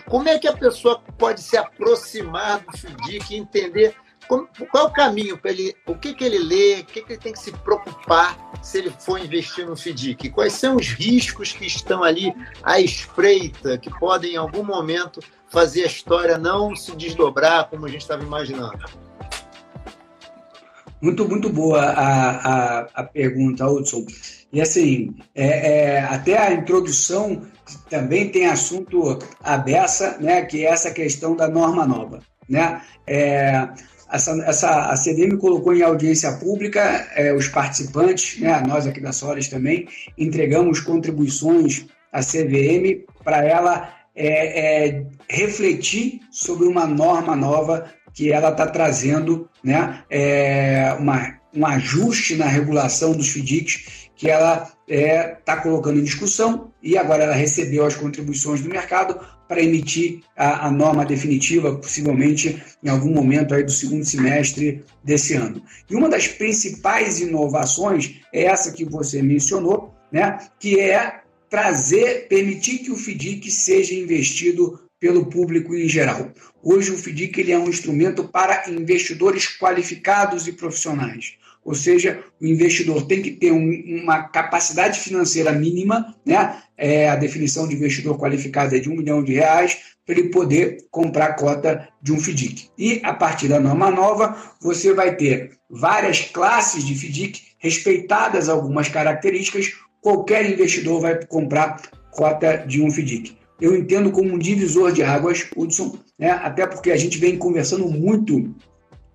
como 0.06 0.28
é 0.28 0.38
que 0.38 0.46
a 0.46 0.56
pessoa 0.56 1.00
pode 1.18 1.40
se 1.40 1.56
aproximar 1.56 2.60
do 2.60 2.76
FDIC 2.76 3.34
e 3.34 3.38
entender 3.38 3.96
qual 4.26 4.48
é 4.74 4.82
o 4.82 4.90
caminho 4.90 5.38
para 5.38 5.50
ele? 5.50 5.76
O 5.86 5.94
que, 5.94 6.14
que 6.14 6.24
ele 6.24 6.38
lê? 6.38 6.80
O 6.80 6.84
que, 6.84 7.02
que 7.02 7.12
ele 7.12 7.20
tem 7.20 7.32
que 7.32 7.38
se 7.38 7.52
preocupar 7.52 8.36
se 8.62 8.78
ele 8.78 8.90
for 8.90 9.18
investir 9.18 9.66
no 9.66 9.76
FDIC? 9.76 10.30
Quais 10.30 10.54
são 10.54 10.76
os 10.76 10.88
riscos 10.88 11.52
que 11.52 11.66
estão 11.66 12.02
ali 12.02 12.34
à 12.62 12.80
espreita, 12.80 13.76
que 13.76 13.90
podem 13.98 14.34
em 14.34 14.36
algum 14.36 14.64
momento 14.64 15.20
fazer 15.48 15.82
a 15.82 15.86
história 15.86 16.38
não 16.38 16.74
se 16.74 16.96
desdobrar 16.96 17.68
como 17.68 17.86
a 17.86 17.88
gente 17.88 18.00
estava 18.02 18.22
imaginando? 18.22 18.78
Muito, 21.04 21.28
muito 21.28 21.50
boa 21.50 21.82
a, 21.82 22.30
a, 22.30 22.88
a 22.94 23.02
pergunta, 23.02 23.68
Hudson. 23.68 24.06
E 24.50 24.58
assim, 24.58 25.14
é, 25.34 25.96
é, 25.96 26.00
até 26.00 26.38
a 26.38 26.54
introdução 26.54 27.42
também 27.90 28.30
tem 28.30 28.46
assunto 28.46 29.18
aberta, 29.42 30.16
né, 30.18 30.40
que 30.46 30.64
é 30.64 30.70
essa 30.70 30.90
questão 30.90 31.36
da 31.36 31.46
norma 31.46 31.86
nova. 31.86 32.20
Né? 32.48 32.80
É, 33.06 33.68
essa, 34.10 34.30
essa, 34.46 34.86
a 34.86 34.96
CDM 34.96 35.36
colocou 35.36 35.74
em 35.74 35.82
audiência 35.82 36.32
pública 36.38 36.80
é, 37.14 37.34
os 37.34 37.48
participantes, 37.48 38.40
né, 38.40 38.62
nós 38.66 38.86
aqui 38.86 39.00
da 39.02 39.12
Solis 39.12 39.48
também, 39.48 39.86
entregamos 40.16 40.80
contribuições 40.80 41.84
à 42.10 42.20
CVM 42.20 43.04
para 43.22 43.44
ela 43.44 43.92
é, 44.16 44.88
é, 44.88 45.06
refletir 45.28 46.20
sobre 46.30 46.66
uma 46.66 46.86
norma 46.86 47.36
nova 47.36 47.92
que 48.14 48.32
ela 48.32 48.50
está 48.50 48.66
trazendo, 48.66 49.50
né, 49.62 50.02
é, 50.08 50.96
uma, 50.98 51.36
um 51.52 51.66
ajuste 51.66 52.36
na 52.36 52.46
regulação 52.46 53.12
dos 53.12 53.28
FDICs 53.28 54.04
que 54.16 54.30
ela 54.30 54.62
está 54.62 54.74
é, 54.88 55.22
tá 55.44 55.56
colocando 55.56 55.98
em 55.98 56.04
discussão 56.04 56.70
e 56.82 56.96
agora 56.96 57.24
ela 57.24 57.34
recebeu 57.34 57.84
as 57.84 57.96
contribuições 57.96 58.60
do 58.60 58.68
mercado 58.68 59.18
para 59.48 59.62
emitir 59.62 60.20
a, 60.36 60.68
a, 60.68 60.70
norma 60.70 61.04
definitiva, 61.04 61.74
possivelmente 61.76 62.62
em 62.82 62.88
algum 62.88 63.10
momento 63.10 63.54
aí 63.54 63.62
do 63.62 63.72
segundo 63.72 64.04
semestre 64.04 64.84
desse 65.02 65.34
ano. 65.34 65.62
E 65.90 65.94
uma 65.94 66.08
das 66.08 66.28
principais 66.28 67.20
inovações 67.20 68.20
é 68.32 68.44
essa 68.44 68.72
que 68.72 68.84
você 68.84 69.20
mencionou, 69.20 69.94
né, 70.12 70.38
que 70.58 70.78
é 70.78 71.20
trazer, 71.50 72.28
permitir 72.28 72.78
que 72.78 72.90
o 72.90 72.96
FDIC 72.96 73.50
seja 73.50 73.94
investido 73.94 74.80
pelo 75.04 75.26
público 75.26 75.74
em 75.74 75.86
geral. 75.86 76.32
Hoje 76.62 76.90
o 76.90 76.96
FDIC 76.96 77.38
ele 77.38 77.52
é 77.52 77.58
um 77.58 77.68
instrumento 77.68 78.24
para 78.24 78.70
investidores 78.70 79.46
qualificados 79.58 80.48
e 80.48 80.52
profissionais. 80.52 81.34
Ou 81.62 81.74
seja, 81.74 82.24
o 82.40 82.46
investidor 82.46 83.06
tem 83.06 83.20
que 83.20 83.32
ter 83.32 83.52
um, 83.52 84.00
uma 84.02 84.22
capacidade 84.22 84.98
financeira 84.98 85.52
mínima, 85.52 86.16
né? 86.24 86.56
É, 86.74 87.10
a 87.10 87.16
definição 87.16 87.68
de 87.68 87.74
investidor 87.74 88.18
qualificado 88.18 88.74
é 88.74 88.78
de 88.78 88.88
um 88.88 88.96
milhão 88.96 89.22
de 89.22 89.34
reais, 89.34 89.76
para 90.06 90.18
ele 90.18 90.30
poder 90.30 90.78
comprar 90.90 91.34
cota 91.34 91.86
de 92.00 92.10
um 92.10 92.18
FDIC. 92.18 92.70
E 92.78 93.02
a 93.04 93.12
partir 93.12 93.48
da 93.48 93.60
norma 93.60 93.90
nova, 93.90 94.34
você 94.58 94.94
vai 94.94 95.16
ter 95.16 95.58
várias 95.68 96.22
classes 96.22 96.82
de 96.82 96.94
FDIC, 96.94 97.42
respeitadas 97.58 98.48
algumas 98.48 98.88
características, 98.88 99.70
qualquer 100.00 100.50
investidor 100.50 101.02
vai 101.02 101.22
comprar 101.26 101.82
cota 102.10 102.56
de 102.56 102.80
um 102.80 102.90
FDIC. 102.90 103.43
Eu 103.64 103.74
entendo 103.74 104.10
como 104.10 104.34
um 104.34 104.38
divisor 104.38 104.92
de 104.92 105.02
águas, 105.02 105.46
Hudson, 105.56 105.96
né? 106.18 106.32
até 106.32 106.66
porque 106.66 106.90
a 106.90 106.98
gente 106.98 107.16
vem 107.16 107.38
conversando 107.38 107.88
muito 107.88 108.54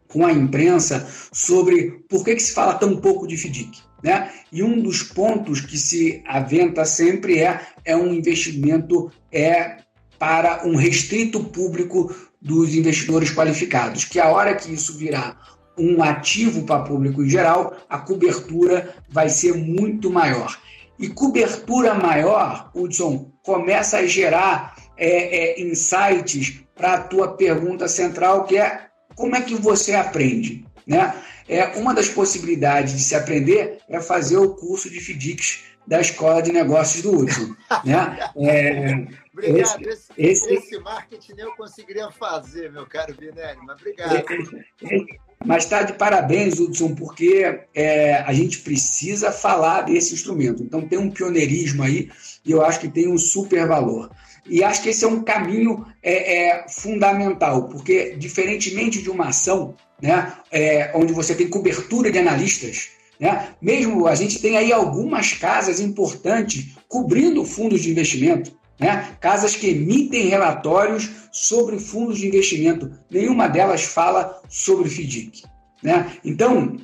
com 0.08 0.26
a 0.26 0.34
imprensa 0.34 1.08
sobre 1.32 2.04
por 2.10 2.26
que, 2.26 2.34
que 2.34 2.42
se 2.42 2.52
fala 2.52 2.74
tão 2.74 2.98
pouco 2.98 3.28
de 3.28 3.38
FDIC. 3.38 3.78
Né? 4.04 4.32
E 4.52 4.64
um 4.64 4.82
dos 4.82 5.04
pontos 5.04 5.62
que 5.62 5.78
se 5.78 6.24
aventa 6.26 6.84
sempre 6.84 7.38
é, 7.38 7.62
é 7.86 7.96
um 7.96 8.12
investimento 8.12 9.12
é 9.32 9.78
para 10.18 10.66
um 10.66 10.76
restrito 10.76 11.44
público 11.44 12.12
dos 12.42 12.74
investidores 12.74 13.30
qualificados, 13.30 14.06
que 14.06 14.20
a 14.20 14.30
hora 14.30 14.56
que 14.56 14.74
isso 14.74 14.98
virar 14.98 15.60
um 15.78 16.02
ativo 16.02 16.64
para 16.64 16.82
público 16.82 17.24
em 17.24 17.30
geral, 17.30 17.78
a 17.88 18.00
cobertura 18.00 18.96
vai 19.12 19.30
ser 19.30 19.54
muito 19.54 20.10
maior. 20.10 20.60
E 20.98 21.08
cobertura 21.08 21.94
maior, 21.94 22.72
Hudson, 22.74 23.29
começa 23.44 23.98
a 23.98 24.06
gerar 24.06 24.76
é, 24.98 25.60
é, 25.60 25.62
insights 25.62 26.62
para 26.76 26.94
a 26.94 27.02
tua 27.02 27.36
pergunta 27.36 27.88
central, 27.88 28.46
que 28.46 28.58
é 28.58 28.88
como 29.16 29.36
é 29.36 29.42
que 29.42 29.56
você 29.56 29.94
aprende? 29.94 30.66
Né? 30.88 31.14
É, 31.48 31.66
uma 31.78 31.94
das 31.94 32.10
possibilidades 32.10 32.94
de 32.94 33.04
se 33.04 33.16
aprender 33.16 33.80
é 33.90 34.00
fazer 34.00 34.38
o 34.38 34.56
curso 34.56 34.90
de 34.90 35.00
FDICs 35.00 35.64
da 35.86 36.00
Escola 36.00 36.42
de 36.42 36.52
Negócios 36.52 37.02
do 37.02 37.18
Hudson. 37.18 37.56
né? 37.84 38.32
É, 38.38 39.08
obrigado. 39.34 39.88
Esse, 39.88 40.12
esse, 40.18 40.54
esse, 40.54 40.80
marketing 40.80 41.34
eu 41.38 41.52
conseguiria 41.56 42.12
fazer, 42.12 42.72
meu 42.72 42.86
caro 42.86 43.16
Vinelli, 43.18 43.60
mas 43.66 43.82
obrigado. 43.82 44.16
É, 44.16 44.20
é, 44.20 45.06
mas 45.44 45.64
está 45.64 45.84
de 45.84 45.94
parabéns, 45.94 46.60
Hudson, 46.60 46.94
porque 46.94 47.66
é, 47.74 48.16
a 48.18 48.34
gente 48.34 48.60
precisa 48.60 49.32
falar 49.32 49.82
desse 49.82 50.14
instrumento. 50.14 50.62
Então 50.62 50.88
tem 50.88 51.00
um 51.00 51.10
pioneirismo 51.10 51.82
aí 51.82 52.12
e 52.46 52.52
eu 52.52 52.64
acho 52.64 52.80
que 52.80 52.88
tem 52.88 53.12
um 53.12 53.18
super 53.18 53.68
valor. 53.68 54.10
E 54.46 54.64
acho 54.64 54.82
que 54.82 54.90
esse 54.90 55.06
é 55.06 55.08
um 55.08 55.22
caminho 55.22 55.86
é, 56.02 56.48
é 56.48 56.66
fundamental, 56.68 57.68
porque 57.68 58.16
diferentemente 58.18 59.02
de 59.02 59.10
uma 59.10 59.28
ação, 59.28 59.76
né, 60.02 60.34
é, 60.52 60.92
onde 60.96 61.14
você 61.14 61.36
tem 61.36 61.48
cobertura 61.48 62.12
de 62.12 62.18
analistas, 62.18 62.90
né, 63.20 63.50
mesmo 63.62 64.08
a 64.08 64.16
gente 64.16 64.40
tem 64.40 64.58
aí 64.58 64.72
algumas 64.72 65.34
casas 65.34 65.80
importantes 65.80 66.76
cobrindo 66.88 67.46
fundos 67.46 67.82
de 67.82 67.92
investimento, 67.92 68.58
né, 68.80 69.16
casas 69.20 69.56
que 69.56 69.70
emitem 69.70 70.28
relatórios 70.28 71.10
sobre 71.32 71.78
fundos 71.78 72.18
de 72.18 72.28
investimento. 72.28 72.92
Nenhuma 73.12 73.48
delas 73.48 73.84
fala 73.84 74.42
sobre 74.48 74.90
FDIC. 74.90 75.44
Né? 75.84 76.12
Então, 76.24 76.78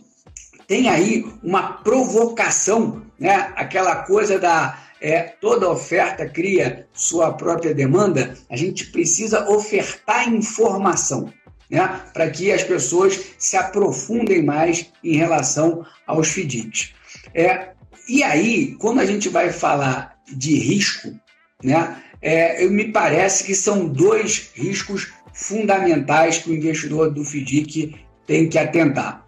tem 0.67 0.89
aí 0.89 1.25
uma 1.41 1.73
provocação, 1.83 3.03
né, 3.19 3.53
aquela 3.55 4.03
coisa 4.03 4.37
da 4.37 4.84
é, 5.01 5.21
toda 5.21 5.69
oferta 5.69 6.27
cria 6.27 6.87
sua 6.93 7.33
própria 7.33 7.73
demanda, 7.73 8.35
a 8.49 8.55
gente 8.55 8.87
precisa 8.87 9.49
ofertar 9.49 10.27
informação. 10.27 11.31
Né, 11.67 11.81
para 12.13 12.29
que 12.29 12.51
as 12.51 12.63
pessoas 12.63 13.19
se 13.39 13.57
aprofundem 13.57 14.43
mais 14.43 14.91
em 15.03 15.15
relação 15.15 15.83
aos 16.05 16.27
FDICs. 16.27 16.93
É, 17.33 17.69
e 18.07 18.21
aí, 18.21 18.75
quando 18.75 18.99
a 18.99 19.05
gente 19.05 19.29
vai 19.29 19.51
falar 19.51 20.15
de 20.31 20.55
risco, 20.59 21.11
né, 21.63 22.03
é, 22.21 22.63
me 22.67 22.91
parece 22.91 23.43
que 23.43 23.55
são 23.55 23.87
dois 23.87 24.51
riscos 24.53 25.11
fundamentais 25.33 26.37
que 26.37 26.51
o 26.51 26.53
investidor 26.53 27.11
do 27.11 27.25
FDIC 27.25 27.95
tem 28.27 28.47
que 28.47 28.59
atentar. 28.59 29.24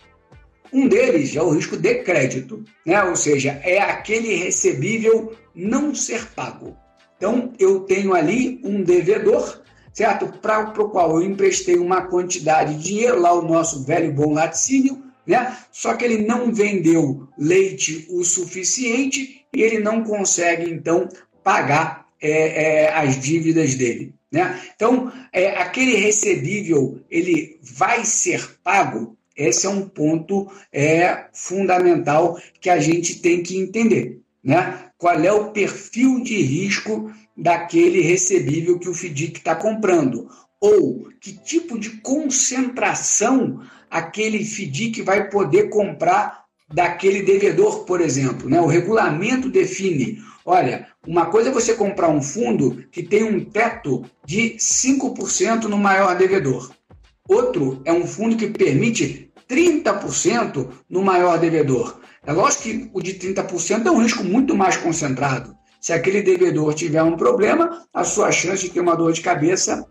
Um 0.72 0.88
deles 0.88 1.36
é 1.36 1.42
o 1.42 1.50
risco 1.50 1.78
de 1.78 1.96
crédito, 2.04 2.64
né? 2.86 3.04
ou 3.04 3.16
seja, 3.16 3.60
é 3.64 3.80
aquele 3.80 4.36
recebível 4.36 5.36
não 5.56 5.94
ser 5.96 6.28
pago. 6.36 6.78
Então, 7.18 7.54
eu 7.58 7.82
tenho 7.82 8.14
ali 8.14 8.62
um 8.64 8.84
devedor, 8.84 9.62
certo? 9.94 10.28
Para 10.40 10.70
o 10.70 10.90
qual 10.90 11.20
eu 11.20 11.28
emprestei 11.28 11.78
uma 11.78 12.04
quantidade 12.04 12.76
de 12.76 12.84
dinheiro, 12.84 13.20
lá 13.20 13.34
o 13.34 13.42
nosso 13.42 13.84
velho 13.84 14.14
bom 14.14 14.34
laticínio, 14.34 15.04
né? 15.26 15.58
Só 15.72 15.96
que 15.96 16.06
ele 16.06 16.26
não 16.26 16.54
vendeu 16.54 17.28
leite 17.38 18.08
o 18.10 18.24
suficiente 18.24 19.46
e 19.54 19.62
ele 19.62 19.80
não 19.80 20.04
consegue, 20.04 20.72
então, 20.72 21.10
pagar 21.44 22.06
é, 22.22 22.32
é, 22.32 22.94
as 22.94 23.20
dívidas 23.20 23.76
dele. 23.76 24.14
Né? 24.32 24.60
Então, 24.76 25.12
é, 25.32 25.50
aquele 25.58 25.96
recebível 25.96 27.00
ele 27.10 27.60
vai 27.62 28.04
ser 28.04 28.60
pago. 28.64 29.17
Esse 29.38 29.68
é 29.68 29.70
um 29.70 29.88
ponto 29.88 30.52
é, 30.74 31.28
fundamental 31.32 32.40
que 32.60 32.70
a 32.70 32.80
gente 32.80 33.22
tem 33.22 33.44
que 33.44 33.58
entender. 33.58 34.20
Né? 34.44 34.86
Qual 34.98 35.14
é 35.14 35.32
o 35.32 35.52
perfil 35.52 36.24
de 36.24 36.42
risco 36.42 37.12
daquele 37.36 38.02
recebível 38.02 38.80
que 38.80 38.90
o 38.90 38.94
FDIC 38.94 39.38
está 39.38 39.56
comprando? 39.56 40.28
Ou 40.60 41.08
que 41.22 41.34
tipo 41.34 41.78
de 41.78 42.02
concentração 42.02 43.62
aquele 43.90 44.44
FDIC 44.44 45.02
vai 45.04 45.30
poder 45.30 45.70
comprar 45.70 46.46
daquele 46.74 47.22
devedor, 47.22 47.86
por 47.86 48.02
exemplo. 48.02 48.50
Né? 48.50 48.60
O 48.60 48.66
regulamento 48.66 49.50
define: 49.50 50.20
olha, 50.46 50.88
uma 51.06 51.28
coisa 51.28 51.50
é 51.50 51.54
você 51.54 51.74
comprar 51.74 52.10
um 52.10 52.22
fundo 52.22 52.84
que 52.92 53.04
tem 53.04 53.24
um 53.24 53.44
teto 53.46 54.04
de 54.26 54.56
5% 54.58 55.64
no 55.64 55.78
maior 55.78 56.18
devedor. 56.18 56.72
Outro 57.28 57.82
é 57.86 57.92
um 57.92 58.08
fundo 58.08 58.38
que 58.38 58.48
permite 58.48 59.27
30% 59.50 60.70
no 60.90 61.02
maior 61.02 61.40
devedor. 61.40 62.00
É 62.26 62.32
lógico 62.32 62.64
que 62.64 62.90
o 62.94 63.02
de 63.02 63.14
30% 63.14 63.86
é 63.86 63.92
um 63.92 64.02
risco 64.02 64.24
muito 64.24 64.56
mais 64.56 64.78
concentrado. 64.78 65.56
Se 65.80 65.94
aquele 65.94 66.22
devedor 66.22 66.74
tiver 66.74 67.02
um 67.04 67.16
problema, 67.16 67.86
a 67.94 68.04
sua 68.04 68.32
chance 68.32 68.64
de 68.64 68.70
ter 68.70 68.82
uma 68.82 68.96
dor 68.96 69.14
de 69.14 69.22
cabeça 69.22 69.86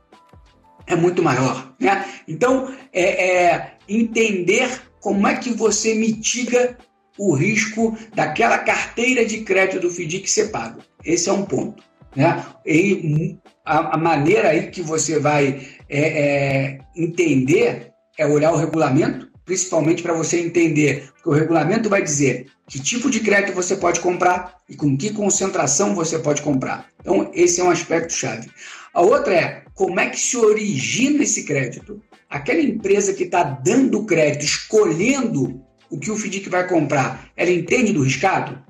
é 0.87 0.95
muito 0.95 1.23
maior. 1.23 1.75
Né? 1.81 2.05
Então, 2.29 2.73
é, 2.93 3.27
é 3.27 3.73
entender 3.89 4.69
como 5.01 5.27
é 5.27 5.37
que 5.37 5.51
você 5.51 5.95
mitiga 5.95 6.77
o 7.19 7.35
risco 7.35 7.97
daquela 8.15 8.59
carteira 8.59 9.25
de 9.25 9.41
crédito 9.43 9.81
do 9.81 9.91
FDIC 9.91 10.29
ser 10.29 10.51
pago. 10.51 10.81
Esse 11.05 11.29
é 11.29 11.33
um 11.33 11.45
ponto. 11.45 11.83
Né? 12.15 12.45
E 12.65 13.39
a, 13.65 13.95
a 13.95 13.97
maneira 13.97 14.49
aí 14.49 14.71
que 14.71 14.83
você 14.83 15.19
vai 15.19 15.67
é, 15.89 16.01
é, 16.01 16.79
entender 16.97 17.93
é 18.19 18.27
olhar 18.27 18.53
o 18.53 18.57
regulamento, 18.57 19.26
principalmente 19.47 20.03
para 20.03 20.13
você 20.13 20.41
entender, 20.41 21.09
porque 21.15 21.29
o 21.29 21.33
regulamento 21.33 21.89
vai 21.89 22.03
dizer 22.03 22.49
que 22.69 22.81
tipo 22.81 23.09
de 23.09 23.21
crédito 23.21 23.55
você 23.55 23.77
pode 23.77 24.01
comprar 24.01 24.57
e 24.69 24.75
com 24.75 24.97
que 24.97 25.13
concentração 25.13 25.95
você 25.95 26.19
pode 26.19 26.43
comprar. 26.43 26.89
Então, 27.01 27.31
esse 27.33 27.61
é 27.61 27.65
um 27.65 27.71
aspecto 27.71 28.13
chave. 28.13 28.51
A 28.93 29.01
outra 29.01 29.35
é 29.35 29.63
como 29.73 30.01
é 30.01 30.11
que 30.11 30.19
se 30.19 30.37
origina 30.37 31.23
esse 31.23 31.45
crédito. 31.45 32.03
Aquela 32.29 32.61
empresa 32.61 33.15
que 33.15 33.23
está 33.23 33.45
dando 33.45 34.05
crédito, 34.05 34.45
escolhendo 34.45 35.63
o 35.89 35.99
que 35.99 36.11
o 36.11 36.17
FDIC 36.17 36.49
vai 36.49 36.67
comprar, 36.67 37.31
ela 37.37 37.51
entende 37.51 37.93
do 37.93 38.03
riscado? 38.03 38.61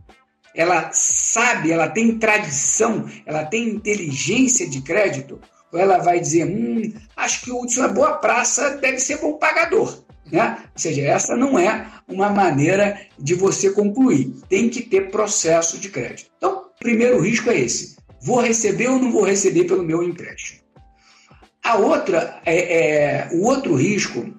Ela 0.55 0.91
sabe, 0.93 1.73
ela 1.73 1.89
tem 1.89 2.19
tradição, 2.19 3.09
ela 3.25 3.45
tem 3.45 3.69
inteligência 3.69 4.69
de 4.69 4.83
crédito? 4.83 5.41
Ou 5.73 5.79
ela 5.79 5.99
vai 5.99 6.21
dizer, 6.21 6.45
hum, 6.45 6.93
acho 7.17 7.43
que 7.43 7.51
o 7.51 7.63
Hudson 7.63 7.85
é 7.85 7.89
boa 7.89 8.15
praça, 8.15 8.77
deve 8.77 8.99
ser 8.99 9.19
bom 9.19 9.35
pagador. 9.35 10.06
Né? 10.31 10.59
Ou 10.75 10.79
seja, 10.79 11.03
essa 11.03 11.37
não 11.37 11.59
é 11.59 11.87
uma 12.09 12.29
maneira 12.31 13.01
de 13.19 13.35
você 13.35 13.71
concluir. 13.71 14.35
Tem 14.49 14.69
que 14.69 14.83
ter 14.83 15.11
processo 15.11 15.79
de 15.79 15.89
crédito. 15.89 16.31
Então, 16.37 16.67
o 16.77 16.79
primeiro 16.79 17.21
risco 17.21 17.51
é 17.51 17.59
esse. 17.59 17.97
Vou 18.23 18.41
receber 18.41 18.89
ou 18.89 18.99
não 18.99 19.13
vou 19.13 19.25
receber 19.25 19.65
pelo 19.65 19.85
meu 19.85 20.03
empréstimo? 20.03 20.61
A 21.63 21.77
outra, 21.77 22.41
é, 22.45 22.57
é, 22.57 23.29
o 23.33 23.45
outro 23.45 23.75
risco 23.75 24.35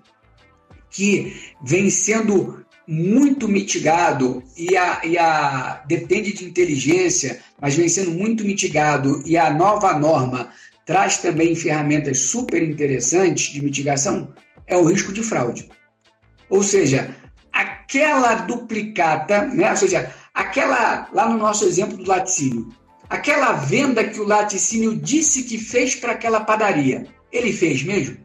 que 0.90 1.36
vem 1.64 1.90
sendo 1.90 2.66
muito 2.88 3.48
mitigado 3.48 4.42
e 4.58 4.78
a, 4.78 5.02
e 5.04 5.18
a 5.18 5.84
depende 5.88 6.32
de 6.32 6.46
inteligência, 6.46 7.40
mas 7.62 7.76
vem 7.76 7.90
sendo 7.90 8.12
muito 8.12 8.46
mitigado 8.46 9.22
e 9.26 9.38
a 9.38 9.54
nova 9.54 9.98
norma 10.00 10.50
traz 10.86 11.18
também 11.18 11.54
ferramentas 11.54 12.20
super 12.20 12.64
interessantes 12.64 13.52
de 13.52 13.62
mitigação, 13.62 14.34
é 14.66 14.78
o 14.78 14.86
risco 14.86 15.12
de 15.12 15.22
fraude. 15.22 15.68
Ou 16.50 16.64
seja, 16.64 17.16
aquela 17.52 18.36
duplicata, 18.36 19.46
né? 19.46 19.72
ou 19.72 19.78
seja, 19.78 20.14
aquela, 20.34 21.08
lá 21.12 21.30
no 21.30 21.38
nosso 21.38 21.66
exemplo 21.66 21.98
do 21.98 22.08
laticínio, 22.08 22.70
aquela 23.10 23.54
venda 23.54 24.04
que 24.04 24.20
o 24.20 24.28
laticínio 24.28 24.96
disse 24.96 25.44
que 25.44 25.58
fez 25.58 25.96
para 25.96 26.14
aquela 26.14 26.42
padaria, 26.42 27.08
ele 27.32 27.52
fez 27.52 27.84
mesmo? 27.84 28.18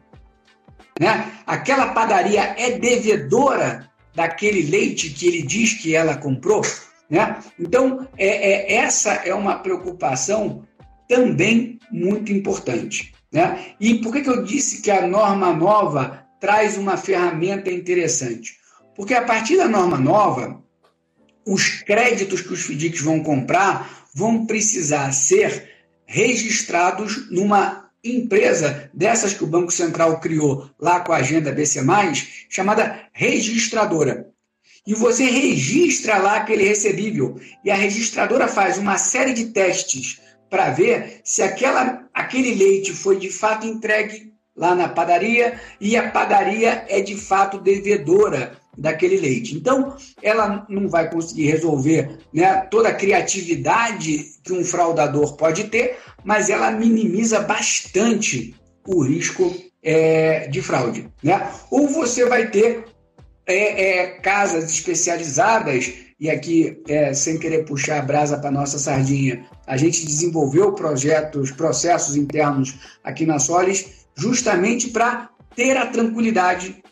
Né? 0.99 1.31
Aquela 1.45 1.87
padaria 1.87 2.55
é 2.57 2.77
devedora 2.77 3.89
daquele 4.15 4.61
leite 4.69 5.09
que 5.09 5.27
ele 5.27 5.41
diz 5.41 5.73
que 5.73 5.95
ela 5.95 6.15
comprou? 6.15 6.61
Né? 7.09 7.37
Então, 7.59 8.07
é, 8.17 8.27
é, 8.27 8.75
essa 8.75 9.13
é 9.13 9.33
uma 9.33 9.55
preocupação 9.55 10.63
também 11.07 11.79
muito 11.91 12.31
importante. 12.31 13.13
Né? 13.31 13.73
E 13.79 13.95
por 13.95 14.13
que, 14.13 14.21
que 14.21 14.29
eu 14.29 14.43
disse 14.43 14.81
que 14.81 14.91
a 14.91 15.07
norma 15.07 15.53
nova 15.53 16.22
traz 16.43 16.75
uma 16.75 16.97
ferramenta 16.97 17.71
interessante? 17.71 18.57
Porque 18.97 19.13
a 19.13 19.21
partir 19.21 19.55
da 19.55 19.65
norma 19.65 19.97
nova, 19.97 20.61
os 21.45 21.81
créditos 21.83 22.41
que 22.41 22.51
os 22.51 22.63
FDICs 22.63 22.99
vão 22.99 23.23
comprar 23.23 24.09
vão 24.13 24.45
precisar 24.45 25.09
ser 25.13 25.69
registrados 26.05 27.31
numa 27.31 27.89
empresa 28.03 28.91
dessas 28.93 29.33
que 29.33 29.45
o 29.45 29.47
Banco 29.47 29.71
Central 29.71 30.19
criou 30.19 30.69
lá 30.77 30.99
com 30.99 31.13
a 31.13 31.17
agenda 31.17 31.49
BC, 31.49 31.79
chamada 32.49 33.07
registradora. 33.13 34.27
E 34.85 34.93
você 34.93 35.23
registra 35.23 36.17
lá 36.17 36.35
aquele 36.35 36.65
recebível. 36.65 37.39
E 37.63 37.71
a 37.71 37.75
registradora 37.75 38.49
faz 38.49 38.77
uma 38.77 38.97
série 38.97 39.31
de 39.31 39.45
testes 39.45 40.19
para 40.49 40.71
ver 40.71 41.21
se 41.23 41.41
aquela, 41.41 42.05
aquele 42.13 42.53
leite 42.53 42.91
foi 42.91 43.17
de 43.17 43.29
fato 43.29 43.65
entregue 43.65 44.32
lá 44.55 44.75
na 44.75 44.87
padaria 44.87 45.59
e 45.79 45.97
a 45.97 46.11
padaria 46.11 46.85
é 46.87 47.01
de 47.01 47.15
fato 47.15 47.59
devedora 47.59 48.57
daquele 48.77 49.17
leite. 49.17 49.55
Então, 49.55 49.95
ela 50.21 50.65
não 50.69 50.87
vai 50.87 51.09
conseguir 51.09 51.47
resolver 51.47 52.17
né, 52.33 52.55
toda 52.71 52.89
a 52.89 52.93
criatividade 52.93 54.31
que 54.43 54.53
um 54.53 54.63
fraudador 54.63 55.35
pode 55.35 55.65
ter, 55.65 55.97
mas 56.23 56.49
ela 56.49 56.71
minimiza 56.71 57.39
bastante 57.41 58.55
o 58.87 59.03
risco 59.03 59.55
é, 59.81 60.47
de 60.47 60.61
fraude. 60.61 61.09
Né? 61.21 61.51
Ou 61.69 61.87
você 61.87 62.25
vai 62.25 62.49
ter 62.49 62.85
é, 63.45 63.83
é, 63.83 64.07
casas 64.19 64.71
especializadas, 64.71 65.93
e 66.19 66.29
aqui, 66.29 66.81
é, 66.87 67.13
sem 67.13 67.37
querer 67.37 67.65
puxar 67.65 67.99
a 67.99 68.01
brasa 68.01 68.37
para 68.37 68.49
nossa 68.49 68.79
sardinha, 68.79 69.45
a 69.67 69.75
gente 69.75 70.05
desenvolveu 70.05 70.73
projetos, 70.73 71.51
processos 71.51 72.15
internos 72.15 72.79
aqui 73.03 73.25
na 73.25 73.39
Solis, 73.39 74.02
justamente 74.15 74.89
para 74.89 75.29
ter 75.55 75.77
a 75.77 75.85
tranquilidade 75.85 76.83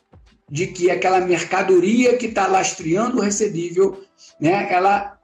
de 0.50 0.68
que 0.68 0.92
aquela 0.92 1.22
mercadoria 1.22 2.18
que 2.18 2.26
está 2.26 2.46
lastreando 2.46 3.18
o 3.18 3.22
recebível, 3.22 4.04
né, 4.40 4.68
ela 4.72 5.18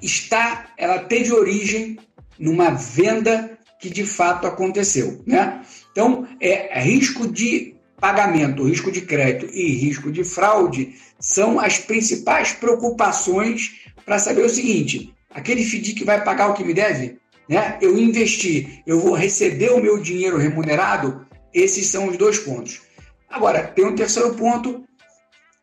está, 0.00 0.68
ela 0.76 0.98
teve 1.00 1.32
origem 1.32 1.98
numa 2.38 2.70
venda 2.70 3.58
que 3.78 3.90
de 3.90 4.04
fato 4.04 4.46
aconteceu, 4.46 5.22
né? 5.26 5.62
Então, 5.92 6.26
é 6.40 6.80
risco 6.80 7.28
de 7.28 7.76
pagamento, 8.00 8.64
risco 8.64 8.90
de 8.90 9.02
crédito 9.02 9.52
e 9.52 9.72
risco 9.72 10.10
de 10.10 10.24
fraude 10.24 10.94
são 11.18 11.58
as 11.58 11.78
principais 11.78 12.52
preocupações 12.52 13.80
para 14.04 14.18
saber 14.18 14.44
o 14.44 14.50
seguinte: 14.50 15.14
aquele 15.30 15.64
FDIC 15.64 16.04
vai 16.04 16.22
pagar 16.22 16.48
o 16.48 16.54
que 16.54 16.64
me 16.64 16.74
deve? 16.74 17.18
Né? 17.48 17.78
Eu 17.80 17.96
investi, 17.98 18.82
eu 18.86 19.00
vou 19.00 19.14
receber 19.14 19.70
o 19.70 19.80
meu 19.80 19.98
dinheiro 19.98 20.36
remunerado? 20.36 21.26
Esses 21.52 21.86
são 21.86 22.08
os 22.08 22.16
dois 22.16 22.38
pontos. 22.38 22.80
Agora, 23.28 23.62
tem 23.62 23.84
um 23.84 23.94
terceiro 23.94 24.34
ponto 24.34 24.84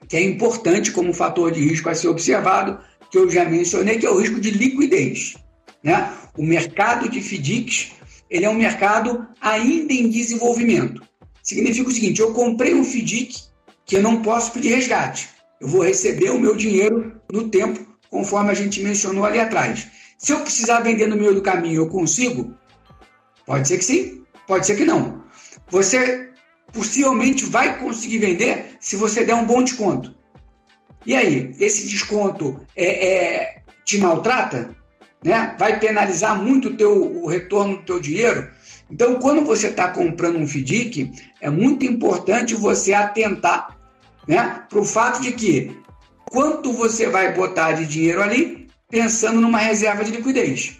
que 0.07 0.17
é 0.17 0.21
importante 0.21 0.91
como 0.91 1.13
fator 1.13 1.51
de 1.51 1.61
risco 1.61 1.89
a 1.89 1.95
ser 1.95 2.07
observado, 2.07 2.79
que 3.09 3.17
eu 3.17 3.29
já 3.29 3.45
mencionei, 3.45 3.97
que 3.97 4.05
é 4.05 4.09
o 4.09 4.17
risco 4.17 4.39
de 4.39 4.51
liquidez. 4.51 5.35
Né? 5.83 6.11
O 6.37 6.43
mercado 6.43 7.09
de 7.09 7.21
FDICs 7.21 7.91
ele 8.33 8.45
é 8.45 8.49
um 8.49 8.55
mercado 8.55 9.27
ainda 9.39 9.93
em 9.93 10.09
desenvolvimento. 10.09 11.03
Significa 11.43 11.89
o 11.89 11.91
seguinte: 11.91 12.19
eu 12.19 12.33
comprei 12.33 12.73
um 12.73 12.83
FDIC 12.83 13.43
que 13.85 13.97
eu 13.97 14.01
não 14.01 14.23
posso 14.23 14.51
pedir 14.51 14.69
resgate. 14.69 15.29
Eu 15.61 15.67
vou 15.67 15.83
receber 15.83 16.31
o 16.31 16.39
meu 16.39 16.55
dinheiro 16.55 17.21
no 17.31 17.49
tempo, 17.49 17.85
conforme 18.09 18.49
a 18.49 18.53
gente 18.55 18.81
mencionou 18.81 19.23
ali 19.23 19.39
atrás. 19.39 19.87
Se 20.23 20.31
eu 20.31 20.39
precisar 20.39 20.79
vender 20.79 21.07
no 21.07 21.17
meio 21.17 21.35
do 21.35 21.41
caminho, 21.41 21.81
eu 21.81 21.89
consigo? 21.89 22.55
Pode 23.45 23.67
ser 23.67 23.77
que 23.77 23.83
sim, 23.83 24.23
pode 24.47 24.65
ser 24.65 24.77
que 24.77 24.85
não. 24.85 25.21
você 25.69 26.29
possivelmente 26.71 27.45
vai 27.45 27.77
conseguir 27.77 28.19
vender 28.19 28.77
se 28.79 28.95
você 28.95 29.25
der 29.25 29.35
um 29.35 29.45
bom 29.45 29.61
desconto. 29.61 30.15
E 31.05 31.13
aí, 31.13 31.53
esse 31.59 31.89
desconto 31.89 32.65
é, 32.73 33.07
é 33.07 33.61
te 33.83 33.97
maltrata? 33.97 34.73
Né? 35.21 35.57
Vai 35.59 35.77
penalizar 35.77 36.41
muito 36.41 36.69
o, 36.69 36.77
teu, 36.77 37.21
o 37.21 37.27
retorno 37.27 37.75
do 37.75 37.83
teu 37.83 37.99
dinheiro? 37.99 38.49
Então, 38.89 39.19
quando 39.19 39.43
você 39.43 39.67
está 39.67 39.89
comprando 39.89 40.37
um 40.37 40.47
FDIC, 40.47 41.11
é 41.41 41.49
muito 41.49 41.85
importante 41.85 42.55
você 42.55 42.93
atentar 42.93 43.77
né, 44.25 44.63
para 44.69 44.79
o 44.79 44.85
fato 44.85 45.21
de 45.21 45.33
que 45.33 45.77
quanto 46.31 46.71
você 46.71 47.09
vai 47.09 47.33
botar 47.33 47.73
de 47.73 47.85
dinheiro 47.85 48.23
ali 48.23 48.62
pensando 48.93 49.41
numa 49.41 49.57
reserva 49.57 50.03
de 50.03 50.11
liquidez. 50.11 50.77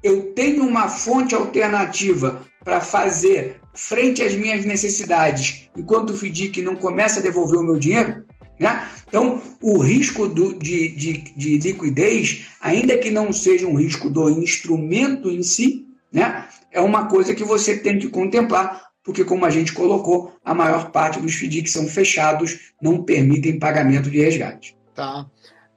Eu 0.00 0.32
tenho 0.34 0.64
uma 0.64 0.88
fonte 0.88 1.34
alternativa 1.34 2.40
para 2.64 2.80
fazer 2.80 3.60
frente 3.74 4.22
às 4.22 4.36
minhas 4.36 4.64
necessidades 4.64 5.68
enquanto 5.76 6.10
o 6.10 6.16
FDIC 6.16 6.62
não 6.62 6.76
começa 6.76 7.18
a 7.18 7.22
devolver 7.24 7.58
o 7.58 7.64
meu 7.64 7.76
dinheiro? 7.76 8.24
Né? 8.56 8.88
Então, 9.08 9.42
o 9.60 9.78
risco 9.78 10.28
do, 10.28 10.56
de, 10.56 10.90
de, 10.90 11.12
de 11.36 11.58
liquidez, 11.58 12.46
ainda 12.60 12.96
que 12.96 13.10
não 13.10 13.32
seja 13.32 13.66
um 13.66 13.74
risco 13.74 14.08
do 14.08 14.30
instrumento 14.30 15.28
em 15.28 15.42
si, 15.42 15.88
né, 16.12 16.46
é 16.70 16.80
uma 16.80 17.06
coisa 17.08 17.34
que 17.34 17.42
você 17.42 17.76
tem 17.76 17.98
que 17.98 18.08
contemplar, 18.08 18.80
porque, 19.02 19.24
como 19.24 19.44
a 19.44 19.50
gente 19.50 19.72
colocou, 19.72 20.32
a 20.44 20.54
maior 20.54 20.92
parte 20.92 21.18
dos 21.18 21.34
FDICs 21.34 21.72
são 21.72 21.88
fechados, 21.88 22.72
não 22.80 23.02
permitem 23.02 23.58
pagamento 23.58 24.08
de 24.08 24.20
resgate. 24.20 24.76
Tá. 24.94 25.26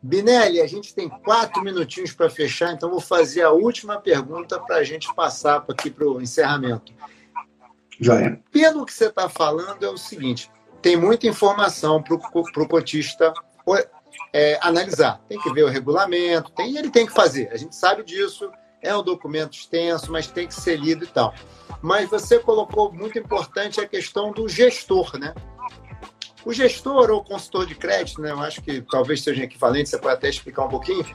Binelli, 0.02 0.62
a 0.62 0.68
gente 0.68 0.96
tem 0.96 1.10
quatro 1.10 1.62
minutinhos 1.62 2.14
para 2.14 2.30
fechar, 2.30 2.74
então 2.74 2.90
vou 2.90 3.02
fazer 3.02 3.42
a 3.42 3.52
última 3.52 4.00
pergunta 4.00 4.58
para 4.60 4.78
a 4.78 4.84
gente 4.84 5.14
passar 5.14 5.66
aqui 5.68 5.90
para 5.90 6.08
o 6.08 6.22
encerramento. 6.22 6.94
Joia. 8.00 8.42
Pelo 8.50 8.86
que 8.86 8.94
você 8.94 9.08
está 9.08 9.28
falando, 9.28 9.86
é 9.86 9.90
o 9.90 9.98
seguinte: 9.98 10.50
tem 10.82 10.96
muita 10.96 11.28
informação 11.28 12.02
para 12.02 12.16
o 12.16 12.68
cotista 12.68 13.34
é, 14.34 14.58
analisar. 14.62 15.22
Tem 15.28 15.40
que 15.40 15.52
ver 15.54 15.64
o 15.64 15.70
regulamento, 15.70 16.52
tem, 16.52 16.78
ele 16.78 16.90
tem 16.90 17.06
que 17.06 17.14
fazer. 17.14 17.50
A 17.52 17.58
gente 17.58 17.76
sabe 17.76 18.04
disso, 18.04 18.50
é 18.82 18.96
um 18.96 19.04
documento 19.04 19.54
extenso, 19.54 20.12
mas 20.12 20.28
tem 20.28 20.48
que 20.48 20.54
ser 20.54 20.78
lido 20.78 21.04
e 21.04 21.08
tal. 21.08 21.34
Mas 21.82 22.10
você 22.10 22.40
colocou 22.40 22.92
muito 22.92 23.20
importante 23.20 23.82
a 23.82 23.88
questão 23.88 24.32
do 24.32 24.48
gestor, 24.48 25.18
né? 25.18 25.34
O 26.50 26.52
gestor 26.52 27.12
ou 27.12 27.24
consultor 27.24 27.68
de 27.68 27.76
crédito, 27.76 28.20
né? 28.20 28.32
Eu 28.32 28.40
acho 28.40 28.60
que 28.64 28.82
talvez 28.82 29.22
seja 29.22 29.44
equivalente, 29.44 29.88
você 29.88 30.00
pode 30.00 30.16
até 30.16 30.30
explicar 30.30 30.66
um 30.66 30.68
pouquinho. 30.68 31.06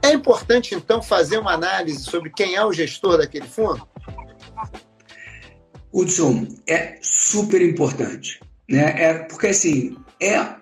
É 0.00 0.12
importante, 0.12 0.76
então, 0.76 1.02
fazer 1.02 1.38
uma 1.38 1.54
análise 1.54 2.04
sobre 2.04 2.30
quem 2.30 2.54
é 2.54 2.64
o 2.64 2.72
gestor 2.72 3.18
daquele 3.18 3.48
fundo? 3.48 3.84
Hudson, 5.92 6.46
é 6.68 7.00
super 7.02 7.60
importante. 7.62 8.40
Né? 8.70 8.94
É, 8.96 9.14
porque, 9.14 9.48
assim, 9.48 9.96
é, 10.22 10.54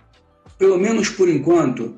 pelo 0.57 0.79
menos 0.79 1.11
por 1.11 1.29
enquanto, 1.29 1.95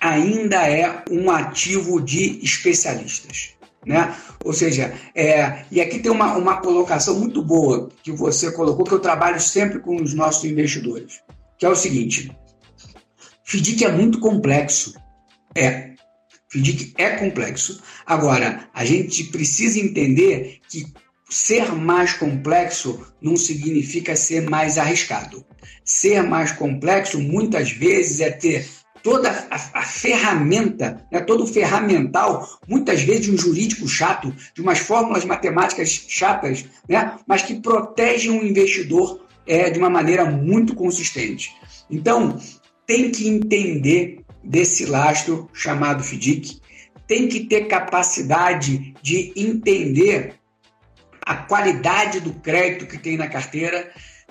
ainda 0.00 0.68
é 0.68 1.02
um 1.10 1.28
ativo 1.28 2.00
de 2.00 2.38
especialistas. 2.44 3.54
Né? 3.84 4.14
Ou 4.44 4.52
seja, 4.52 4.94
é, 5.12 5.64
e 5.72 5.80
aqui 5.80 5.98
tem 5.98 6.12
uma, 6.12 6.36
uma 6.36 6.60
colocação 6.60 7.18
muito 7.18 7.42
boa 7.42 7.88
que 8.00 8.12
você 8.12 8.52
colocou, 8.52 8.84
que 8.84 8.92
eu 8.92 9.00
trabalho 9.00 9.40
sempre 9.40 9.80
com 9.80 10.00
os 10.00 10.14
nossos 10.14 10.44
investidores, 10.44 11.20
que 11.62 11.66
é 11.66 11.68
o 11.68 11.76
seguinte: 11.76 12.36
FDIC 13.44 13.84
é 13.84 13.92
muito 13.92 14.18
complexo. 14.18 14.94
É. 15.54 15.92
FDIC 16.50 16.92
é 16.98 17.10
complexo. 17.10 17.80
Agora, 18.04 18.68
a 18.74 18.84
gente 18.84 19.22
precisa 19.24 19.78
entender 19.78 20.58
que 20.68 20.84
ser 21.30 21.72
mais 21.72 22.14
complexo 22.14 23.06
não 23.20 23.36
significa 23.36 24.16
ser 24.16 24.50
mais 24.50 24.76
arriscado. 24.76 25.46
Ser 25.84 26.24
mais 26.24 26.50
complexo, 26.50 27.20
muitas 27.20 27.70
vezes, 27.70 28.18
é 28.18 28.32
ter 28.32 28.68
toda 29.00 29.30
a, 29.48 29.82
ferramenta, 29.82 31.06
né, 31.12 31.20
todo 31.20 31.44
o 31.44 31.46
ferramental, 31.46 32.58
muitas 32.66 33.02
vezes 33.02 33.26
de 33.26 33.30
um 33.30 33.38
jurídico 33.38 33.86
chato, 33.86 34.34
de 34.52 34.60
umas 34.60 34.80
fórmulas 34.80 35.24
matemáticas 35.24 35.90
chatas, 36.08 36.64
né, 36.88 37.18
mas 37.24 37.42
que 37.42 37.60
protegem 37.60 38.32
o 38.32 38.44
investidor 38.44 39.22
é, 39.46 39.70
de 39.70 39.78
uma 39.78 39.90
maneira 39.90 40.24
muito 40.24 40.74
consistente. 40.74 41.52
Então, 41.90 42.40
tem 42.86 43.10
que 43.10 43.28
entender 43.28 44.20
desse 44.42 44.86
lastro 44.86 45.48
chamado 45.52 46.02
FDIC, 46.02 46.60
tem 47.06 47.28
que 47.28 47.40
ter 47.40 47.66
capacidade 47.66 48.94
de 49.02 49.32
entender 49.36 50.34
a 51.24 51.36
qualidade 51.36 52.20
do 52.20 52.32
crédito 52.32 52.86
que 52.86 52.98
tem 52.98 53.16
na 53.16 53.28
carteira. 53.28 53.90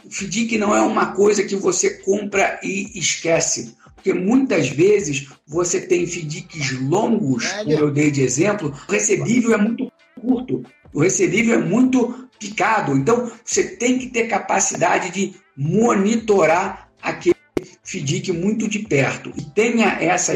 FDIC 0.10 0.58
não 0.58 0.76
é 0.76 0.82
uma 0.82 1.14
coisa 1.14 1.44
que 1.44 1.56
você 1.56 2.02
compra 2.02 2.60
e 2.64 2.98
esquece. 2.98 3.76
Porque 3.96 4.14
muitas 4.14 4.68
vezes 4.70 5.28
você 5.48 5.80
tem 5.80 6.08
FDICs 6.08 6.80
longos, 6.82 7.48
como 7.52 7.72
eu 7.72 7.92
dei 7.92 8.10
de 8.10 8.24
exemplo, 8.24 8.76
o 8.88 8.92
recebível 8.92 9.54
é 9.54 9.58
muito 9.58 9.92
curto, 10.20 10.64
o 10.94 11.02
recebível 11.02 11.56
é 11.56 11.64
muito 11.64 12.30
picado. 12.40 12.98
Então, 12.98 13.32
você 13.44 13.64
tem 13.76 14.00
que 14.00 14.08
ter 14.08 14.28
capacidade 14.28 15.12
de 15.12 15.36
monitorar 15.56 16.90
aquele 17.02 17.36
FDIC 17.84 18.32
muito 18.32 18.68
de 18.68 18.80
perto. 18.80 19.32
E 19.36 19.44
tenha 19.44 19.98
essa 20.02 20.36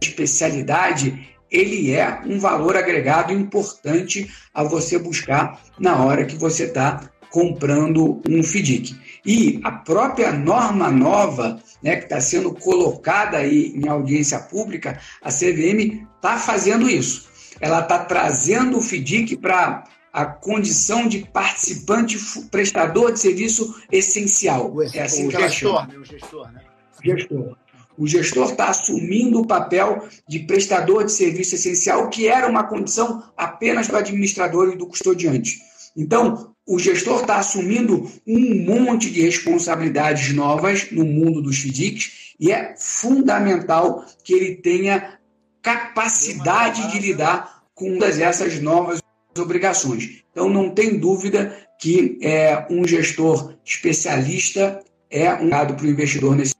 especialidade, 0.00 1.28
ele 1.50 1.92
é 1.92 2.20
um 2.26 2.38
valor 2.38 2.76
agregado 2.76 3.32
importante 3.32 4.30
a 4.54 4.62
você 4.62 4.98
buscar 4.98 5.60
na 5.78 6.02
hora 6.02 6.24
que 6.24 6.36
você 6.36 6.64
está 6.64 7.10
comprando 7.30 8.20
um 8.28 8.42
FDIC. 8.42 8.96
E 9.24 9.60
a 9.64 9.72
própria 9.72 10.32
norma 10.32 10.90
nova, 10.90 11.62
né, 11.82 11.96
que 11.96 12.04
está 12.04 12.20
sendo 12.20 12.52
colocada 12.54 13.38
aí 13.38 13.72
em 13.74 13.88
audiência 13.88 14.38
pública, 14.38 14.98
a 15.22 15.30
CVM 15.30 16.06
está 16.16 16.38
fazendo 16.38 16.88
isso. 16.88 17.31
Ela 17.62 17.80
está 17.80 18.00
trazendo 18.00 18.76
o 18.76 18.82
FDIC 18.82 19.36
para 19.36 19.84
a 20.12 20.26
condição 20.26 21.06
de 21.06 21.20
participante 21.32 22.18
prestador 22.50 23.12
de 23.12 23.20
serviço 23.20 23.80
essencial. 23.90 24.74
O, 24.74 24.82
é 24.82 25.00
assim 25.00 25.28
o 25.28 25.30
que 25.30 25.38
gestor, 25.38 25.86
né? 25.86 25.96
o 25.96 26.04
gestor, 26.04 26.52
né? 26.52 26.60
Gestor. 27.02 27.56
O 27.96 28.06
gestor 28.06 28.50
está 28.50 28.68
assumindo 28.68 29.40
o 29.40 29.46
papel 29.46 30.08
de 30.28 30.40
prestador 30.40 31.04
de 31.04 31.12
serviço 31.12 31.54
essencial, 31.54 32.08
que 32.10 32.26
era 32.26 32.48
uma 32.48 32.64
condição 32.64 33.22
apenas 33.36 33.86
do 33.86 33.96
administrador 33.96 34.72
e 34.72 34.76
do 34.76 34.86
custodiante. 34.86 35.58
Então, 35.96 36.52
o 36.66 36.78
gestor 36.78 37.20
está 37.20 37.36
assumindo 37.36 38.10
um 38.26 38.64
monte 38.64 39.10
de 39.10 39.22
responsabilidades 39.22 40.34
novas 40.34 40.90
no 40.90 41.04
mundo 41.04 41.40
dos 41.42 41.58
FDICs 41.58 42.34
e 42.40 42.50
é 42.50 42.74
fundamental 42.76 44.04
que 44.24 44.32
ele 44.32 44.56
tenha 44.56 45.18
capacidade 45.62 46.90
de 46.90 46.98
lidar 46.98 47.62
com 47.74 47.98
todas 47.98 48.18
essas 48.18 48.60
novas 48.60 49.00
obrigações. 49.38 50.22
Então, 50.30 50.48
não 50.48 50.70
tem 50.70 50.98
dúvida 50.98 51.56
que 51.80 52.18
é, 52.22 52.66
um 52.70 52.86
gestor 52.86 53.54
especialista 53.64 54.82
é 55.10 55.32
um 55.34 55.48
dado 55.48 55.74
para 55.74 55.84
o 55.84 55.88
investidor 55.88 56.34
nesse 56.34 56.54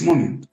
momento. 0.00 0.48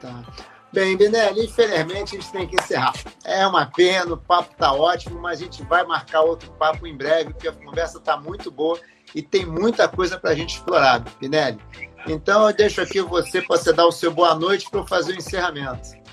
Tá. 0.00 0.24
Bem, 0.72 0.96
Binelli, 0.96 1.44
infelizmente 1.44 2.16
a 2.16 2.20
gente 2.20 2.32
tem 2.32 2.48
que 2.48 2.56
encerrar. 2.60 2.94
É 3.24 3.46
uma 3.46 3.66
pena, 3.66 4.14
o 4.14 4.16
papo 4.16 4.52
está 4.52 4.72
ótimo, 4.72 5.20
mas 5.20 5.40
a 5.40 5.44
gente 5.44 5.62
vai 5.64 5.84
marcar 5.84 6.22
outro 6.22 6.50
papo 6.52 6.86
em 6.86 6.96
breve, 6.96 7.32
porque 7.32 7.46
a 7.46 7.52
conversa 7.52 7.98
está 7.98 8.16
muito 8.16 8.50
boa 8.50 8.80
e 9.14 9.22
tem 9.22 9.46
muita 9.46 9.86
coisa 9.86 10.18
para 10.18 10.30
a 10.30 10.34
gente 10.34 10.56
explorar, 10.56 11.04
Binelli. 11.20 11.60
Então 12.08 12.48
eu 12.48 12.54
deixo 12.54 12.80
aqui 12.80 13.00
você 13.00 13.40
para 13.40 13.56
você 13.56 13.72
dar 13.72 13.86
o 13.86 13.92
seu 13.92 14.12
boa 14.12 14.34
noite 14.34 14.68
para 14.68 14.80
eu 14.80 14.86
fazer 14.86 15.12
o 15.12 15.16
encerramento. 15.16 16.03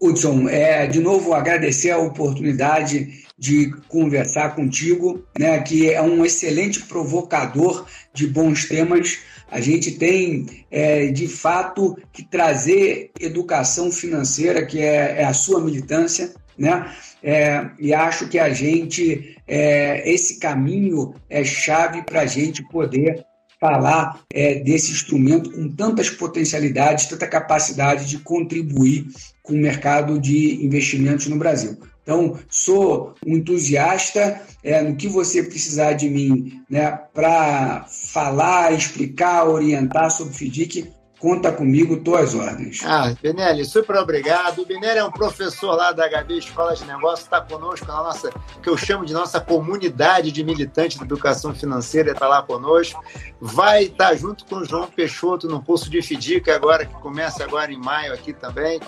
Hudson, 0.00 0.48
é, 0.48 0.86
de 0.86 1.00
novo 1.00 1.32
agradecer 1.32 1.90
a 1.90 1.98
oportunidade 1.98 3.24
de 3.38 3.70
conversar 3.88 4.54
contigo, 4.54 5.24
né, 5.38 5.60
que 5.60 5.90
é 5.90 6.00
um 6.00 6.24
excelente 6.24 6.80
provocador 6.82 7.86
de 8.12 8.26
bons 8.26 8.64
temas 8.66 9.18
a 9.48 9.60
gente 9.60 9.92
tem, 9.92 10.64
é, 10.70 11.06
de 11.06 11.28
fato, 11.28 11.96
que 12.12 12.24
trazer 12.24 13.10
educação 13.20 13.92
financeira, 13.92 14.66
que 14.66 14.80
é, 14.80 15.22
é 15.22 15.24
a 15.24 15.32
sua 15.32 15.60
militância, 15.60 16.34
né? 16.58 16.92
É, 17.22 17.70
e 17.78 17.94
acho 17.94 18.28
que 18.28 18.38
a 18.38 18.50
gente, 18.50 19.36
é, 19.46 20.08
esse 20.10 20.40
caminho 20.40 21.14
é 21.30 21.44
chave 21.44 22.02
para 22.02 22.22
a 22.22 22.26
gente 22.26 22.62
poder 22.68 23.24
falar 23.66 24.20
é, 24.32 24.60
desse 24.60 24.92
instrumento 24.92 25.50
com 25.50 25.68
tantas 25.68 26.08
potencialidades, 26.08 27.06
tanta 27.06 27.26
capacidade 27.26 28.06
de 28.06 28.18
contribuir 28.18 29.08
com 29.42 29.54
o 29.54 29.58
mercado 29.58 30.20
de 30.20 30.64
investimentos 30.64 31.26
no 31.26 31.36
Brasil. 31.36 31.76
Então, 32.02 32.38
sou 32.48 33.14
um 33.26 33.36
entusiasta 33.36 34.40
é, 34.62 34.80
no 34.80 34.94
que 34.94 35.08
você 35.08 35.42
precisar 35.42 35.94
de 35.94 36.08
mim 36.08 36.62
né, 36.70 36.96
para 37.12 37.84
falar, 38.12 38.72
explicar, 38.72 39.48
orientar 39.48 40.12
sobre 40.12 40.32
FDIC, 40.32 40.88
conta 41.26 41.50
comigo, 41.50 41.96
tô 41.96 42.14
às 42.14 42.36
ordens. 42.36 42.84
Ah, 42.84 43.12
Benelli, 43.20 43.64
super 43.64 43.96
obrigado. 43.96 44.62
O 44.62 44.64
Benelli 44.64 45.00
é 45.00 45.04
um 45.04 45.10
professor 45.10 45.74
lá 45.74 45.90
da 45.90 46.08
HB 46.08 46.38
Escola 46.38 46.72
de 46.72 46.84
Negócios, 46.84 47.22
está 47.22 47.40
conosco 47.40 47.84
na 47.84 47.94
nossa, 47.94 48.30
que 48.62 48.68
eu 48.68 48.76
chamo 48.76 49.04
de 49.04 49.12
nossa 49.12 49.40
comunidade 49.40 50.30
de 50.30 50.44
militantes 50.44 50.98
de 50.98 51.02
educação 51.02 51.52
financeira, 51.52 52.12
está 52.12 52.28
lá 52.28 52.42
conosco. 52.42 53.02
Vai 53.40 53.86
estar 53.86 54.10
tá 54.10 54.14
junto 54.14 54.44
com 54.44 54.58
o 54.58 54.64
João 54.64 54.86
Peixoto 54.86 55.48
no 55.48 55.60
curso 55.60 55.90
de 55.90 56.00
FDIC 56.00 56.48
agora, 56.48 56.86
que 56.86 56.94
começa 56.94 57.42
agora 57.42 57.72
em 57.72 57.78
maio 57.78 58.14
aqui 58.14 58.32
também, 58.32 58.78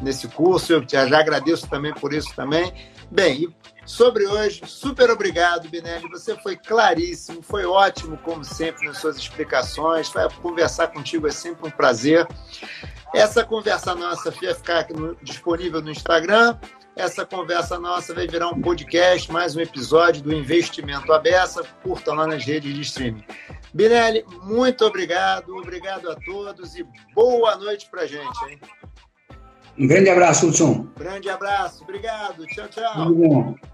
nesse 0.00 0.28
curso. 0.28 0.74
Eu 0.74 0.84
já, 0.88 1.02
agradeço 1.02 1.68
também 1.68 1.92
por 1.92 2.14
isso 2.14 2.32
também. 2.36 2.72
Bem, 3.10 3.52
sobre 3.84 4.26
hoje. 4.26 4.62
Super 4.66 5.10
obrigado, 5.10 5.68
Binelli. 5.68 6.08
Você 6.10 6.36
foi 6.36 6.56
claríssimo, 6.56 7.42
foi 7.42 7.64
ótimo, 7.64 8.16
como 8.18 8.44
sempre, 8.44 8.86
nas 8.86 8.98
suas 8.98 9.16
explicações. 9.16 10.08
Vai 10.08 10.28
conversar 10.42 10.88
contigo 10.88 11.26
é 11.26 11.30
sempre 11.30 11.68
um 11.68 11.70
prazer. 11.70 12.26
Essa 13.14 13.44
conversa 13.44 13.94
nossa 13.94 14.30
vai 14.30 14.54
ficar 14.54 14.88
no, 14.90 15.14
disponível 15.22 15.80
no 15.80 15.90
Instagram. 15.90 16.58
Essa 16.96 17.26
conversa 17.26 17.78
nossa 17.78 18.14
vai 18.14 18.26
virar 18.26 18.48
um 18.48 18.60
podcast, 18.60 19.30
mais 19.30 19.56
um 19.56 19.60
episódio 19.60 20.22
do 20.22 20.32
Investimento 20.32 21.12
Abessa. 21.12 21.64
Curtam 21.82 22.14
lá 22.14 22.26
nas 22.26 22.44
redes 22.44 22.72
de 22.72 22.80
streaming. 22.82 23.24
Binelli, 23.72 24.24
muito 24.44 24.84
obrigado, 24.84 25.56
obrigado 25.56 26.08
a 26.10 26.14
todos 26.14 26.76
e 26.76 26.86
boa 27.12 27.56
noite 27.56 27.88
para 27.90 28.06
gente. 28.06 28.44
Hein? 28.48 28.60
Um 29.76 29.88
grande 29.88 30.08
abraço, 30.08 30.46
Hudson. 30.46 30.86
Grande 30.96 31.28
abraço, 31.28 31.82
obrigado. 31.82 32.46
Tchau, 32.46 32.68
tchau. 32.68 33.73